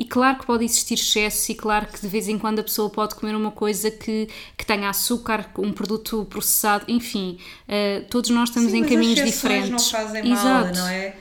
E 0.02 0.04
claro 0.04 0.40
que 0.40 0.48
pode 0.48 0.66
existir 0.66 0.96
excesso 0.96 1.52
e 1.52 1.54
claro 1.54 1.86
que 1.86 2.02
de 2.02 2.08
vez 2.08 2.28
em 2.28 2.36
quando 2.36 2.58
a 2.58 2.64
pessoa 2.64 2.90
pode 2.90 3.14
comer 3.14 3.36
uma 3.36 3.52
coisa 3.52 3.92
que, 3.92 4.28
que 4.58 4.66
tenha 4.66 4.90
açúcar, 4.90 5.52
um 5.60 5.72
produto 5.72 6.26
processado, 6.26 6.86
enfim, 6.88 7.38
uh, 7.68 8.04
todos 8.10 8.32
nós 8.32 8.50
estamos 8.50 8.72
Sim, 8.72 8.80
em 8.80 8.84
caminhos 8.84 9.24
diferentes. 9.24 9.92
Não 9.92 10.00
fazem 10.00 10.24
mal, 10.24 10.34
Exato. 10.34 10.80
não 10.80 10.88
é? 10.88 11.16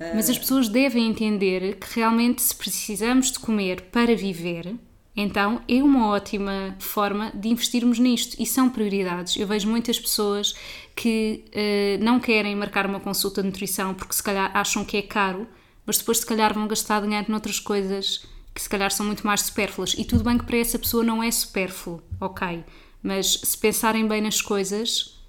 Uh... 0.00 0.16
Mas 0.16 0.28
as 0.28 0.36
pessoas 0.36 0.68
devem 0.68 1.08
entender 1.08 1.76
que 1.76 1.86
realmente 1.94 2.42
se 2.42 2.52
precisamos 2.52 3.30
de 3.30 3.38
comer 3.38 3.82
para 3.92 4.16
viver, 4.16 4.74
então 5.16 5.62
é 5.68 5.80
uma 5.80 6.08
ótima 6.08 6.74
forma 6.80 7.30
de 7.32 7.48
investirmos 7.48 8.00
nisto 8.00 8.34
e 8.42 8.44
são 8.44 8.68
prioridades. 8.68 9.36
Eu 9.36 9.46
vejo 9.46 9.68
muitas 9.68 10.00
pessoas 10.00 10.52
que 10.96 11.44
uh, 11.54 12.04
não 12.04 12.18
querem 12.18 12.56
marcar 12.56 12.86
uma 12.86 12.98
consulta 12.98 13.40
de 13.40 13.46
nutrição 13.46 13.94
porque 13.94 14.14
se 14.14 14.22
calhar 14.24 14.50
acham 14.52 14.84
que 14.84 14.96
é 14.96 15.02
caro 15.02 15.46
mas 15.86 15.98
depois 15.98 16.18
se 16.18 16.26
calhar 16.26 16.52
vão 16.52 16.66
gastar 16.66 17.00
dinheiro 17.00 17.30
noutras 17.30 17.60
coisas 17.60 18.26
que 18.54 18.60
se 18.62 18.68
calhar 18.68 18.90
são 18.90 19.04
muito 19.04 19.26
mais 19.26 19.42
supérfluas. 19.42 19.94
E 19.96 20.04
tudo 20.04 20.24
bem 20.24 20.38
que 20.38 20.44
para 20.44 20.56
essa 20.56 20.78
pessoa 20.78 21.04
não 21.04 21.22
é 21.22 21.30
supérfluo, 21.30 22.02
ok. 22.20 22.64
Mas 23.02 23.40
se 23.44 23.56
pensarem 23.58 24.08
bem 24.08 24.22
nas 24.22 24.40
coisas, 24.40 25.20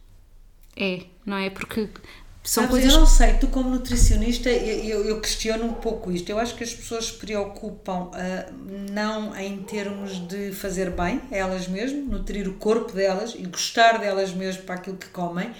é, 0.75 1.03
não 1.25 1.35
é? 1.35 1.49
Porque 1.49 1.89
são 2.47 2.63
Sabes, 2.63 2.69
coisas. 2.69 2.93
Eu 2.93 2.99
não 3.01 3.05
sei, 3.05 3.33
tu 3.33 3.47
como 3.47 3.69
nutricionista, 3.69 4.49
eu, 4.49 5.03
eu, 5.03 5.19
questiono 5.19 5.65
um 5.65 5.73
pouco 5.73 6.09
isto. 6.09 6.29
Eu 6.29 6.39
acho 6.39 6.55
que 6.55 6.63
as 6.63 6.73
pessoas 6.73 7.07
se 7.07 7.13
preocupam 7.13 8.03
uh, 8.03 8.11
não 8.89 9.35
em 9.35 9.57
termos 9.63 10.25
de 10.27 10.53
fazer 10.53 10.91
bem 10.91 11.21
a 11.29 11.35
elas 11.35 11.67
mesmas, 11.67 12.05
nutrir 12.05 12.47
o 12.47 12.53
corpo 12.53 12.93
delas 12.93 13.35
e 13.35 13.43
gostar 13.45 13.99
delas 13.99 14.33
mesmas 14.33 14.63
para 14.63 14.75
aquilo 14.75 14.95
que 14.95 15.09
comem, 15.09 15.51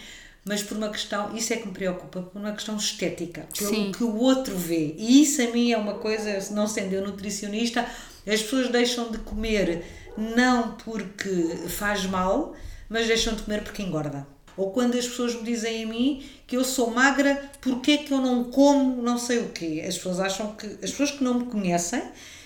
mas 0.48 0.64
por 0.64 0.78
uma 0.78 0.90
questão, 0.90 1.36
isso 1.36 1.54
é 1.54 1.58
que 1.58 1.68
me 1.68 1.74
preocupa, 1.74 2.22
por 2.22 2.40
uma 2.40 2.54
questão 2.54 2.78
estética, 2.78 3.46
pelo 3.58 3.92
que 3.92 4.04
o 4.04 4.16
outro 4.16 4.56
vê. 4.56 4.96
E 4.98 5.22
isso 5.22 5.42
a 5.42 5.48
mim 5.48 5.72
é 5.72 5.78
uma 5.78 5.96
coisa, 5.96 6.40
não 6.54 6.68
sendo 6.68 6.94
eu 6.94 7.06
nutricionista, 7.06 7.82
as 8.26 8.42
pessoas 8.42 8.70
deixam 8.70 9.12
de 9.12 9.18
comer 9.20 9.84
não 10.18 10.72
porque 10.78 11.30
faz 11.68 12.06
mal, 12.06 12.56
mas 12.90 13.08
deixam 13.08 13.36
de 13.36 13.44
comer 13.44 13.62
porque 13.62 13.84
engorda. 13.84 14.26
Ou 14.56 14.72
quando 14.72 14.98
as 14.98 15.08
pessoas 15.08 15.36
me 15.36 15.44
dizem 15.44 15.84
a 15.84 15.88
mim 15.88 16.24
que 16.48 16.58
eu 16.58 16.64
sou 16.64 16.90
magra, 16.90 17.40
porque 17.62 17.92
é 17.92 17.98
que 17.98 18.12
eu 18.12 18.20
não 18.20 18.46
como 18.46 19.02
não 19.04 19.18
sei 19.18 19.40
o 19.40 19.50
quê? 19.50 19.84
As 19.88 19.98
pessoas 19.98 20.20
acham 20.20 20.56
que, 20.56 20.66
as 20.66 20.92
pessoas 20.92 21.12
que 21.12 21.24
não 21.24 21.36
me 21.36 21.46
conhecem, 21.46 22.02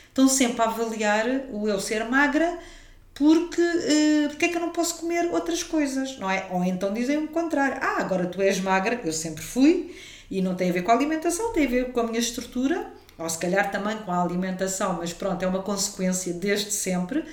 estão 0.09 0.27
sempre 0.27 0.61
a 0.61 0.65
avaliar 0.65 1.25
o 1.51 1.69
eu 1.69 1.79
ser 1.79 2.03
magra 2.05 2.59
porque, 3.13 3.61
uh, 3.61 4.29
porque 4.29 4.45
é 4.45 4.47
que 4.47 4.55
eu 4.55 4.61
não 4.61 4.71
posso 4.71 4.95
comer 4.97 5.31
outras 5.31 5.63
coisas, 5.63 6.17
não 6.17 6.29
é? 6.29 6.47
Ou 6.51 6.63
então 6.63 6.93
dizem 6.93 7.17
o 7.17 7.27
contrário, 7.27 7.77
ah, 7.81 7.97
agora 7.99 8.25
tu 8.25 8.41
és 8.41 8.59
magra, 8.59 8.99
eu 9.03 9.13
sempre 9.13 9.43
fui, 9.43 9.95
e 10.29 10.41
não 10.41 10.55
tem 10.55 10.69
a 10.69 10.73
ver 10.73 10.81
com 10.83 10.91
a 10.91 10.95
alimentação, 10.95 11.51
tem 11.53 11.65
a 11.65 11.69
ver 11.69 11.91
com 11.91 11.99
a 11.99 12.03
minha 12.03 12.19
estrutura, 12.19 12.91
ou 13.17 13.29
se 13.29 13.37
calhar 13.37 13.69
também 13.71 13.97
com 13.97 14.11
a 14.11 14.23
alimentação, 14.23 14.97
mas 14.97 15.13
pronto, 15.13 15.43
é 15.43 15.47
uma 15.47 15.61
consequência 15.61 16.33
desde 16.33 16.71
sempre, 16.71 17.25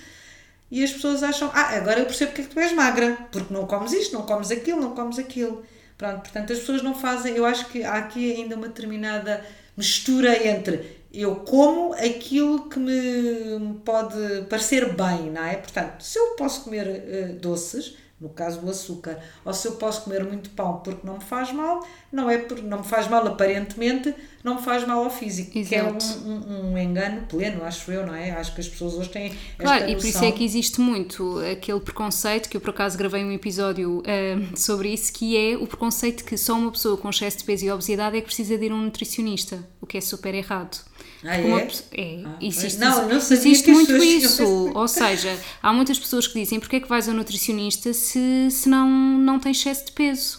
e 0.71 0.85
as 0.85 0.93
pessoas 0.93 1.23
acham, 1.23 1.51
ah, 1.55 1.77
agora 1.77 2.01
eu 2.01 2.05
percebo 2.05 2.33
porque 2.33 2.43
é 2.43 2.45
que 2.45 2.51
tu 2.51 2.61
és 2.61 2.73
magra, 2.73 3.17
porque 3.33 3.53
não 3.55 3.67
comes 3.67 3.93
isto, 3.93 4.13
não 4.13 4.23
comes 4.23 4.51
aquilo, 4.51 4.81
não 4.81 4.95
comes 4.95 5.19
aquilo. 5.19 5.65
Pronto, 5.97 6.21
portanto, 6.21 6.53
as 6.53 6.61
pessoas 6.61 6.83
não 6.83 6.95
fazem, 6.95 7.35
eu 7.35 7.45
acho 7.45 7.67
que 7.67 7.83
há 7.83 7.95
aqui 7.95 8.33
ainda 8.33 8.55
uma 8.55 8.69
determinada 8.69 9.45
mistura 9.77 10.47
entre 10.47 10.98
eu 11.21 11.37
como 11.37 11.95
aquilo 11.95 12.69
que 12.69 12.79
me 12.79 13.75
pode 13.85 14.43
parecer 14.49 14.95
bem, 14.95 15.31
não 15.31 15.45
é? 15.45 15.57
Portanto, 15.57 16.03
se 16.03 16.19
eu 16.19 16.37
posso 16.37 16.63
comer 16.63 16.87
uh, 16.87 17.33
doces, 17.41 17.97
no 18.21 18.29
caso 18.31 18.61
do 18.61 18.71
açúcar. 18.71 19.19
Ou 19.45 19.55
se 19.55 19.69
eu 19.69 19.73
posso 19.73 20.03
comer 20.03 20.25
muito 20.25 20.51
pão 20.51 20.81
porque 20.83 21.07
não 21.07 21.15
me 21.15 21.25
faz 21.25 21.53
mal, 21.53 21.87
não 22.11 22.29
é 22.29 22.39
porque 22.39 22.63
não 22.63 22.79
me 22.79 22.85
faz 22.85 23.09
mal 23.09 23.25
aparentemente, 23.27 24.13
não 24.43 24.57
me 24.57 24.63
faz 24.63 24.87
mal 24.87 25.05
ao 25.05 25.11
físico. 25.11 25.57
Exato. 25.57 25.69
Que 25.69 25.75
é 25.77 25.85
um, 25.85 26.33
um, 26.33 26.73
um, 26.73 26.79
engano 26.79 27.23
pleno, 27.29 27.63
acho 27.65 27.91
eu, 27.93 28.05
não 28.05 28.15
é? 28.15 28.33
Acho 28.33 28.55
que 28.55 28.61
as 28.61 28.69
pessoas 28.69 28.95
hoje 28.95 29.09
têm 29.11 29.27
esta 29.27 29.39
Claro, 29.59 29.81
noção. 29.83 29.97
e 29.97 30.01
por 30.01 30.07
isso 30.07 30.25
é 30.25 30.33
que 30.33 30.45
existe 30.45 30.81
muito 30.81 31.39
aquele 31.41 31.81
preconceito, 31.81 32.49
que 32.49 32.57
eu 32.57 32.61
por 32.61 32.71
acaso 32.71 32.99
gravei 32.99 33.25
um 33.25 33.31
episódio 33.31 33.99
uh, 33.99 34.57
sobre 34.57 34.93
isso, 34.93 35.13
que 35.13 35.37
é 35.37 35.57
o 35.57 35.67
preconceito 35.67 36.25
que 36.25 36.37
só 36.37 36.55
uma 36.55 36.73
pessoa 36.73 36.97
com 36.97 37.09
excesso 37.11 37.39
de 37.39 37.45
peso 37.45 37.65
e 37.67 37.71
obesidade 37.71 38.17
é 38.17 38.21
que 38.21 38.27
precisa 38.27 38.59
de 38.59 38.67
ir 38.67 38.73
a 38.73 38.75
um 38.75 38.83
nutricionista, 38.83 39.65
o 39.81 39.87
que 39.87 39.97
é 39.97 40.01
super 40.01 40.35
errado. 40.35 40.88
Ah, 41.25 41.37
é? 41.37 41.45
Uma, 41.45 41.61
é 41.61 42.23
ah, 42.25 42.37
existe, 42.41 42.79
não, 42.79 43.09
não 43.09 43.17
existe 43.17 43.71
muito 43.71 43.97
isso. 43.97 44.73
Ou 44.75 44.89
seja, 44.89 45.37
há 45.63 45.73
muitas 45.73 45.99
pessoas 45.99 46.27
que 46.27 46.39
dizem 46.39 46.61
porque 46.61 46.77
é 46.77 46.81
que 46.81 46.89
vais 46.89 47.09
ao 47.09 47.15
nutricionista 47.15 47.93
se, 47.93 48.49
se 48.51 48.69
não, 48.69 48.89
não 48.89 49.39
tens 49.39 49.59
excesso 49.59 49.87
de 49.87 49.93
peso? 49.93 50.38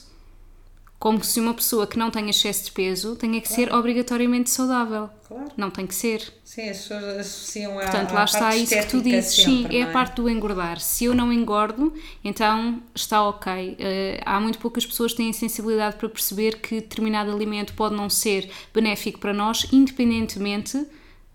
Como 1.00 1.24
se 1.24 1.40
uma 1.40 1.54
pessoa 1.54 1.88
que 1.88 1.98
não 1.98 2.12
tem 2.12 2.30
excesso 2.30 2.66
de 2.66 2.72
peso 2.74 3.16
tenha 3.16 3.40
que 3.40 3.48
claro. 3.48 3.64
ser 3.64 3.74
obrigatoriamente 3.74 4.50
saudável. 4.50 5.10
Claro. 5.26 5.50
Não 5.56 5.72
tem 5.72 5.88
que 5.88 5.96
ser. 5.96 6.22
Sim, 6.44 6.70
as 6.70 6.80
pessoas 6.80 7.20
associam 7.20 7.80
a 7.80 7.84
Portanto, 7.84 8.12
lá 8.12 8.26
está 8.26 8.56
isso 8.58 8.76
que 8.76 8.86
tu 8.86 9.02
dizes. 9.02 9.36
Sim, 9.44 9.66
é, 9.70 9.78
é 9.78 9.84
a 9.84 9.92
parte 9.92 10.16
do 10.16 10.30
engordar. 10.30 10.82
Se 10.82 11.06
eu 11.06 11.16
não 11.16 11.32
engordo, 11.32 11.94
então 12.22 12.84
está 12.94 13.24
ok. 13.24 13.72
Uh, 13.72 13.76
há 14.26 14.42
muito 14.42 14.60
poucas 14.60 14.86
pessoas 14.86 15.12
que 15.12 15.18
têm 15.18 15.32
sensibilidade 15.32 15.96
para 15.96 16.10
perceber 16.10 16.60
que 16.60 16.76
determinado 16.76 17.32
alimento 17.32 17.74
pode 17.76 17.96
não 17.96 18.10
ser 18.10 18.52
benéfico 18.74 19.20
para 19.20 19.32
nós, 19.32 19.68
independentemente 19.72 20.86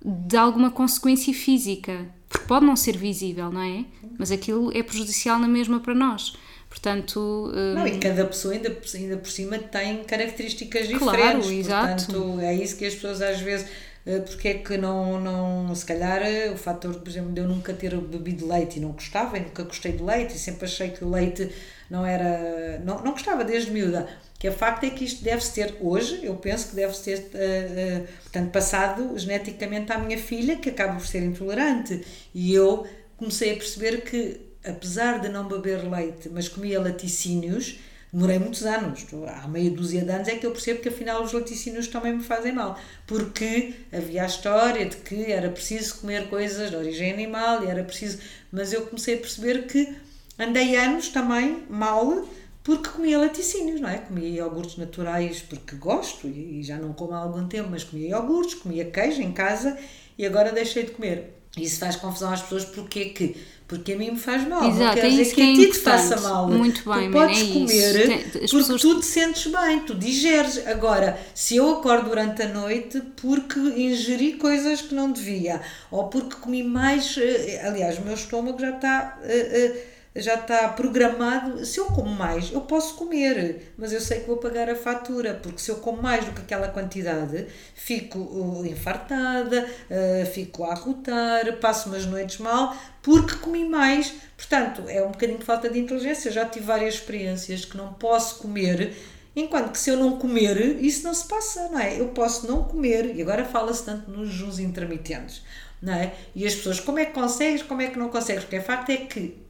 de 0.04 0.36
alguma 0.36 0.70
consequência 0.70 1.32
física. 1.32 2.06
Porque 2.28 2.46
pode 2.46 2.66
não 2.66 2.76
ser 2.76 2.98
visível, 2.98 3.50
não 3.50 3.62
é? 3.62 3.84
Mas 4.18 4.30
aquilo 4.30 4.76
é 4.76 4.82
prejudicial 4.82 5.38
na 5.38 5.48
mesma 5.48 5.80
para 5.80 5.94
nós. 5.94 6.36
Portanto. 6.74 7.52
Não, 7.76 7.86
e 7.86 7.98
cada 7.98 8.24
pessoa 8.24 8.52
ainda, 8.52 8.76
ainda 8.94 9.16
por 9.16 9.30
cima 9.30 9.58
tem 9.58 10.02
características 10.02 10.88
claro, 10.88 11.40
diferentes. 11.40 11.50
Exato. 11.50 12.06
Portanto, 12.06 12.40
é 12.40 12.52
isso 12.52 12.76
que 12.76 12.84
as 12.84 12.94
pessoas 12.94 13.22
às 13.22 13.38
vezes 13.38 13.68
eh, 14.04 14.18
porque 14.18 14.48
é 14.48 14.54
que 14.54 14.76
não, 14.76 15.20
não 15.20 15.74
se 15.74 15.86
calhar 15.86 16.20
eh, 16.22 16.50
o 16.50 16.56
fator, 16.56 16.94
por 16.96 17.08
exemplo, 17.08 17.32
de 17.32 17.40
eu 17.40 17.48
nunca 17.48 17.72
ter 17.72 17.96
bebido 17.96 18.46
leite 18.46 18.78
e 18.78 18.80
não 18.80 18.90
gostava, 18.90 19.38
e 19.38 19.40
nunca 19.40 19.62
gostei 19.62 19.92
de 19.92 20.02
leite 20.02 20.34
e 20.34 20.38
sempre 20.38 20.64
achei 20.64 20.90
que 20.90 21.04
o 21.04 21.10
leite 21.10 21.48
não 21.88 22.04
era, 22.04 22.80
não, 22.84 23.02
não 23.02 23.12
gostava 23.12 23.44
desde 23.44 23.70
miúda, 23.70 24.08
que 24.38 24.48
o 24.48 24.52
facto 24.52 24.84
é 24.84 24.90
que 24.90 25.04
isto 25.04 25.22
deve-se 25.22 25.54
ter 25.54 25.76
hoje, 25.80 26.20
eu 26.22 26.34
penso 26.34 26.70
que 26.70 26.76
deve-se 26.76 27.04
ter, 27.04 27.18
uh, 27.18 28.02
uh, 28.02 28.06
portanto, 28.24 28.50
passado 28.50 29.18
geneticamente 29.18 29.92
à 29.92 29.98
minha 29.98 30.18
filha, 30.18 30.56
que 30.56 30.70
acaba 30.70 30.94
por 30.94 31.06
ser 31.06 31.22
intolerante, 31.22 32.04
e 32.34 32.52
eu 32.52 32.86
comecei 33.16 33.52
a 33.52 33.56
perceber 33.56 34.02
que 34.02 34.53
apesar 34.66 35.20
de 35.20 35.28
não 35.28 35.46
beber 35.46 35.88
leite, 35.88 36.28
mas 36.28 36.48
comia 36.48 36.80
laticínios, 36.80 37.78
demorei 38.12 38.38
muitos 38.38 38.64
anos, 38.64 39.04
há 39.28 39.48
meia 39.48 39.70
dúzia 39.70 40.02
de 40.02 40.10
anos 40.10 40.28
é 40.28 40.36
que 40.36 40.46
eu 40.46 40.52
percebo 40.52 40.80
que 40.80 40.88
afinal 40.88 41.22
os 41.22 41.32
laticínios 41.32 41.88
também 41.88 42.14
me 42.14 42.22
fazem 42.22 42.52
mal, 42.52 42.78
porque 43.06 43.74
havia 43.92 44.22
a 44.22 44.26
história 44.26 44.86
de 44.86 44.96
que 44.96 45.30
era 45.30 45.50
preciso 45.50 45.98
comer 46.00 46.28
coisas 46.28 46.70
de 46.70 46.76
origem 46.76 47.12
animal 47.12 47.64
e 47.64 47.66
era 47.66 47.82
preciso, 47.82 48.18
mas 48.52 48.72
eu 48.72 48.86
comecei 48.86 49.16
a 49.16 49.18
perceber 49.18 49.66
que 49.66 49.94
andei 50.38 50.76
anos 50.76 51.08
também 51.08 51.64
mal 51.68 52.26
porque 52.62 52.88
comia 52.88 53.18
laticínios, 53.18 53.78
não 53.78 53.90
é? 53.90 53.98
Comia 53.98 54.26
iogurtes 54.26 54.78
naturais 54.78 55.42
porque 55.42 55.76
gosto 55.76 56.26
e 56.26 56.62
já 56.62 56.78
não 56.78 56.94
como 56.94 57.12
há 57.12 57.18
algum 57.18 57.46
tempo, 57.46 57.68
mas 57.70 57.84
comia 57.84 58.08
iogurtes, 58.08 58.54
comia 58.54 58.86
queijo 58.86 59.20
em 59.20 59.32
casa 59.32 59.76
e 60.16 60.24
agora 60.24 60.50
deixei 60.50 60.84
de 60.84 60.92
comer. 60.92 61.34
Isso 61.58 61.78
faz 61.78 61.94
confusão 61.94 62.32
às 62.32 62.42
pessoas 62.42 62.64
porque 62.64 63.00
é 63.00 63.08
que 63.10 63.36
porque 63.66 63.94
a 63.94 63.96
mim 63.96 64.10
me 64.10 64.18
faz 64.18 64.46
mal. 64.46 64.68
Exato, 64.68 64.84
não 64.84 64.94
quer 64.94 65.08
dizer 65.08 65.34
que, 65.34 65.40
a 65.40 65.50
é 65.50 65.54
ti 65.54 65.70
te 65.70 65.78
faça 65.78 66.20
mal. 66.20 66.48
Muito 66.48 66.88
bem, 66.88 67.10
tu 67.10 67.12
podes 67.12 67.40
é 67.40 67.52
comer 67.52 68.06
Tem, 68.06 68.18
porque 68.18 68.38
pessoas... 68.40 68.80
tu 68.80 69.00
te 69.00 69.06
sentes 69.06 69.46
bem, 69.46 69.80
tu 69.80 69.94
digeres. 69.94 70.66
Agora, 70.66 71.18
se 71.34 71.56
eu 71.56 71.70
acordo 71.78 72.10
durante 72.10 72.42
a 72.42 72.48
noite 72.48 73.00
porque 73.16 73.58
ingeri 73.58 74.34
coisas 74.34 74.82
que 74.82 74.94
não 74.94 75.10
devia, 75.10 75.62
ou 75.90 76.08
porque 76.08 76.36
comi 76.36 76.62
mais. 76.62 77.16
Eh, 77.16 77.62
aliás, 77.64 77.98
o 77.98 78.02
meu 78.02 78.14
estômago 78.14 78.60
já 78.60 78.70
está. 78.70 79.18
Uh, 79.22 79.72
uh, 79.72 79.93
já 80.16 80.34
está 80.34 80.68
programado. 80.68 81.64
Se 81.64 81.78
eu 81.78 81.86
como 81.86 82.10
mais, 82.10 82.52
eu 82.52 82.60
posso 82.60 82.94
comer, 82.94 83.74
mas 83.76 83.92
eu 83.92 84.00
sei 84.00 84.20
que 84.20 84.26
vou 84.26 84.36
pagar 84.36 84.70
a 84.70 84.76
fatura, 84.76 85.34
porque 85.42 85.58
se 85.58 85.70
eu 85.70 85.76
como 85.76 86.00
mais 86.00 86.24
do 86.24 86.32
que 86.32 86.42
aquela 86.42 86.68
quantidade, 86.68 87.46
fico 87.74 88.18
uh, 88.18 88.66
infartada, 88.66 89.66
uh, 89.90 90.26
fico 90.26 90.64
a 90.64 90.72
arrotar, 90.72 91.56
passo 91.60 91.88
umas 91.88 92.06
noites 92.06 92.38
mal, 92.38 92.76
porque 93.02 93.34
comi 93.36 93.68
mais. 93.68 94.14
Portanto, 94.36 94.84
é 94.88 95.02
um 95.02 95.10
bocadinho 95.10 95.38
de 95.38 95.44
falta 95.44 95.68
de 95.68 95.78
inteligência. 95.78 96.28
Eu 96.28 96.32
já 96.32 96.44
tive 96.44 96.66
várias 96.66 96.94
experiências 96.94 97.64
que 97.64 97.76
não 97.76 97.94
posso 97.94 98.36
comer. 98.36 98.94
Enquanto 99.36 99.72
que 99.72 99.78
se 99.78 99.90
eu 99.90 99.96
não 99.96 100.16
comer, 100.16 100.80
isso 100.80 101.02
não 101.02 101.12
se 101.12 101.26
passa, 101.26 101.68
não 101.68 101.80
é? 101.80 101.98
Eu 101.98 102.08
posso 102.08 102.46
não 102.46 102.62
comer, 102.62 103.16
e 103.16 103.20
agora 103.20 103.44
fala-se 103.44 103.84
tanto 103.84 104.08
nos 104.08 104.28
jejuns 104.28 104.60
intermitentes, 104.60 105.42
não 105.82 105.92
é? 105.92 106.14
E 106.36 106.46
as 106.46 106.54
pessoas, 106.54 106.78
como 106.78 107.00
é 107.00 107.04
que 107.04 107.12
consegues, 107.12 107.60
como 107.62 107.82
é 107.82 107.88
que 107.88 107.98
não 107.98 108.08
consegues? 108.10 108.44
Porque 108.44 108.58
o 108.58 108.62
facto 108.62 108.90
é 108.90 108.96
que 108.98 109.43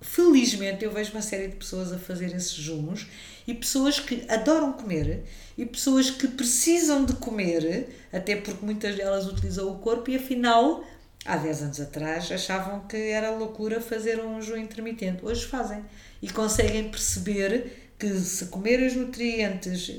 felizmente 0.00 0.84
eu 0.84 0.90
vejo 0.90 1.12
uma 1.12 1.22
série 1.22 1.48
de 1.48 1.56
pessoas 1.56 1.92
a 1.92 1.98
fazer 1.98 2.34
esses 2.34 2.52
jumos 2.52 3.06
e 3.46 3.54
pessoas 3.54 3.98
que 3.98 4.24
adoram 4.28 4.72
comer 4.72 5.24
e 5.56 5.66
pessoas 5.66 6.10
que 6.10 6.28
precisam 6.28 7.04
de 7.04 7.14
comer, 7.14 7.88
até 8.12 8.36
porque 8.36 8.64
muitas 8.64 8.96
delas 8.96 9.26
utilizam 9.26 9.68
o 9.68 9.78
corpo 9.78 10.10
e 10.10 10.16
afinal, 10.16 10.84
há 11.24 11.36
10 11.36 11.62
anos 11.62 11.80
atrás, 11.80 12.30
achavam 12.30 12.80
que 12.80 12.96
era 12.96 13.30
loucura 13.30 13.80
fazer 13.80 14.24
um 14.24 14.40
jejum 14.40 14.58
intermitente. 14.58 15.24
Hoje 15.24 15.46
fazem 15.46 15.84
e 16.22 16.28
conseguem 16.28 16.88
perceber 16.88 17.88
que 17.98 18.08
se 18.20 18.46
comer 18.46 18.80
os 18.86 18.94
nutrientes 18.94 19.90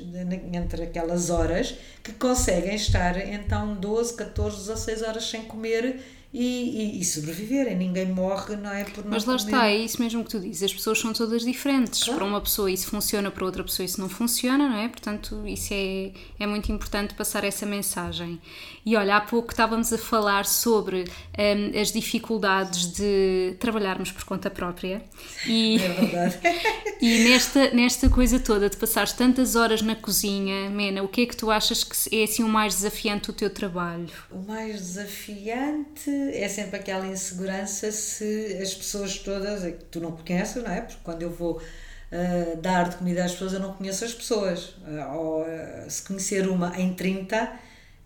entre 0.54 0.84
aquelas 0.84 1.28
horas, 1.28 1.74
que 2.02 2.12
conseguem 2.12 2.74
estar 2.74 3.18
então 3.18 3.74
12, 3.74 4.16
14, 4.16 4.56
16 4.56 5.02
horas 5.02 5.28
sem 5.28 5.42
comer 5.42 6.00
e, 6.32 6.98
e, 6.98 7.00
e, 7.00 7.04
sobreviverem. 7.04 7.76
Ninguém 7.76 8.06
morre, 8.06 8.54
não 8.54 8.70
é? 8.70 8.84
Por 8.84 9.04
não 9.04 9.10
Mas 9.10 9.24
lá 9.24 9.36
comer. 9.36 9.50
está, 9.50 9.66
é 9.66 9.76
isso 9.76 10.00
mesmo 10.00 10.22
que 10.22 10.30
tu 10.30 10.38
dizes. 10.38 10.62
As 10.62 10.72
pessoas 10.72 11.00
são 11.00 11.12
todas 11.12 11.42
diferentes. 11.42 12.04
Claro. 12.04 12.18
Para 12.18 12.28
uma 12.28 12.40
pessoa 12.40 12.70
isso 12.70 12.86
funciona, 12.86 13.30
para 13.30 13.44
outra 13.44 13.64
pessoa 13.64 13.84
isso 13.84 14.00
não 14.00 14.08
funciona, 14.08 14.68
não 14.68 14.76
é? 14.76 14.88
Portanto, 14.88 15.42
isso 15.46 15.70
é, 15.72 16.12
é 16.38 16.46
muito 16.46 16.70
importante 16.70 17.14
passar 17.14 17.42
essa 17.42 17.66
mensagem. 17.66 18.40
E 18.86 18.96
olha, 18.96 19.16
há 19.16 19.20
pouco 19.20 19.50
estávamos 19.50 19.92
a 19.92 19.98
falar 19.98 20.46
sobre 20.46 21.04
um, 21.36 21.80
as 21.80 21.92
dificuldades 21.92 22.92
de 22.92 23.56
trabalharmos 23.58 24.12
por 24.12 24.22
conta 24.24 24.48
própria. 24.48 25.02
E, 25.46 25.82
é 25.82 25.88
verdade. 25.88 26.38
e 27.02 27.24
nesta, 27.24 27.70
nesta 27.70 28.08
coisa 28.08 28.38
toda 28.38 28.70
de 28.70 28.76
passares 28.76 29.12
tantas 29.12 29.56
horas 29.56 29.82
na 29.82 29.96
cozinha, 29.96 30.70
Mena, 30.70 31.02
o 31.02 31.08
que 31.08 31.22
é 31.22 31.26
que 31.26 31.36
tu 31.36 31.50
achas 31.50 31.82
que 31.82 32.20
é 32.20 32.22
assim 32.22 32.44
o 32.44 32.48
mais 32.48 32.76
desafiante 32.76 33.26
do 33.26 33.32
teu 33.32 33.50
trabalho? 33.50 34.08
O 34.30 34.38
mais 34.38 34.76
desafiante 34.76 36.19
é 36.32 36.48
sempre 36.48 36.76
aquela 36.78 37.06
insegurança 37.06 37.90
se 37.92 38.58
as 38.60 38.74
pessoas 38.74 39.18
todas, 39.18 39.64
é 39.64 39.72
que 39.72 39.84
tu 39.84 40.00
não 40.00 40.12
conheces, 40.12 40.62
não 40.62 40.70
é? 40.70 40.80
Porque 40.80 41.00
quando 41.02 41.22
eu 41.22 41.30
vou 41.30 41.56
uh, 41.56 42.56
dar 42.60 42.88
de 42.88 42.96
comida 42.96 43.24
às 43.24 43.32
pessoas, 43.32 43.52
eu 43.52 43.60
não 43.60 43.72
conheço 43.72 44.04
as 44.04 44.12
pessoas. 44.12 44.68
Uh, 44.86 45.14
ou 45.14 45.42
uh, 45.42 45.90
se 45.90 46.02
conhecer 46.02 46.48
uma 46.48 46.78
em 46.78 46.94
30, 46.94 47.50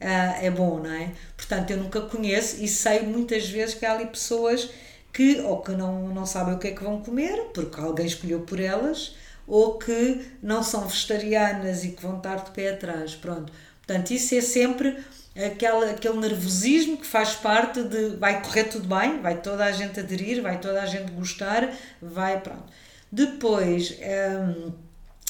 é 0.01 0.51
bom, 0.51 0.81
não 0.81 0.93
é? 0.93 1.13
Portanto, 1.37 1.71
eu 1.71 1.79
nunca 1.79 2.01
conheço 2.03 2.63
e 2.63 2.69
sei 2.69 3.01
muitas 3.03 3.49
vezes 3.49 3.75
que 3.75 3.87
há 3.87 3.93
ali 3.93 4.07
pessoas 4.07 4.69
que 5.15 5.41
ou 5.41 5.63
que 5.63 5.71
não, 5.71 6.09
não 6.09 6.27
sabem 6.27 6.55
o 6.55 6.59
que 6.59 6.69
é 6.69 6.71
que 6.73 6.83
vão 6.83 7.01
comer, 7.01 7.51
porque 7.55 7.81
alguém 7.81 8.05
escolheu 8.05 8.41
por 8.41 8.61
elas, 8.61 9.15
ou 9.47 9.79
que 9.79 10.27
não 10.43 10.63
são 10.63 10.87
vegetarianas 10.87 11.85
e 11.85 11.93
que 11.93 12.03
vão 12.03 12.17
estar 12.19 12.45
de 12.45 12.51
pé 12.51 12.71
atrás. 12.71 13.15
Pronto. 13.15 13.53
Portanto, 13.87 14.11
isso 14.11 14.35
é 14.35 14.41
sempre 14.41 14.99
aquele, 15.37 15.91
aquele 15.91 16.19
nervosismo 16.19 16.97
que 16.97 17.07
faz 17.07 17.35
parte 17.35 17.83
de 17.83 18.17
vai 18.17 18.43
correr 18.43 18.65
tudo 18.65 18.87
bem, 18.87 19.21
vai 19.21 19.41
toda 19.41 19.65
a 19.65 19.73
gente 19.73 19.99
aderir, 19.99 20.43
vai 20.43 20.61
toda 20.61 20.81
a 20.81 20.87
gente 20.87 21.11
gostar, 21.13 21.73
vai 22.01 22.41
pronto. 22.41 22.73
Depois 23.11 23.97
é, 24.01 24.33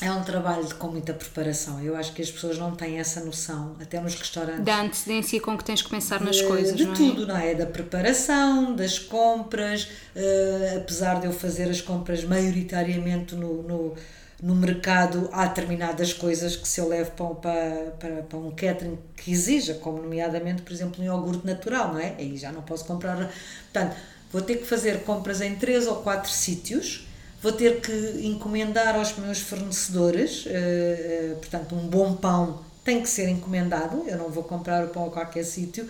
é 0.03 0.11
um 0.11 0.23
trabalho 0.23 0.67
com 0.77 0.89
muita 0.89 1.13
preparação. 1.13 1.81
Eu 1.81 1.97
acho 1.97 2.13
que 2.13 2.23
as 2.23 2.31
pessoas 2.31 2.59
não 2.59 2.75
têm 2.75 2.99
essa 2.99 3.21
noção, 3.25 3.77
até 3.81 4.01
nos 4.01 4.15
restaurantes. 4.15 4.65
Da 4.65 4.81
antecedência 4.81 5.41
com 5.41 5.57
que 5.57 5.65
tens 5.65 5.83
que 5.83 5.91
pensar 5.91 6.21
nas 6.21 6.37
de, 6.37 6.45
coisas. 6.45 6.77
De 6.77 6.85
não 6.85 6.93
é? 6.93 6.97
tudo, 6.97 7.27
não 7.27 7.37
é? 7.37 7.55
Da 7.55 7.67
preparação, 7.67 8.75
das 8.75 8.99
compras, 8.99 9.85
uh, 9.85 10.79
apesar 10.79 11.21
de 11.21 11.27
eu 11.27 11.33
fazer 11.33 11.71
as 11.71 11.81
compras 11.81 12.25
maioritariamente 12.25 13.35
no, 13.35 13.63
no 13.63 13.97
no 14.45 14.55
mercado 14.55 15.31
há 15.33 15.47
determinadas 15.47 16.13
coisas 16.13 16.55
que 16.55 16.69
se 16.69 16.79
eu 16.79 16.87
levo 16.87 17.13
para, 17.13 17.35
para, 17.35 17.91
para, 17.99 18.23
para 18.25 18.39
um 18.39 18.51
catering 18.51 18.99
que 19.17 19.33
exija, 19.33 19.73
como 19.73 20.03
nomeadamente, 20.03 20.61
por 20.61 20.71
exemplo, 20.71 21.03
um 21.03 21.07
iogurte 21.07 21.47
natural, 21.47 21.95
não 21.95 21.99
é? 21.99 22.15
Aí 22.19 22.37
já 22.37 22.53
não 22.53 22.61
posso 22.61 22.85
comprar. 22.85 23.17
Portanto, 23.17 23.97
vou 24.31 24.43
ter 24.43 24.57
que 24.57 24.67
fazer 24.67 25.03
compras 25.05 25.41
em 25.41 25.55
três 25.55 25.87
ou 25.87 25.97
quatro 26.03 26.31
sítios, 26.31 27.09
vou 27.43 27.53
ter 27.53 27.81
que 27.81 28.21
encomendar 28.23 28.97
aos 28.97 29.17
meus 29.17 29.41
fornecedores, 29.41 30.45
uh, 30.45 30.51
uh, 30.51 31.37
portanto, 31.37 31.75
um 31.75 31.89
bom 31.89 32.15
pão 32.15 32.63
tem 32.85 33.01
que 33.01 33.09
ser 33.09 33.31
encomendado, 33.31 34.05
eu 34.07 34.19
não 34.19 34.29
vou 34.29 34.45
comprar 34.45 34.85
o 34.85 34.89
pão 34.89 35.07
a 35.07 35.11
qualquer 35.11 35.45
sítio. 35.45 35.89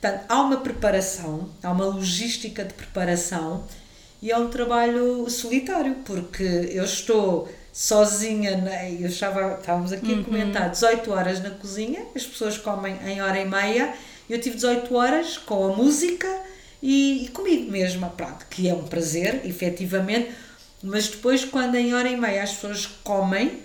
Portanto, 0.00 0.24
há 0.26 0.40
uma 0.40 0.56
preparação, 0.56 1.50
há 1.62 1.70
uma 1.70 1.84
logística 1.84 2.64
de 2.64 2.72
preparação 2.72 3.62
e 4.22 4.30
é 4.30 4.38
um 4.38 4.48
trabalho 4.48 5.28
solitário, 5.28 5.96
porque 6.06 6.42
eu 6.72 6.84
estou 6.84 7.46
sozinha, 7.72 8.56
né? 8.56 8.96
eu 9.00 9.08
estava, 9.08 9.54
estávamos 9.60 9.92
aqui 9.92 10.12
Uhum. 10.12 10.20
a 10.20 10.24
comentar, 10.24 10.70
18 10.70 11.10
horas 11.12 11.40
na 11.40 11.50
cozinha, 11.50 12.04
as 12.14 12.24
pessoas 12.24 12.58
comem 12.58 12.96
em 13.06 13.20
hora 13.22 13.38
e 13.40 13.44
meia, 13.48 13.94
eu 14.28 14.40
tive 14.40 14.56
18 14.56 14.94
horas 14.94 15.36
com 15.38 15.72
a 15.72 15.76
música 15.76 16.28
e, 16.82 17.24
e 17.24 17.28
comigo 17.28 17.70
mesma, 17.70 18.08
pronto, 18.10 18.46
que 18.50 18.68
é 18.68 18.74
um 18.74 18.84
prazer, 18.84 19.42
efetivamente, 19.44 20.30
mas 20.82 21.08
depois 21.08 21.44
quando 21.44 21.74
em 21.76 21.94
hora 21.94 22.08
e 22.08 22.16
meia 22.16 22.42
as 22.42 22.52
pessoas 22.54 22.86
comem 23.04 23.60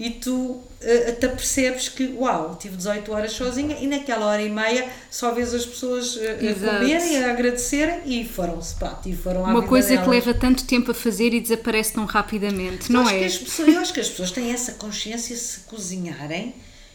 e 0.00 0.08
tu 0.12 0.62
eh, 0.80 1.10
até 1.10 1.28
percebes 1.28 1.88
que, 1.90 2.14
uau, 2.16 2.56
tive 2.58 2.74
18 2.74 3.12
horas 3.12 3.32
sozinha 3.32 3.76
e 3.78 3.86
naquela 3.86 4.24
hora 4.26 4.40
e 4.42 4.48
meia 4.48 4.88
só 5.10 5.32
vês 5.34 5.52
as 5.52 5.66
pessoas 5.66 6.16
eh, 6.16 6.50
a 6.50 6.54
comerem, 6.54 7.22
a 7.22 7.30
agradecerem 7.30 8.00
e 8.06 8.24
foram-se, 8.26 8.74
pronto, 8.76 9.06
e 9.06 9.14
foram 9.14 9.44
à 9.44 9.50
Uma 9.50 9.62
coisa 9.66 9.88
que 9.90 9.96
delas. 9.96 10.08
leva 10.08 10.32
tanto 10.32 10.64
tempo 10.64 10.90
a 10.90 10.94
fazer 10.94 11.34
e 11.34 11.40
desaparece 11.40 11.92
tão 11.92 12.06
rapidamente, 12.06 12.90
não 12.90 13.02
acho 13.02 13.10
que 13.10 13.16
é? 13.22 13.26
as 13.26 13.36
pessoas- 13.36 13.68
eu 13.68 13.78
acho 13.80 13.92
que 13.92 14.00
as 14.00 14.08
pessoas 14.08 14.30
têm 14.30 14.50
essa 14.52 14.72
consciência 14.72 15.36
se 15.36 15.60
cozinharem 15.60 16.54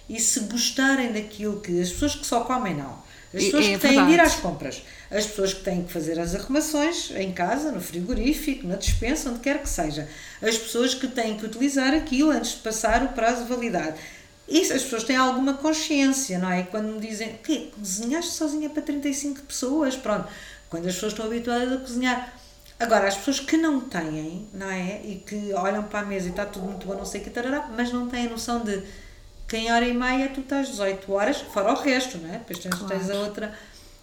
e 0.10 0.20
se 0.20 0.40
gostarem 0.42 1.12
daquilo 1.14 1.60
que. 1.62 1.80
As 1.80 1.90
pessoas 1.92 2.16
que 2.16 2.26
só 2.26 2.42
comem, 2.42 2.76
não. 2.76 3.04
As 3.34 3.42
É- 3.42 3.46
pessoas 3.46 3.66
é 3.66 3.72
que 3.74 3.78
têm 3.80 3.92
de 3.92 3.98
ir 3.98 4.06
verdade. 4.08 4.22
às 4.30 4.36
compras. 4.38 4.82
As 5.12 5.26
pessoas 5.28 5.54
que 5.54 5.62
têm 5.62 5.84
que 5.84 5.94
fazer 5.94 6.20
as 6.20 6.34
arrumações 6.36 7.12
em 7.12 7.32
casa, 7.32 7.72
no 7.72 7.80
frigorífico, 7.82 8.68
na 8.68 8.76
despensa, 8.76 9.30
onde 9.30 9.40
quer 9.40 9.62
que 9.62 9.70
seja. 9.70 10.08
As 10.42 10.58
pessoas 10.58 10.94
que 10.94 11.08
têm 11.08 11.38
que 11.38 11.46
utilizar 11.46 11.94
aquilo 11.94 12.32
antes 12.32 12.52
de 12.52 12.58
passar 12.58 13.04
o 13.04 13.10
prazo 13.10 13.44
de 13.44 13.50
validade. 13.50 13.96
Isso, 14.48 14.74
as 14.74 14.84
pessoas 14.84 15.04
têm 15.04 15.16
alguma 15.16 15.56
consciência, 15.56 16.38
não 16.38 16.52
é? 16.52 16.64
Quando 16.64 16.88
me 16.94 17.00
dizem, 17.00 17.34
que 17.44 17.72
cozinhaste 17.78 18.32
sozinha 18.32 18.70
para 18.70 18.82
35 18.82 19.42
pessoas, 19.42 19.96
pronto. 19.96 20.28
Quando 20.70 20.88
as 20.88 20.94
pessoas 20.94 21.14
estão 21.14 21.26
habituadas 21.26 21.72
a 21.72 21.78
cozinhar. 21.78 22.34
Agora, 22.80 23.08
as 23.08 23.16
pessoas 23.16 23.40
que 23.40 23.58
não 23.58 23.80
têm, 23.82 24.48
não 24.54 24.70
é? 24.70 25.02
E 25.04 25.24
que 25.26 25.54
olham 25.54 25.84
para 25.84 26.00
a 26.00 26.06
mesa 26.06 26.28
e 26.28 26.32
está 26.32 26.46
tudo 26.46 26.66
muito 26.66 26.86
bom, 26.86 26.94
não 26.96 27.06
sei 27.06 27.22
o 27.22 27.24
que, 27.24 27.30
tarará, 27.30 27.70
mas 27.76 27.92
não 27.92 28.08
têm 28.10 28.28
a 28.28 28.30
noção 28.30 28.64
de 28.64 28.84
que 29.48 29.56
em 29.58 29.72
hora 29.72 29.88
e 29.88 29.94
meia 29.94 30.30
tu 30.30 30.42
estás 30.42 30.68
18 30.70 31.12
horas, 31.12 31.38
fora 31.38 31.72
o 31.72 31.76
resto, 31.76 32.18
não 32.18 32.30
é? 32.34 32.40
Depois 32.40 32.60
tens, 32.60 32.76
Claro. 32.76 32.88
tens 32.88 33.10
a 33.10 33.16
outra. 33.16 33.58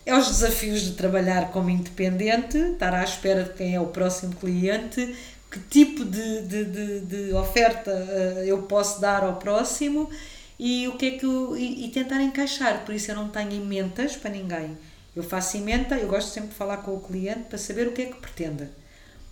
É 0.05 0.17
os 0.17 0.27
desafios 0.29 0.83
de 0.83 0.93
trabalhar 0.93 1.51
como 1.53 1.71
independente, 1.71 2.59
estar 2.59 2.93
à 2.93 3.05
espera 3.05 3.45
de 3.45 3.55
quem 3.55 3.75
é 3.75 3.81
o 3.81 3.87
próximo 3.87 4.35
cliente, 4.35 5.17
que 5.51 5.59
tipo 5.61 6.05
de, 6.05 6.43
de, 6.43 6.65
de, 6.65 7.01
de 7.01 7.33
oferta 7.35 7.91
eh, 7.91 8.45
eu 8.47 8.63
posso 8.63 9.01
dar 9.01 9.23
ao 9.23 9.37
próximo 9.37 10.11
e 10.59 10.89
o 10.89 10.97
que 10.97 11.07
é 11.07 11.11
que 11.19 11.25
eu, 11.27 11.57
e, 11.57 11.87
e 11.87 11.89
tentar 11.91 12.21
encaixar. 12.21 12.85
Por 12.85 12.95
isso 12.95 13.11
eu 13.11 13.15
não 13.15 13.29
tenho 13.29 13.53
emendas 13.53 14.17
para 14.17 14.31
ninguém. 14.31 14.77
Eu 15.15 15.23
faço 15.23 15.57
emenda, 15.57 15.97
eu 15.97 16.09
gosto 16.09 16.31
sempre 16.31 16.51
de 16.51 16.55
falar 16.57 16.79
com 16.79 16.95
o 16.97 17.01
cliente 17.01 17.45
para 17.49 17.59
saber 17.59 17.87
o 17.87 17.93
que 17.93 18.03
é 18.03 18.07
que 18.07 18.17
pretende 18.17 18.69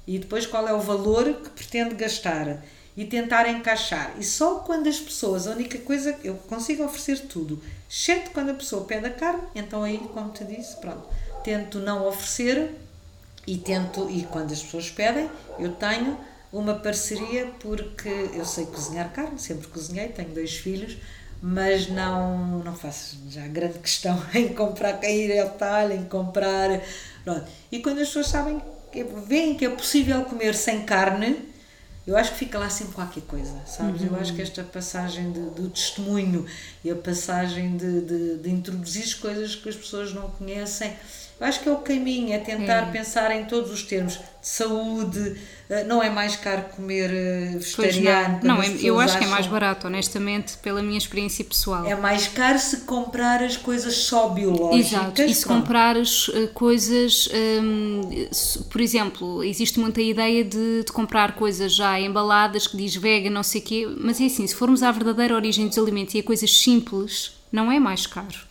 e 0.06 0.18
depois 0.18 0.44
qual 0.44 0.66
é 0.66 0.72
o 0.72 0.80
valor 0.80 1.34
que 1.34 1.50
pretende 1.50 1.94
gastar 1.94 2.64
e 2.96 3.04
tentar 3.04 3.48
encaixar. 3.48 4.14
E 4.18 4.24
só 4.24 4.56
quando 4.56 4.88
as 4.88 4.98
pessoas, 4.98 5.46
a 5.46 5.52
única 5.52 5.78
coisa, 5.78 6.18
eu 6.24 6.34
consigo 6.34 6.84
oferecer 6.84 7.20
tudo, 7.28 7.62
exceto 7.90 8.30
quando 8.30 8.50
a 8.50 8.54
pessoa 8.54 8.84
pede 8.84 9.06
a 9.06 9.10
carne, 9.10 9.42
então 9.54 9.82
aí, 9.82 9.98
como 10.14 10.30
te 10.30 10.44
disse, 10.44 10.76
pronto, 10.76 11.08
tento 11.42 11.80
não 11.80 12.06
oferecer 12.06 12.70
e 13.46 13.56
tento, 13.58 14.08
e 14.08 14.22
quando 14.24 14.52
as 14.52 14.62
pessoas 14.62 14.88
pedem, 14.90 15.28
eu 15.58 15.72
tenho 15.72 16.16
uma 16.52 16.74
parceria 16.74 17.46
porque 17.58 18.08
eu 18.32 18.44
sei 18.44 18.66
cozinhar 18.66 19.12
carne, 19.12 19.38
sempre 19.40 19.66
cozinhei, 19.66 20.08
tenho 20.08 20.30
dois 20.30 20.56
filhos, 20.56 20.98
mas 21.42 21.88
não, 21.88 22.60
não 22.60 22.76
faço 22.76 23.18
já 23.28 23.46
grande 23.48 23.78
questão 23.80 24.22
em 24.34 24.48
comprar, 24.54 25.02
em 25.02 25.26
ir 25.26 25.40
ao 25.40 25.50
talho, 25.50 25.94
em 25.94 26.04
comprar. 26.04 26.80
Pronto. 27.24 27.44
E 27.72 27.80
quando 27.80 28.00
as 28.00 28.08
pessoas 28.08 28.28
sabem, 28.28 28.60
veem 29.26 29.56
que 29.56 29.64
é 29.64 29.70
possível 29.70 30.24
comer 30.24 30.54
sem 30.54 30.84
carne, 30.84 31.49
eu 32.10 32.16
acho 32.16 32.32
que 32.32 32.38
fica 32.38 32.58
lá 32.58 32.68
sempre 32.68 32.94
qualquer 32.94 33.22
coisa, 33.22 33.54
sabes? 33.64 34.02
Eu 34.02 34.16
acho 34.16 34.34
que 34.34 34.42
esta 34.42 34.64
passagem 34.64 35.30
de, 35.30 35.38
do 35.50 35.70
testemunho 35.70 36.44
e 36.84 36.90
a 36.90 36.96
passagem 36.96 37.76
de, 37.76 38.00
de, 38.00 38.36
de 38.38 38.50
introduzir 38.50 39.16
coisas 39.20 39.54
que 39.54 39.68
as 39.68 39.76
pessoas 39.76 40.12
não 40.12 40.28
conhecem, 40.28 40.92
acho 41.40 41.60
que 41.60 41.68
é 41.68 41.72
o 41.72 41.76
caminho, 41.78 42.32
é 42.32 42.38
tentar 42.38 42.82
É. 42.88 42.90
pensar 42.92 43.30
em 43.34 43.44
todos 43.44 43.70
os 43.70 43.82
termos 43.82 44.14
de 44.14 44.20
saúde, 44.48 45.36
eh, 45.68 45.84
não 45.84 46.02
é 46.02 46.08
mais 46.10 46.34
caro 46.36 46.62
comer 46.76 47.10
eh, 47.12 47.56
vegetariano. 47.58 48.40
não, 48.42 48.54
não 48.56 48.60
as 48.60 48.68
é- 48.68 48.76
eu 48.82 48.98
acho 48.98 49.18
que 49.18 49.24
é 49.24 49.26
mais 49.26 49.40
acham- 49.40 49.52
barato, 49.52 49.86
honestamente, 49.86 50.56
pela 50.58 50.82
minha 50.82 50.96
experiência 50.98 51.44
pessoal. 51.44 51.84
É 51.86 51.94
mais 51.94 52.26
caro 52.28 52.58
se 52.58 52.78
comprar 52.78 53.42
as 53.42 53.56
coisas 53.56 53.94
só 53.94 54.28
biológicas. 54.28 54.92
Exato, 54.92 55.22
e 55.22 55.34
se 55.34 55.44
pronto. 55.44 55.60
comprares 55.60 56.30
eh, 56.34 56.46
coisas, 56.54 57.28
hum, 57.62 58.00
por 58.70 58.80
exemplo, 58.80 59.44
existe 59.44 59.78
muita 59.78 60.00
ideia 60.00 60.44
de, 60.44 60.84
de 60.84 60.92
comprar 60.92 61.34
coisas 61.36 61.74
já 61.74 61.98
embaladas 62.00 62.66
que 62.66 62.76
diz 62.76 62.94
vegan, 62.96 63.30
não 63.30 63.42
sei 63.42 63.60
o 63.60 63.64
quê, 63.64 63.88
mas 63.98 64.20
é 64.20 64.24
assim, 64.26 64.46
se 64.46 64.54
formos 64.54 64.82
à 64.82 64.90
verdadeira 64.90 65.34
origem 65.34 65.68
dos 65.68 65.76
alimentos 65.78 66.14
e 66.14 66.18
a 66.18 66.22
coisas 66.22 66.50
simples, 66.56 67.32
não 67.52 67.70
é 67.70 67.78
mais 67.78 68.06
caro. 68.06 68.48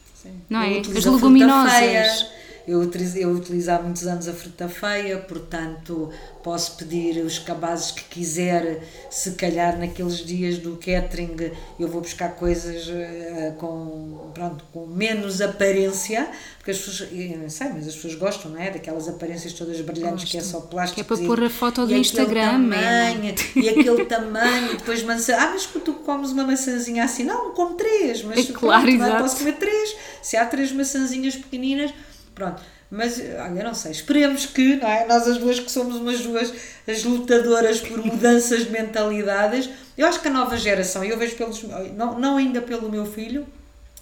Não 0.50 0.62
Eu 0.64 0.78
é? 0.78 0.80
As 0.80 1.06
leguminosas. 1.06 2.26
Eu 2.70 2.82
eu 3.16 3.32
utilizo 3.32 3.72
há 3.72 3.82
muitos 3.82 4.06
anos 4.06 4.28
a 4.28 4.34
fruta 4.34 4.70
feia, 4.70 5.18
portanto 5.18 6.12
posso 6.44 6.78
pedir 6.78 7.24
os 7.24 7.40
cabazes 7.40 7.92
que 7.92 8.04
quiser, 8.04 8.82
se 9.10 9.32
calhar 9.32 9.78
naqueles 9.78 10.18
dias 10.18 10.58
do 10.58 10.78
catering 10.78 11.52
eu 11.80 11.88
vou 11.88 12.02
buscar 12.02 12.30
coisas 12.36 12.88
eh, 12.90 13.54
com, 13.58 14.32
pronto, 14.34 14.64
com 14.72 14.86
menos 14.86 15.42
aparência, 15.42 16.30
porque 16.58 16.72
as 16.72 16.78
pessoas, 16.78 17.10
eu 17.12 17.38
não 17.38 17.50
sei, 17.50 17.70
mas 17.70 17.88
as 17.88 17.96
pessoas 17.96 18.16
gostam, 18.16 18.52
não 18.52 18.62
é? 18.62 18.70
Daquelas 18.70 19.08
aparências 19.08 19.54
todas 19.54 19.82
brilhantes 19.82 20.30
que 20.30 20.38
é 20.38 20.42
só 20.42 20.62
plástico. 20.62 20.96
Que 20.96 21.02
é 21.02 21.04
para 21.04 21.26
pôr 21.26 21.44
a 21.44 21.50
foto 21.50 21.86
do 21.86 21.92
e 21.92 21.96
aquele 21.96 22.02
Instagram, 22.02 22.52
tamanho, 22.52 23.36
e 23.56 23.70
aquele 23.70 24.06
tamanho, 24.06 24.78
depois 24.78 25.04
maçã. 25.04 25.36
Ah, 25.38 25.52
mas 25.54 25.66
tu 25.66 25.94
comes 25.94 26.32
uma 26.32 26.44
maçãzinha 26.44 27.04
assim? 27.04 27.24
Não, 27.24 27.52
como 27.54 27.76
três, 27.76 28.24
mas 28.24 28.50
É 28.50 28.54
claro, 28.54 28.86
pronto, 28.86 29.04
é? 29.04 29.20
posso 29.20 29.38
comer 29.38 29.54
três. 29.54 29.96
Se 30.22 30.38
há 30.38 30.46
três 30.46 30.72
maçãzinhas 30.72 31.36
pequeninas, 31.36 31.92
pronto. 32.40 32.62
Mas, 32.90 33.20
olha, 33.20 33.64
não 33.64 33.74
sei, 33.76 33.92
esperemos 33.92 34.48
que, 34.48 34.78
não 34.78 34.88
é? 34.88 35.06
Nós 35.06 35.28
as 35.28 35.38
duas 35.38 35.60
que 35.60 35.72
somos 35.72 35.98
umas 35.98 36.22
duas 36.22 36.52
as 36.88 37.04
lutadoras 37.04 37.82
por 37.82 38.04
mudanças 38.04 38.66
de 38.66 38.72
mentalidades, 38.72 39.70
eu 39.96 40.08
acho 40.08 40.22
que 40.22 40.28
a 40.28 40.32
nova 40.32 40.58
geração, 40.58 41.04
e 41.04 41.10
eu 41.10 41.18
vejo 41.18 41.36
pelos, 41.36 41.62
não, 41.96 42.18
não 42.18 42.38
ainda 42.38 42.62
pelo 42.62 42.90
meu 42.90 43.06
filho, 43.06 43.46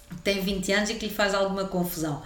que 0.08 0.22
tem 0.22 0.40
20 0.40 0.72
anos 0.72 0.90
e 0.90 0.94
que 0.94 1.06
lhe 1.06 1.14
faz 1.14 1.34
alguma 1.34 1.66
confusão, 1.66 2.22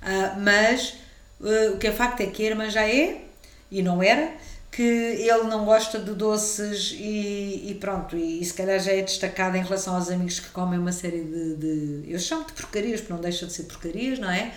Ah, 0.00 0.36
mas 0.38 0.94
ah, 1.42 1.72
o 1.72 1.78
que 1.78 1.88
é 1.88 1.92
facto 1.92 2.20
é 2.20 2.26
que 2.26 2.44
a 2.44 2.50
irmã 2.50 2.70
já 2.70 2.86
é, 2.86 3.22
e 3.70 3.82
não 3.82 4.00
era, 4.02 4.30
que 4.70 4.82
ele 4.82 5.44
não 5.44 5.64
gosta 5.64 5.98
de 5.98 6.12
doces 6.14 6.92
e, 6.96 7.70
e 7.70 7.76
pronto, 7.80 8.16
e, 8.16 8.44
se 8.44 8.52
calhar 8.54 8.78
já 8.80 8.92
é 8.92 9.02
destacado 9.02 9.56
em 9.56 9.62
relação 9.62 9.94
aos 9.96 10.10
amigos 10.10 10.40
que 10.40 10.48
comem 10.50 10.78
uma 10.78 10.92
série 10.92 11.22
de, 11.22 11.56
de 11.56 12.12
eu 12.12 12.18
chamo 12.18 12.44
de 12.44 12.52
porcarias, 12.52 13.00
porque 13.00 13.12
não 13.12 13.20
deixa 13.20 13.46
de 13.46 13.52
ser 13.52 13.64
porcarias, 13.64 14.18
não 14.18 14.30
é? 14.30 14.52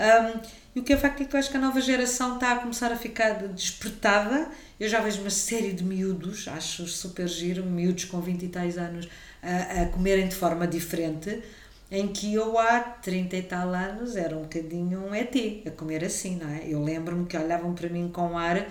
Um, 0.00 0.40
e 0.74 0.80
o 0.80 0.82
que 0.82 0.94
é 0.94 0.96
facto 0.96 1.22
é 1.22 1.26
que 1.26 1.36
eu 1.36 1.38
acho 1.38 1.50
que 1.50 1.56
a 1.58 1.60
nova 1.60 1.80
geração 1.80 2.34
está 2.34 2.52
a 2.52 2.56
começar 2.56 2.90
a 2.90 2.96
ficar 2.96 3.34
despertada. 3.48 4.48
Eu 4.78 4.88
já 4.88 5.00
vejo 5.00 5.20
uma 5.20 5.30
série 5.30 5.72
de 5.72 5.84
miúdos, 5.84 6.48
acho 6.48 6.86
super 6.86 7.28
giro, 7.28 7.64
miúdos 7.64 8.06
com 8.06 8.20
20 8.20 8.44
e 8.44 8.48
tais 8.48 8.78
anos 8.78 9.06
a, 9.42 9.82
a 9.82 9.86
comerem 9.86 10.26
de 10.26 10.34
forma 10.34 10.66
diferente, 10.66 11.42
em 11.90 12.08
que 12.08 12.32
eu 12.32 12.58
há 12.58 12.80
30 12.80 13.36
e 13.36 13.42
tal 13.42 13.74
anos 13.74 14.16
era 14.16 14.36
um 14.36 14.42
bocadinho 14.42 15.06
um 15.06 15.14
ET 15.14 15.34
a 15.66 15.70
comer 15.72 16.04
assim, 16.04 16.36
não 16.36 16.48
é? 16.48 16.62
Eu 16.66 16.82
lembro-me 16.82 17.26
que 17.26 17.36
olhavam 17.36 17.74
para 17.74 17.88
mim 17.88 18.08
com 18.08 18.38
ar 18.38 18.66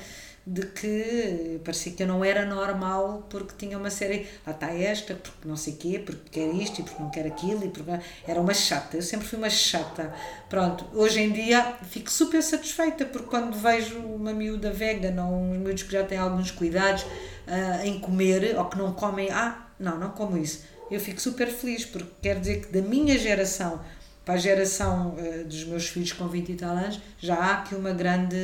de 0.45 0.65
que 0.65 1.61
parecia 1.63 1.91
que 1.91 2.03
eu 2.03 2.07
não 2.07 2.23
era 2.23 2.45
normal 2.45 3.27
porque 3.29 3.53
tinha 3.57 3.77
uma 3.77 3.89
série, 3.89 4.27
lá 4.45 4.53
está 4.53 4.73
esta, 4.73 5.13
porque 5.15 5.47
não 5.47 5.55
sei 5.55 5.73
quê, 5.73 6.01
porque 6.03 6.29
quer 6.31 6.53
isto 6.53 6.81
e 6.81 6.83
porque 6.83 7.01
não 7.01 7.09
quer 7.09 7.27
aquilo, 7.27 7.65
e 7.65 7.69
porque 7.69 7.91
era 8.27 8.39
uma 8.39 8.53
chata, 8.53 8.97
eu 8.97 9.01
sempre 9.01 9.27
fui 9.27 9.37
uma 9.37 9.49
chata. 9.49 10.13
Pronto, 10.49 10.85
hoje 10.93 11.21
em 11.21 11.31
dia 11.31 11.75
fico 11.89 12.11
super 12.11 12.41
satisfeita 12.41 13.05
porque 13.05 13.27
quando 13.27 13.53
vejo 13.55 13.99
uma 13.99 14.33
miúda 14.33 14.71
vegan 14.71 15.23
ou 15.23 15.35
uns 15.35 15.57
miúdos 15.57 15.83
que 15.83 15.91
já 15.91 16.03
têm 16.03 16.17
alguns 16.17 16.51
cuidados 16.51 17.05
ah, 17.47 17.85
em 17.85 17.99
comer 17.99 18.57
ou 18.57 18.65
que 18.65 18.77
não 18.77 18.93
comem, 18.93 19.29
ah, 19.31 19.67
não, 19.79 19.97
não 19.97 20.09
como 20.11 20.37
isso. 20.37 20.63
Eu 20.89 20.99
fico 20.99 21.21
super 21.21 21.47
feliz 21.47 21.85
porque 21.85 22.09
quer 22.21 22.39
dizer 22.39 22.61
que 22.61 22.73
da 22.73 22.81
minha 22.81 23.17
geração 23.17 23.79
para 24.25 24.35
a 24.35 24.37
geração 24.37 25.15
eh, 25.17 25.43
dos 25.43 25.63
meus 25.63 25.87
filhos 25.87 26.13
com 26.13 26.27
20 26.27 26.49
e 26.49 26.55
tal 26.55 26.71
anos, 26.71 26.99
já 27.19 27.35
há 27.35 27.53
aqui 27.53 27.75
uma 27.75 27.91
grande 27.91 28.35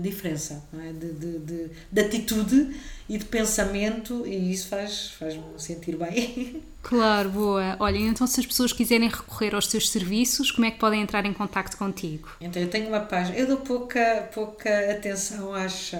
diferença 0.00 0.64
não 0.72 0.80
é? 0.80 0.92
de, 0.92 1.12
de, 1.12 1.38
de, 1.38 1.70
de 1.92 2.00
atitude 2.00 2.74
e 3.08 3.18
de 3.18 3.24
pensamento, 3.26 4.26
e 4.26 4.52
isso 4.52 4.68
faz, 4.68 5.10
faz-me 5.18 5.42
sentir 5.58 5.96
bem. 5.96 6.62
Claro, 6.84 7.30
boa. 7.30 7.76
Olha, 7.80 7.96
então 7.96 8.26
se 8.26 8.38
as 8.38 8.44
pessoas 8.44 8.70
quiserem 8.70 9.08
recorrer 9.08 9.54
aos 9.54 9.66
teus 9.66 9.88
serviços, 9.88 10.50
como 10.50 10.66
é 10.66 10.70
que 10.70 10.78
podem 10.78 11.00
entrar 11.00 11.24
em 11.24 11.32
contacto 11.32 11.78
contigo? 11.78 12.28
Então, 12.42 12.60
eu 12.60 12.68
tenho 12.68 12.88
uma 12.88 13.00
página, 13.00 13.38
eu 13.38 13.46
dou 13.46 13.56
pouca, 13.56 14.28
pouca 14.34 14.68
atenção 14.90 15.54
às. 15.54 15.92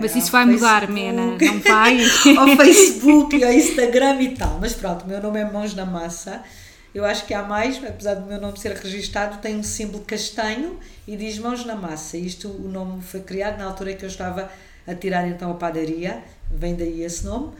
Mas 0.00 0.16
isso 0.16 0.32
vai 0.32 0.46
mudar, 0.46 0.86
Facebook, 0.86 0.92
Mena, 0.94 1.36
não 1.38 1.60
vai? 1.60 2.00
ao 2.38 2.56
Facebook 2.56 3.36
e 3.36 3.44
ao 3.44 3.52
Instagram 3.52 4.22
e 4.22 4.34
tal. 4.34 4.58
Mas 4.58 4.72
pronto, 4.72 5.04
o 5.04 5.08
meu 5.08 5.20
nome 5.20 5.40
é 5.40 5.44
Mãos 5.44 5.74
na 5.74 5.84
Massa. 5.84 6.42
Eu 6.94 7.04
acho 7.04 7.26
que 7.26 7.32
há 7.32 7.42
mais, 7.42 7.82
apesar 7.82 8.14
do 8.14 8.26
meu 8.26 8.40
nome 8.40 8.58
ser 8.58 8.76
registado, 8.76 9.40
tem 9.40 9.56
um 9.56 9.62
símbolo 9.62 10.04
castanho 10.04 10.78
e 11.08 11.16
diz 11.16 11.38
Mãos 11.38 11.64
na 11.64 11.74
Massa. 11.74 12.18
Isto, 12.18 12.48
o 12.48 12.68
nome 12.68 13.00
foi 13.02 13.20
criado 13.20 13.58
na 13.58 13.64
altura 13.64 13.94
que 13.94 14.04
eu 14.04 14.08
estava 14.08 14.50
a 14.86 14.94
tirar 14.94 15.26
então 15.26 15.50
a 15.50 15.54
padaria, 15.54 16.22
vem 16.50 16.74
daí 16.74 17.02
esse 17.02 17.24
nome. 17.24 17.52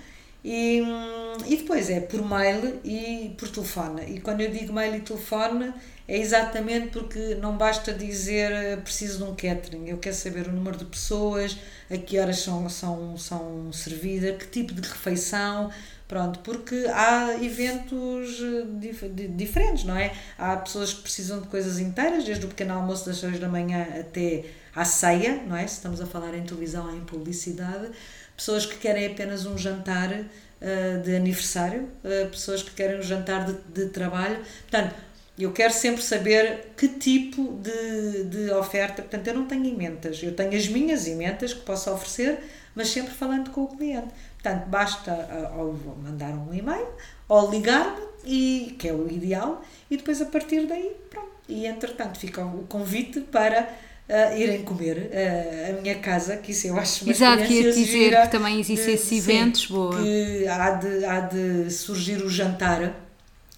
E, 0.45 0.83
hum, 0.83 1.37
e 1.47 1.57
depois 1.57 1.89
é 1.89 2.01
por 2.01 2.23
mail 2.23 2.81
e 2.85 3.35
por 3.39 3.49
telefone. 3.49 4.03
E 4.17 4.21
quando 4.21 4.41
eu 4.41 4.51
digo 4.51 4.73
mail 4.73 4.97
e 4.97 5.01
telefone, 5.01 5.73
é 6.07 6.19
exatamente 6.19 6.89
porque 6.89 7.37
não 7.37 7.57
basta 7.57 7.93
dizer 7.95 8.51
eh, 8.51 8.77
preciso 8.77 9.19
de 9.19 9.25
um 9.25 9.35
catering. 9.37 9.89
Eu 9.89 9.99
quero 9.99 10.17
saber 10.17 10.49
o 10.49 10.53
número 10.53 10.77
de 10.77 10.85
pessoas, 10.85 11.57
a 11.89 11.97
que 11.97 12.19
horas 12.19 12.41
são, 12.41 12.69
são, 12.69 13.17
são 13.17 13.73
servidas, 13.73 14.37
que 14.37 14.47
tipo 14.49 14.75
de 14.75 14.87
refeição. 14.87 15.71
Pronto, 16.13 16.41
porque 16.41 16.75
há 16.93 17.43
eventos 17.43 18.39
eh, 18.39 18.67
dif 18.79 19.09
diferentes, 19.35 19.85
não 19.85 19.97
é? 19.97 20.13
Há 20.37 20.59
pessoas 20.59 20.93
que 20.93 21.01
precisam 21.01 21.41
de 21.41 21.49
coisas 21.49 21.79
inteiras, 21.79 22.23
desde 22.27 22.45
o 22.45 22.49
pequeno 22.51 22.75
almoço 22.75 23.07
das 23.07 23.17
6 23.17 23.41
da 23.41 23.49
manhã 23.49 23.87
até 23.99 24.45
à 24.77 24.85
ceia, 24.85 25.43
não 25.47 25.57
é? 25.57 25.67
Se 25.67 25.77
estamos 25.77 26.03
a 26.03 26.07
falar 26.07 26.35
em 26.35 26.43
televisão, 26.43 26.95
em 26.95 27.01
publicidade 27.01 27.89
pessoas 28.37 28.67
que 28.67 28.77
querem 28.77 29.07
apenas 29.07 29.47
um 29.47 29.57
jantar 29.57 30.13
uh, 30.13 31.03
de 31.03 31.17
aniversário, 31.17 31.89
uh, 32.05 32.29
pessoas 32.29 32.63
que 32.63 32.73
querem 32.73 32.99
um 32.99 33.03
jantar 33.03 33.47
de, 33.47 33.55
de 33.73 33.89
trabalho. 33.89 34.37
Portanto, 34.69 34.95
eu 35.39 35.51
quero 35.51 35.73
sempre 35.73 36.03
saber 36.03 36.73
que 36.77 36.89
tipo 36.89 37.59
de, 37.63 38.25
de 38.25 38.51
oferta. 38.51 39.01
Portanto, 39.01 39.29
eu 39.29 39.35
não 39.35 39.47
tenho 39.47 39.65
emendas, 39.65 40.23
eu 40.23 40.35
tenho 40.35 40.55
as 40.55 40.69
minhas 40.69 41.07
emendas 41.07 41.55
que 41.55 41.61
posso 41.61 41.91
oferecer, 41.91 42.39
mas 42.75 42.91
sempre 42.91 43.15
falando 43.15 43.51
com 43.51 43.63
o 43.63 43.69
cliente. 43.69 44.09
Portanto, 44.43 44.67
basta 44.67 45.13
uh, 45.13 45.61
ou 45.61 45.97
mandar 46.03 46.33
um 46.33 46.53
e-mail 46.53 46.89
ou 47.29 47.49
ligar-me, 47.49 48.03
e, 48.25 48.75
que 48.79 48.89
é 48.89 48.93
o 48.93 49.11
ideal, 49.11 49.63
e 49.91 49.97
depois 49.97 50.21
a 50.21 50.27
partir 50.27 50.67
daí, 50.67 50.97
pronto. 51.09 51.31
E 51.49 51.67
entretanto 51.67 52.19
fica 52.19 52.45
o 52.45 52.65
convite 52.69 53.21
para 53.21 53.69
uh, 54.09 54.37
irem 54.37 54.63
comer 54.65 55.11
uh, 55.13 55.71
a 55.71 55.81
minha 55.81 55.95
casa, 55.97 56.37
que 56.37 56.51
isso 56.51 56.67
eu 56.67 56.77
acho 56.77 57.05
uma 57.05 57.13
Exato, 57.13 57.45
que 57.45 57.55
ia 57.55 57.73
dizer 57.73 57.87
gira, 57.87 58.23
que 58.23 58.33
também 58.33 58.59
existem 58.59 58.95
esses 58.95 59.13
eventos, 59.13 59.67
boa. 59.67 59.97
Que 59.97 60.47
há 60.49 60.71
de, 60.71 61.05
há 61.05 61.21
de 61.21 61.71
surgir 61.71 62.23
o 62.23 62.29
jantar, 62.29 62.95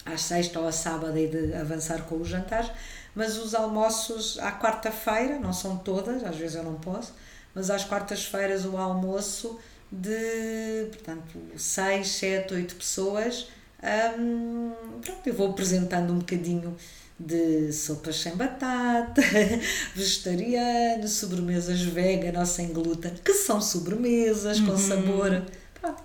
à 0.05 0.17
sexta 0.19 0.61
ou 0.61 0.69
à 0.69 0.73
sábado, 0.73 1.19
e 1.19 1.27
de 1.27 1.55
avançar 1.55 2.03
com 2.03 2.17
os 2.17 2.29
jantares, 2.29 2.71
mas 3.15 3.39
os 3.39 3.55
almoços 3.55 4.39
à 4.39 4.53
quarta-feira, 4.53 5.39
não 5.39 5.53
são 5.53 5.79
todas, 5.79 6.23
às 6.25 6.37
vezes 6.37 6.57
eu 6.57 6.63
não 6.63 6.75
posso, 6.75 7.15
mas 7.55 7.71
às 7.71 7.85
quartas-feiras 7.85 8.65
o 8.65 8.77
almoço 8.77 9.59
de, 10.01 10.89
portanto, 10.91 11.39
seis, 11.57 12.09
sete, 12.09 12.55
oito 12.55 12.75
pessoas, 12.75 13.49
um, 14.19 14.73
pronto, 15.01 15.27
eu 15.27 15.35
vou 15.35 15.51
apresentando 15.51 16.13
um 16.13 16.19
bocadinho 16.19 16.77
de 17.19 17.73
sopas 17.73 18.17
sem 18.17 18.35
batata, 18.35 19.23
vegetariano, 19.95 21.07
sobremesas 21.07 21.81
vegan 21.81 22.39
ou 22.39 22.47
sem 22.47 22.73
glúten, 22.73 23.13
que 23.25 23.35
são 23.35 23.61
sobremesas 23.61 24.59
com 24.61 24.73
uhum. 24.73 24.79
sabor. 24.79 25.43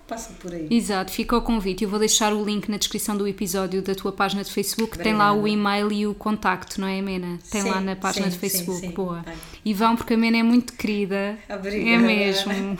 Passa 0.08 0.34
por 0.40 0.54
aí. 0.54 0.68
Exato, 0.70 1.12
fica 1.12 1.38
o 1.38 1.42
convite. 1.42 1.84
Eu 1.84 1.90
vou 1.90 2.00
deixar 2.00 2.34
o 2.34 2.44
link 2.44 2.70
na 2.70 2.78
descrição 2.78 3.16
do 3.16 3.28
episódio 3.28 3.82
da 3.82 3.94
tua 3.94 4.12
página 4.12 4.44
de 4.44 4.52
Facebook. 4.52 4.98
Tem 4.98 5.14
lá 5.14 5.32
o 5.34 5.48
e-mail 5.48 5.92
e 5.92 6.08
o 6.08 6.14
contacto, 6.14 6.82
não 6.82 6.88
é, 6.88 7.02
Mena? 7.02 7.40
Tem 7.52 7.62
sim, 7.62 7.70
lá 7.70 7.80
na 7.80 7.96
página 7.96 8.26
sim, 8.26 8.32
de 8.32 8.40
Facebook. 8.40 8.80
Sim, 8.80 8.92
Boa. 8.92 9.24
E 9.64 9.74
vão, 9.74 9.96
porque 9.96 10.14
a 10.14 10.18
Mena 10.18 10.38
é 10.38 10.44
muito 10.44 10.74
querida. 10.74 11.38
Obrigada. 11.50 11.90
É 11.90 11.98
mesmo. 11.98 12.78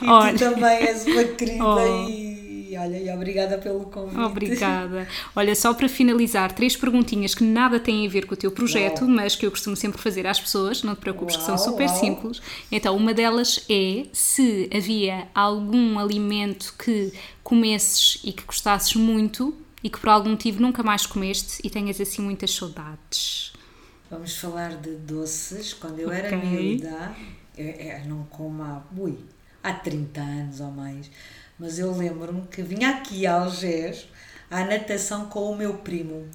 e 0.00 0.32
tu 0.32 0.38
também 0.38 0.78
és 0.78 1.06
uma 1.06 1.24
querida 1.24 1.64
oh. 1.64 2.08
e 2.08 2.35
olha, 2.74 2.96
e 2.96 3.10
obrigada 3.10 3.58
pelo 3.58 3.84
convite. 3.84 4.18
Obrigada. 4.18 5.06
Olha, 5.34 5.54
só 5.54 5.74
para 5.74 5.90
finalizar, 5.90 6.52
três 6.52 6.74
perguntinhas 6.74 7.34
que 7.34 7.44
nada 7.44 7.78
têm 7.78 8.06
a 8.06 8.10
ver 8.10 8.24
com 8.24 8.32
o 8.32 8.36
teu 8.36 8.50
projeto, 8.50 9.02
uau. 9.02 9.10
mas 9.10 9.36
que 9.36 9.44
eu 9.44 9.50
costumo 9.50 9.76
sempre 9.76 10.00
fazer 10.00 10.26
às 10.26 10.40
pessoas, 10.40 10.82
não 10.82 10.94
te 10.94 11.00
preocupes, 11.00 11.36
uau, 11.36 11.44
que 11.44 11.46
são 11.46 11.58
super 11.58 11.86
uau. 11.86 12.00
simples. 12.00 12.40
Então, 12.72 12.96
uma 12.96 13.12
delas 13.12 13.66
é 13.68 14.06
se 14.12 14.70
havia 14.74 15.28
algum 15.34 15.98
alimento 15.98 16.74
que 16.78 17.12
comesses 17.42 18.20
e 18.24 18.32
que 18.32 18.44
gostasses 18.44 18.94
muito 18.94 19.54
e 19.84 19.90
que 19.90 20.00
por 20.00 20.08
algum 20.08 20.30
motivo 20.30 20.60
nunca 20.60 20.82
mais 20.82 21.04
comeste 21.04 21.60
e 21.62 21.70
tenhas 21.70 22.00
assim 22.00 22.22
muitas 22.22 22.50
saudades. 22.52 23.52
Vamos 24.10 24.36
falar 24.36 24.76
de 24.76 24.90
doces. 24.96 25.74
Quando 25.74 25.98
eu 25.98 26.08
okay. 26.08 26.20
era 26.20 26.36
miúda, 26.36 27.14
eu, 27.56 27.66
eu 27.66 28.04
não 28.06 28.24
como 28.24 28.62
há, 28.62 28.82
ui, 28.96 29.16
há 29.62 29.72
30 29.72 30.20
anos 30.20 30.60
ou 30.60 30.70
mais 30.70 31.10
mas 31.58 31.78
eu 31.78 31.90
lembro-me 31.96 32.46
que 32.48 32.62
vinha 32.62 32.90
aqui 32.90 33.26
a 33.26 33.34
Algés 33.34 34.08
à 34.50 34.64
natação 34.64 35.26
com 35.26 35.50
o 35.50 35.56
meu 35.56 35.74
primo. 35.74 36.28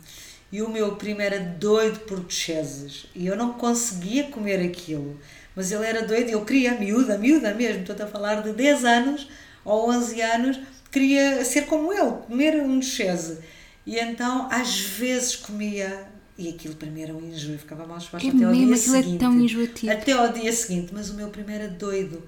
E 0.52 0.62
o 0.62 0.70
meu 0.70 0.96
primo 0.96 1.22
era 1.22 1.40
doido 1.40 2.00
por 2.02 2.20
duchesses. 2.20 3.06
E 3.16 3.26
eu 3.26 3.38
não 3.38 3.54
conseguia 3.54 4.26
comer 4.26 4.60
aquilo. 4.60 5.18
Mas 5.56 5.72
ele 5.72 5.86
era 5.86 6.06
doido 6.06 6.30
e 6.30 6.34
eu 6.34 6.44
queria, 6.44 6.78
miúda, 6.78 7.18
miúda 7.18 7.54
mesmo, 7.54 7.82
estou 7.82 7.96
a 7.96 8.08
falar 8.08 8.42
de 8.42 8.52
10 8.52 8.86
anos 8.86 9.30
ou 9.64 9.90
11 9.90 10.22
anos, 10.22 10.60
queria 10.92 11.44
ser 11.46 11.66
como 11.68 11.94
ele, 11.94 12.12
comer 12.28 12.62
um 12.62 12.80
duchesse. 12.80 13.40
E 13.86 13.98
então, 13.98 14.48
às 14.52 14.80
vezes, 14.80 15.36
comia 15.36 16.08
e 16.38 16.50
aquilo 16.50 16.76
para 16.76 16.90
mim 16.90 17.02
era 17.02 17.14
um 17.14 17.22
enjoo, 17.22 17.58
ficava 17.58 17.86
mal 17.86 18.00
disposta 18.00 18.28
é 18.28 18.32
até 18.32 18.44
ao 18.44 18.52
dia 18.52 18.78
seguinte. 18.78 19.16
É 19.16 19.20
tão 19.20 19.40
enjoativo. 19.40 19.92
Até 19.92 20.12
ao 20.14 20.34
dia 20.34 20.52
seguinte, 20.52 20.92
mas 20.92 21.10
o 21.10 21.14
meu 21.14 21.30
primeiro 21.30 21.66
era 21.66 21.72
doido. 21.72 22.24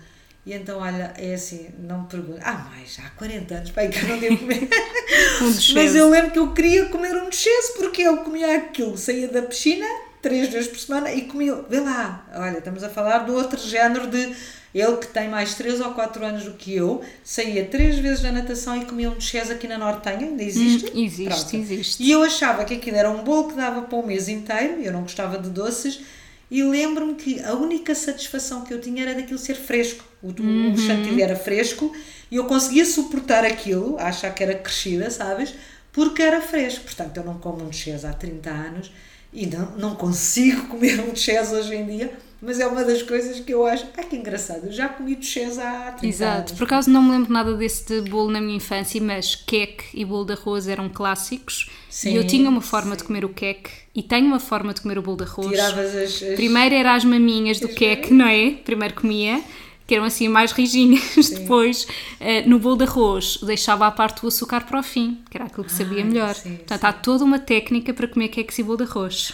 E 0.46 0.54
então, 0.54 0.80
olha, 0.80 1.14
é 1.18 1.36
assim, 1.36 1.70
não 1.80 2.02
me 2.02 2.08
pergunto. 2.08 2.40
Ah, 2.44 2.70
mais, 2.70 2.98
há 3.00 3.10
40 3.12 3.56
anos, 3.56 3.72
pai, 3.72 3.88
que 3.88 4.00
eu 4.00 4.10
não 4.10 4.20
devo 4.20 4.38
comer. 4.40 4.68
um 5.42 5.74
Mas 5.74 5.96
eu 5.96 6.10
lembro 6.10 6.32
que 6.32 6.40
eu 6.40 6.52
queria 6.52 6.86
comer 6.88 7.16
um 7.16 7.30
duchesse 7.30 7.78
porque 7.78 8.02
eu 8.02 8.18
comia 8.18 8.58
aquilo, 8.58 8.98
saía 8.98 9.30
da 9.30 9.42
piscina 9.42 9.86
três 10.22 10.50
vezes 10.50 10.68
por 10.68 10.80
semana 10.80 11.14
e 11.14 11.22
comia. 11.24 11.56
Vê 11.70 11.80
lá, 11.80 12.28
olha, 12.36 12.58
estamos 12.58 12.84
a 12.84 12.90
falar 12.90 13.20
do 13.20 13.34
outro 13.34 13.60
género 13.60 14.08
de. 14.08 14.36
Ele 14.74 14.98
que 14.98 15.06
tem 15.06 15.30
mais 15.30 15.54
3 15.54 15.82
ou 15.82 15.92
4 15.92 16.26
anos 16.26 16.46
do 16.46 16.54
que 16.54 16.76
eu, 16.76 17.04
saía 17.24 17.64
três 17.66 18.00
vezes 18.00 18.24
na 18.24 18.32
natação 18.32 18.76
e 18.76 18.86
comia 18.86 19.08
um 19.08 19.14
duchesse 19.14 19.52
aqui 19.52 19.68
na 19.68 19.78
Nortenha, 19.78 20.26
ainda 20.26 20.42
existe? 20.42 20.90
Hum, 20.90 21.04
existe, 21.04 21.28
Pronto. 21.28 21.56
existe. 21.56 22.04
E 22.04 22.10
eu 22.10 22.24
achava 22.24 22.66
que 22.66 22.74
aquilo 22.74 22.98
era 22.98 23.08
um 23.12 23.24
bolo 23.24 23.50
que 23.50 23.56
dava 23.56 23.84
para 23.84 23.96
o 24.00 24.04
mês 24.04 24.28
inteiro, 24.28 24.82
eu 24.82 24.92
não 24.92 25.04
gostava 25.04 25.38
de 25.38 25.52
doces, 25.52 26.02
e 26.50 26.64
lembro-me 26.64 27.14
que 27.14 27.40
a 27.44 27.54
única 27.54 27.94
satisfação 27.94 28.64
que 28.64 28.74
eu 28.74 28.82
tinha 28.82 29.04
era 29.04 29.14
daquilo 29.14 29.38
ser 29.38 29.54
fresco 29.54 30.04
o, 30.24 30.42
uhum. 30.42 30.74
o 30.74 30.78
chantilly 30.78 31.22
era 31.22 31.36
fresco 31.36 31.94
e 32.32 32.38
eu 32.38 32.46
conseguia 32.46 32.86
suportar 32.86 33.46
aquilo, 33.46 33.98
achar 34.00 34.34
que 34.34 34.42
era 34.42 34.56
crescida, 34.56 35.12
sabes? 35.12 35.54
Porque 35.92 36.22
era 36.22 36.42
fresco. 36.42 36.86
Portanto, 36.86 37.18
eu 37.18 37.24
não 37.24 37.38
como 37.38 37.62
um 37.62 37.68
duchesse 37.68 38.08
há 38.08 38.14
30 38.14 38.50
anos 38.50 38.92
e 39.32 39.46
não, 39.46 39.72
não 39.78 39.96
consigo 39.96 40.66
comer 40.70 41.00
um 41.02 41.10
duchesse 41.10 41.54
hoje 41.54 41.76
em 41.76 41.86
dia, 41.86 42.14
mas 42.42 42.60
é 42.60 42.66
uma 42.66 42.84
das 42.84 43.02
coisas 43.04 43.40
que 43.40 43.54
eu 43.54 43.66
acho, 43.66 43.86
ai 43.96 44.04
que 44.06 44.16
engraçado, 44.16 44.66
eu 44.66 44.72
já 44.72 44.90
comi 44.90 45.16
duchesse 45.16 45.62
há 45.62 45.92
30 45.92 46.08
Exato. 46.08 46.38
anos. 46.40 46.52
Por 46.54 46.64
acaso 46.64 46.90
não 46.90 47.02
me 47.02 47.12
lembro 47.12 47.32
nada 47.32 47.56
desse 47.56 48.02
de 48.02 48.10
bolo 48.10 48.32
na 48.32 48.42
minha 48.42 48.58
infância, 48.58 49.02
mas 49.02 49.36
queque 49.36 49.86
e 49.94 50.04
bolo 50.04 50.26
de 50.26 50.34
arroz 50.34 50.68
eram 50.68 50.90
clássicos 50.90 51.70
sim, 51.90 52.14
e 52.14 52.16
eu 52.16 52.26
tinha 52.26 52.50
uma 52.50 52.62
forma 52.62 52.92
sim. 52.92 52.98
de 52.98 53.04
comer 53.04 53.26
o 53.26 53.30
queque 53.30 53.70
e 53.94 54.02
tenho 54.02 54.26
uma 54.26 54.40
forma 54.40 54.74
de 54.74 54.82
comer 54.82 54.98
o 54.98 55.02
bolo 55.02 55.18
de 55.18 55.24
arroz. 55.24 55.50
Tiravas 55.50 55.96
as, 55.96 56.24
as... 56.24 56.36
Primeiro 56.36 56.76
era 56.76 56.96
as 56.96 57.06
maminhas 57.06 57.60
do 57.60 57.70
queque, 57.70 58.14
não 58.14 58.28
é? 58.28 58.52
Primeiro 58.66 58.96
comia 58.96 59.42
que 59.86 59.96
eram 59.96 60.06
assim 60.06 60.28
mais 60.28 60.52
rijinhas. 60.52 61.30
Depois, 61.32 61.84
uh, 61.84 62.50
no 62.50 62.60
bolo 62.60 62.78
de 62.78 62.84
arroz, 62.84 63.38
deixava 63.42 63.88
à 63.88 63.92
parte 63.92 64.24
o 64.26 64.28
açúcar 64.28 64.66
para 64.66 64.80
o 64.80 64.84
fim, 64.84 65.24
que 65.30 65.38
era 65.38 65.46
aquilo 65.46 65.64
que 65.64 65.72
sabia 65.72 66.04
melhor. 66.04 66.36
Sim, 66.36 66.58
Portanto, 66.58 66.82
sim. 66.82 66.88
há 66.88 66.94
toda 66.94 67.24
uma 67.24 67.40
técnica 67.40 67.94
para 67.94 68.08
comer 68.08 68.30
queques 68.30 68.58
e 68.60 68.64
bolo 68.64 68.78
de 68.78 68.84
arroz. 68.84 69.34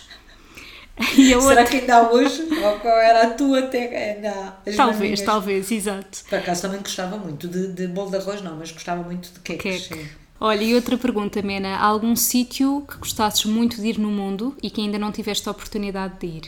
Será 1.15 1.37
outra... 1.37 1.65
que 1.65 1.77
ainda 1.77 1.95
há 1.95 2.11
hoje? 2.11 2.41
Ou 2.41 2.79
qual 2.79 2.97
era 2.97 3.27
a 3.27 3.29
tua 3.31 3.61
técnica? 3.63 4.57
Talvez, 4.75 5.21
talvez, 5.21 5.71
exato. 5.71 6.25
Por 6.29 6.39
acaso 6.39 6.63
também 6.63 6.79
gostava 6.79 7.17
muito 7.17 7.47
de, 7.47 7.71
de 7.71 7.87
bolo 7.87 8.09
de 8.09 8.17
arroz, 8.17 8.41
não, 8.41 8.57
mas 8.57 8.71
gostava 8.71 9.01
muito 9.01 9.31
de 9.31 9.39
queques. 9.39 9.87
Queque. 9.87 10.09
Olha, 10.41 10.63
e 10.63 10.73
outra 10.73 10.97
pergunta, 10.97 11.41
Mena. 11.41 11.75
Há 11.77 11.85
algum 11.85 12.15
sítio 12.15 12.85
que 12.89 12.97
gostasses 12.97 13.45
muito 13.45 13.81
de 13.81 13.87
ir 13.87 13.97
no 13.97 14.09
mundo 14.09 14.55
e 14.63 14.69
que 14.69 14.79
ainda 14.81 14.97
não 14.97 15.11
tiveste 15.11 15.47
a 15.49 15.51
oportunidade 15.51 16.17
de 16.19 16.27
ir? 16.27 16.43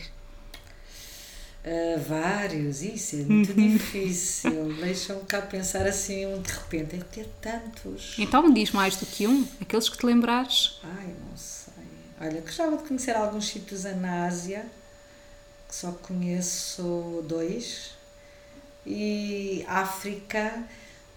Uh, 1.64 2.00
vários, 2.02 2.82
isso 2.82 3.18
é 3.18 3.20
muito 3.20 3.52
uhum. 3.52 3.74
difícil. 3.78 4.74
Deixa-me 4.82 5.22
cá 5.22 5.42
pensar 5.42 5.86
assim, 5.86 6.26
de 6.42 6.52
repente, 6.52 6.96
é 6.96 7.00
ter 7.00 7.30
tantos. 7.40 8.16
Então 8.18 8.42
me 8.42 8.54
diz 8.54 8.72
mais 8.72 8.96
do 8.96 9.06
que 9.06 9.28
um, 9.28 9.48
aqueles 9.62 9.88
que 9.88 9.98
te 9.98 10.06
lembrares. 10.06 10.80
Ai, 10.84 11.14
não 11.30 11.38
sei. 11.38 11.74
Olha, 12.20 12.42
gostava 12.42 12.78
de 12.78 12.84
conhecer 12.84 13.16
alguns 13.16 13.48
sítios 13.48 13.84
na 13.84 14.26
Ásia, 14.26 14.66
que 15.68 15.76
só 15.76 15.92
conheço 15.92 17.24
dois, 17.28 17.92
e 18.86 19.64
África, 19.68 20.64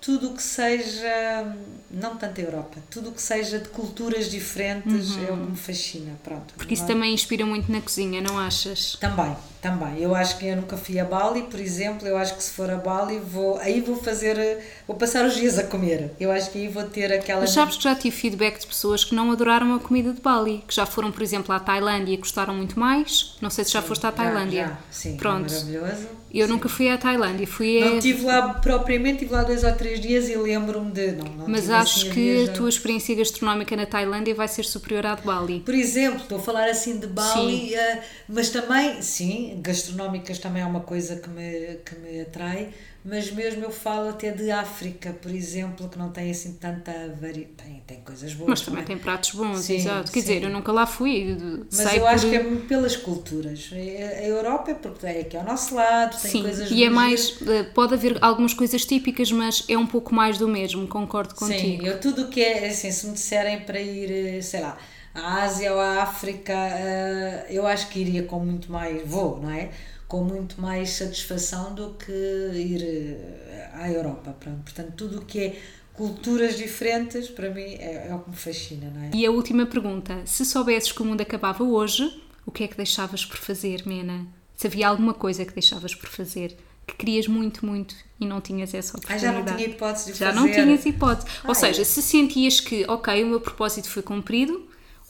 tudo 0.01 0.33
o 0.33 0.35
que 0.35 0.43
seja, 0.43 1.57
não 1.91 2.17
tanto 2.17 2.39
a 2.39 2.45
Europa, 2.45 2.77
tudo 2.91 3.09
o 3.09 3.13
que 3.13 3.23
seja 3.23 3.59
de 3.59 3.71
culturas 3.71 4.31
diferentes 4.31 5.13
uhum. 5.13 5.27
é 5.27 5.33
o 5.33 5.37
que 5.39 5.51
me 5.53 5.57
fascina. 5.57 6.13
Pronto, 6.23 6.53
Porque 6.59 6.75
isso 6.75 6.87
também 6.87 7.15
inspira 7.15 7.47
muito 7.47 7.73
na 7.73 7.81
cozinha, 7.81 8.21
não 8.21 8.39
achas? 8.39 8.97
Também, 9.01 9.35
também. 9.65 9.99
Eu 10.03 10.15
acho 10.15 10.39
que 10.39 10.47
eu 10.47 10.57
nunca 10.57 10.77
fui 10.77 10.99
a 11.01 11.05
Bali, 11.07 11.43
por 11.45 11.59
exemplo. 11.59 12.07
Eu 12.07 12.19
acho 12.19 12.37
que 12.37 12.43
se 12.43 12.51
for 12.53 12.69
a 12.71 12.77
Bali, 12.77 13.19
vou, 13.19 13.57
aí 13.59 13.81
vou 13.81 13.97
fazer, 13.97 14.59
vou 14.87 14.95
passar 14.95 15.25
os 15.25 15.35
dias 15.35 15.59
a 15.59 15.65
comer. 15.65 16.11
Eu 16.21 16.31
acho 16.31 16.51
que 16.51 16.59
aí 16.59 16.69
vou 16.69 16.85
ter 16.85 17.11
aquela. 17.11 17.41
Mas 17.41 17.51
sabes 17.51 17.79
que 17.79 17.85
já 17.85 17.95
tive 17.95 18.15
feedback 18.15 18.61
de 18.61 18.67
pessoas 18.67 19.05
que 19.05 19.15
não 19.15 19.33
adoraram 19.33 19.75
a 19.75 19.81
comida 19.81 20.13
de 20.13 20.21
Bali, 20.21 20.63
que 20.69 20.75
já 20.75 20.85
foram, 20.85 21.11
por 21.11 21.23
exemplo, 21.23 21.55
à 21.55 21.59
Tailândia 21.59 22.13
e 22.13 22.17
gostaram 22.19 22.55
muito 22.55 22.79
mais. 22.79 23.37
Não 23.41 23.49
sei 23.49 23.65
se 23.65 23.73
já 23.73 23.81
foste 23.81 24.07
à 24.07 24.13
Tailândia. 24.13 24.63
Já, 24.65 24.69
já. 24.69 24.79
Sim, 24.91 25.17
Pronto. 25.17 25.51
maravilhoso. 25.51 26.09
Eu 26.35 26.47
Sim. 26.49 26.53
nunca 26.53 26.69
fui 26.69 26.89
à 26.91 26.99
Tailândia, 26.99 27.47
fui 27.47 27.81
a... 27.81 27.91
Não 27.91 27.99
estive 27.99 28.25
lá 28.27 28.55
propriamente, 28.55 29.19
estive 29.23 29.33
lá 29.35 29.45
dois 29.45 29.63
ou 29.63 29.73
três 29.73 30.01
dias 30.01 30.29
e 30.29 30.35
lembro-me 30.35 30.91
de. 30.91 31.13
Não, 31.13 31.25
não 31.27 31.49
Mas 31.49 31.71
acho 31.71 32.01
assim 32.01 32.11
a 32.11 32.13
que 32.13 32.31
a 32.31 32.35
viajar. 32.39 32.53
tua 32.55 32.69
experiência 32.69 33.15
gastronómica 33.15 33.77
na 33.77 33.87
Tailândia 33.87 34.35
vai 34.35 34.49
ser 34.49 34.65
superior 34.65 35.07
à 35.07 35.15
de 35.15 35.23
Bali. 35.23 35.61
Por 35.61 35.75
exemplo, 35.75 36.23
estou 36.23 36.39
a 36.39 36.41
falar 36.43 36.69
assim 36.69 36.99
de 36.99 37.07
Bali, 37.07 37.69
Sim. 37.69 37.75
eh, 37.77 38.03
mas 38.29 38.49
também, 38.51 39.01
sim, 39.01 39.54
gastronómicas 39.61 40.39
também 40.39 40.63
é 40.63 40.67
uma 40.67 40.81
coisa 40.81 41.17
que 41.17 41.29
me, 41.29 41.77
que 41.85 41.95
me 41.97 42.21
atrai, 42.23 42.73
mas 43.05 43.31
mesmo 43.31 43.65
eu 43.65 43.71
falo 43.71 44.09
até 44.11 44.31
de 44.31 44.51
África, 44.51 45.13
por 45.13 45.31
exemplo, 45.31 45.89
que 45.89 45.99
não 45.99 46.11
tem 46.11 46.31
assim 46.31 46.55
tanta 46.55 46.93
variedade. 47.21 47.55
Tem, 47.57 47.83
tem 47.87 48.01
coisas 48.01 48.33
boas. 48.35 48.51
Mas 48.51 48.61
também 48.63 48.85
tem 48.85 48.99
pratos 48.99 49.31
bons, 49.31 49.59
Sim, 49.59 49.75
exato. 49.77 50.13
Quer 50.13 50.21
sim. 50.21 50.27
dizer, 50.27 50.43
eu 50.45 50.51
nunca 50.51 50.73
lá 50.73 50.87
fui. 50.87 51.37
Mas 51.71 51.95
eu 51.95 52.07
acho 52.07 52.25
por- 52.25 52.31
que 52.31 52.37
é 52.37 52.41
pelas 52.69 52.97
culturas. 52.97 53.71
A 53.73 53.77
a 54.21 54.25
Europa 54.27 54.71
é 54.71 54.75
porque 54.75 55.07
é 55.07 55.21
aqui 55.21 55.37
ao 55.37 55.45
nosso 55.45 55.75
lado, 55.75 56.21
tem 56.21 56.31
Sim, 56.31 56.43
coisas 56.43 56.71
e 56.71 56.85
é 56.85 56.91
mais. 56.91 57.37
eh, 57.47 57.63
Pode 57.65 57.95
haver 57.95 58.19
algumas 58.23 58.55
coisas 58.55 58.85
típicas, 58.85 59.31
mas 59.33 59.65
é 59.69 59.77
um 59.77 59.87
pouco 59.87 60.15
mais 60.15 60.39
do 60.39 60.47
mesmo, 60.49 60.87
concordo 60.87 61.35
Sim, 61.35 61.37
contigo. 61.41 61.85
eu 61.85 62.01
tudo 62.01 62.23
o 62.25 62.29
que 62.29 62.41
é, 62.43 62.69
assim, 62.69 62.91
se 62.93 63.07
me 63.07 63.13
disserem 63.15 63.61
para 63.65 63.81
ir, 63.81 64.11
eh, 64.39 64.41
sei 64.43 64.61
lá, 64.61 64.79
à 65.15 65.43
Ásia 65.45 65.73
ou 65.73 65.81
à 65.81 66.03
África, 66.03 66.53
eh, 66.53 67.47
eu 67.51 67.67
acho 67.67 67.89
que 67.89 68.01
iria 68.01 68.25
com 68.25 68.41
muito 68.41 68.71
mais, 68.73 69.07
vou, 69.09 69.41
não 69.41 69.51
é? 69.51 69.71
Com 70.09 70.25
muito 70.25 70.61
mais 70.61 70.91
satisfação 70.91 71.75
do 71.75 71.95
que 71.95 72.11
ir 72.13 72.83
eh, 72.83 73.71
à 73.75 73.91
Europa. 73.91 74.35
pronto. 74.39 74.63
Portanto, 74.65 74.93
tudo 74.97 75.19
o 75.19 75.25
que 75.25 75.41
é 75.41 75.57
culturas 75.95 76.57
diferentes, 76.57 77.29
para 77.29 77.49
mim, 77.51 77.75
é, 77.79 78.09
é 78.11 78.15
o 78.15 78.19
que 78.19 78.31
me 78.31 78.37
fascina, 78.37 78.91
não 78.95 79.03
é? 79.05 79.11
E 79.15 79.25
a 79.25 79.31
última 79.31 79.65
pergunta: 79.67 80.23
se 80.27 80.45
soubesses 80.45 80.91
que 80.93 81.01
o 81.03 81.05
mundo 81.05 81.21
acabava 81.21 81.63
hoje, 81.63 82.21
o 82.45 82.51
que 82.51 82.65
é 82.65 82.69
que 82.69 82.77
deixavas 82.77 83.25
por 83.25 83.37
fazer, 83.37 83.87
Mena? 83.87 84.27
Se 84.57 84.67
havia 84.67 84.89
alguma 84.89 85.15
coisa 85.15 85.45
que 85.45 85.53
deixavas 85.53 85.95
por 85.95 86.09
fazer, 86.09 86.57
que 86.87 86.95
querias 86.97 87.27
muito, 87.27 87.65
muito 87.67 87.95
e 88.21 88.27
não 88.27 88.41
tinhas 88.41 88.73
essa 88.75 88.97
Ah, 88.97 88.99
oportunidade? 88.99 89.23
já 89.23 89.33
não 89.51 89.57
tinha 89.57 89.69
hipótese 89.69 90.13
de 90.13 90.19
Já 90.19 90.27
fazer. 90.33 90.41
não 90.41 90.53
tinhas 90.53 90.87
hipótese. 90.87 91.27
Ou 91.45 91.51
Ah, 91.51 91.55
seja, 91.55 91.83
é. 91.83 91.85
se 91.85 92.03
sentias 92.03 92.61
que, 92.61 92.85
ok, 92.89 93.25
o 93.25 93.27
meu 93.27 93.41
propósito 93.41 93.89
foi 93.89 94.03
cumprido, 94.03 94.65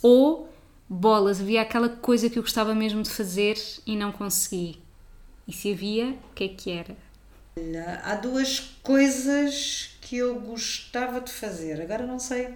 ou 0.05 0.46
bolas, 0.86 1.40
havia 1.40 1.62
aquela 1.62 1.88
coisa 1.88 2.28
que 2.28 2.38
eu 2.38 2.42
gostava 2.42 2.74
mesmo 2.74 3.02
de 3.02 3.09
fazer 3.09 3.57
e 3.86 3.96
não 3.96 4.12
consegui. 4.12 4.78
E 5.48 5.52
se 5.52 5.72
havia, 5.72 6.11
o 6.11 6.34
que 6.34 6.44
é 6.44 6.48
que 6.48 6.70
era? 6.70 6.94
Olha, 7.59 8.02
Há 8.05 8.14
duas 8.16 8.61
coisas 8.82 9.96
que 10.02 10.18
eu 10.18 10.38
gostava 10.40 11.22
de 11.22 11.32
fazer, 11.32 11.80
agora 11.80 12.07
não 12.07 12.18
sei 12.18 12.55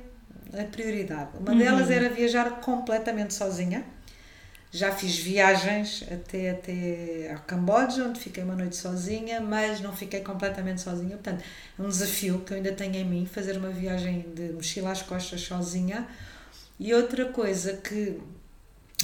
a 0.53 0.65
prioridade. 0.65 1.31
Uma 1.39 1.55
delas 1.55 1.91
era 1.91 2.11
viajar 2.11 2.61
completamente 2.61 3.33
sozinha. 3.33 3.83
Já 4.71 4.93
fiz 4.93 5.17
viagens 5.19 6.05
até, 6.13 6.51
até 6.51 7.33
ao 7.33 7.41
Camboja, 7.45 8.05
onde 8.05 8.21
fiquei 8.21 8.45
uma 8.45 8.55
noite 8.55 8.77
sozinha, 8.77 9.41
mas 9.41 9.81
não 9.81 9.97
fiquei 9.97 10.21
completamente 10.21 10.83
sozinha. 10.83 11.17
Portanto, 11.17 11.43
é 11.79 11.83
um 11.83 11.89
desafio 11.89 12.41
que 12.41 12.53
eu 12.53 12.59
ainda 12.59 12.73
tenho 12.73 12.97
em 12.97 13.05
mim, 13.05 13.25
fazer 13.25 13.57
uma 13.57 13.71
viagem 13.71 14.27
de 14.35 14.53
mochila 14.53 14.91
às 14.91 15.01
costas 15.01 15.41
sozinha. 15.41 16.07
E 16.79 16.95
outra 16.95 17.27
coisa 17.27 17.75
que 17.75 18.19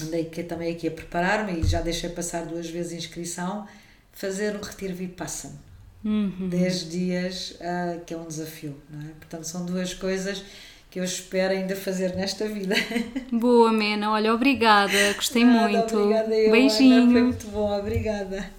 andei 0.03 0.23
aqui, 0.23 0.43
também 0.43 0.73
aqui 0.73 0.89
a 0.89 0.91
preparar-me 0.91 1.61
e 1.61 1.65
já 1.65 1.81
deixei 1.81 2.11
passar 2.11 2.45
duas 2.47 2.69
vezes 2.69 2.93
a 2.93 2.97
inscrição, 2.97 3.67
fazer 4.13 4.57
um 4.57 4.61
retiro 4.61 4.95
Vipassana. 4.95 5.59
10 6.05 6.91
dias, 6.91 7.57
ah, 7.63 7.97
que 8.05 8.13
é 8.13 8.17
um 8.17 8.27
desafio, 8.27 8.77
não 8.91 9.01
é? 9.01 9.13
Portanto, 9.19 9.45
são 9.45 9.65
duas 9.65 9.95
coisas 9.95 10.45
que 10.91 11.01
eu 11.01 11.05
espero 11.05 11.55
ainda 11.55 11.75
fazer 11.75 12.15
nesta 12.15 12.47
vida. 12.47 12.75
Boa, 13.33 13.73
Mena. 13.73 14.13
Olha, 14.13 14.35
obrigada. 14.35 14.93
Gostei 15.15 15.45
Nada, 15.45 15.69
muito. 15.69 15.97
Obrigada, 15.97 16.35
eu, 16.35 16.45
Ana, 16.45 16.53
Beijinho. 16.53 17.11
foi 17.11 17.23
muito 17.23 17.47
bom, 17.49 17.79
obrigada. 17.79 18.51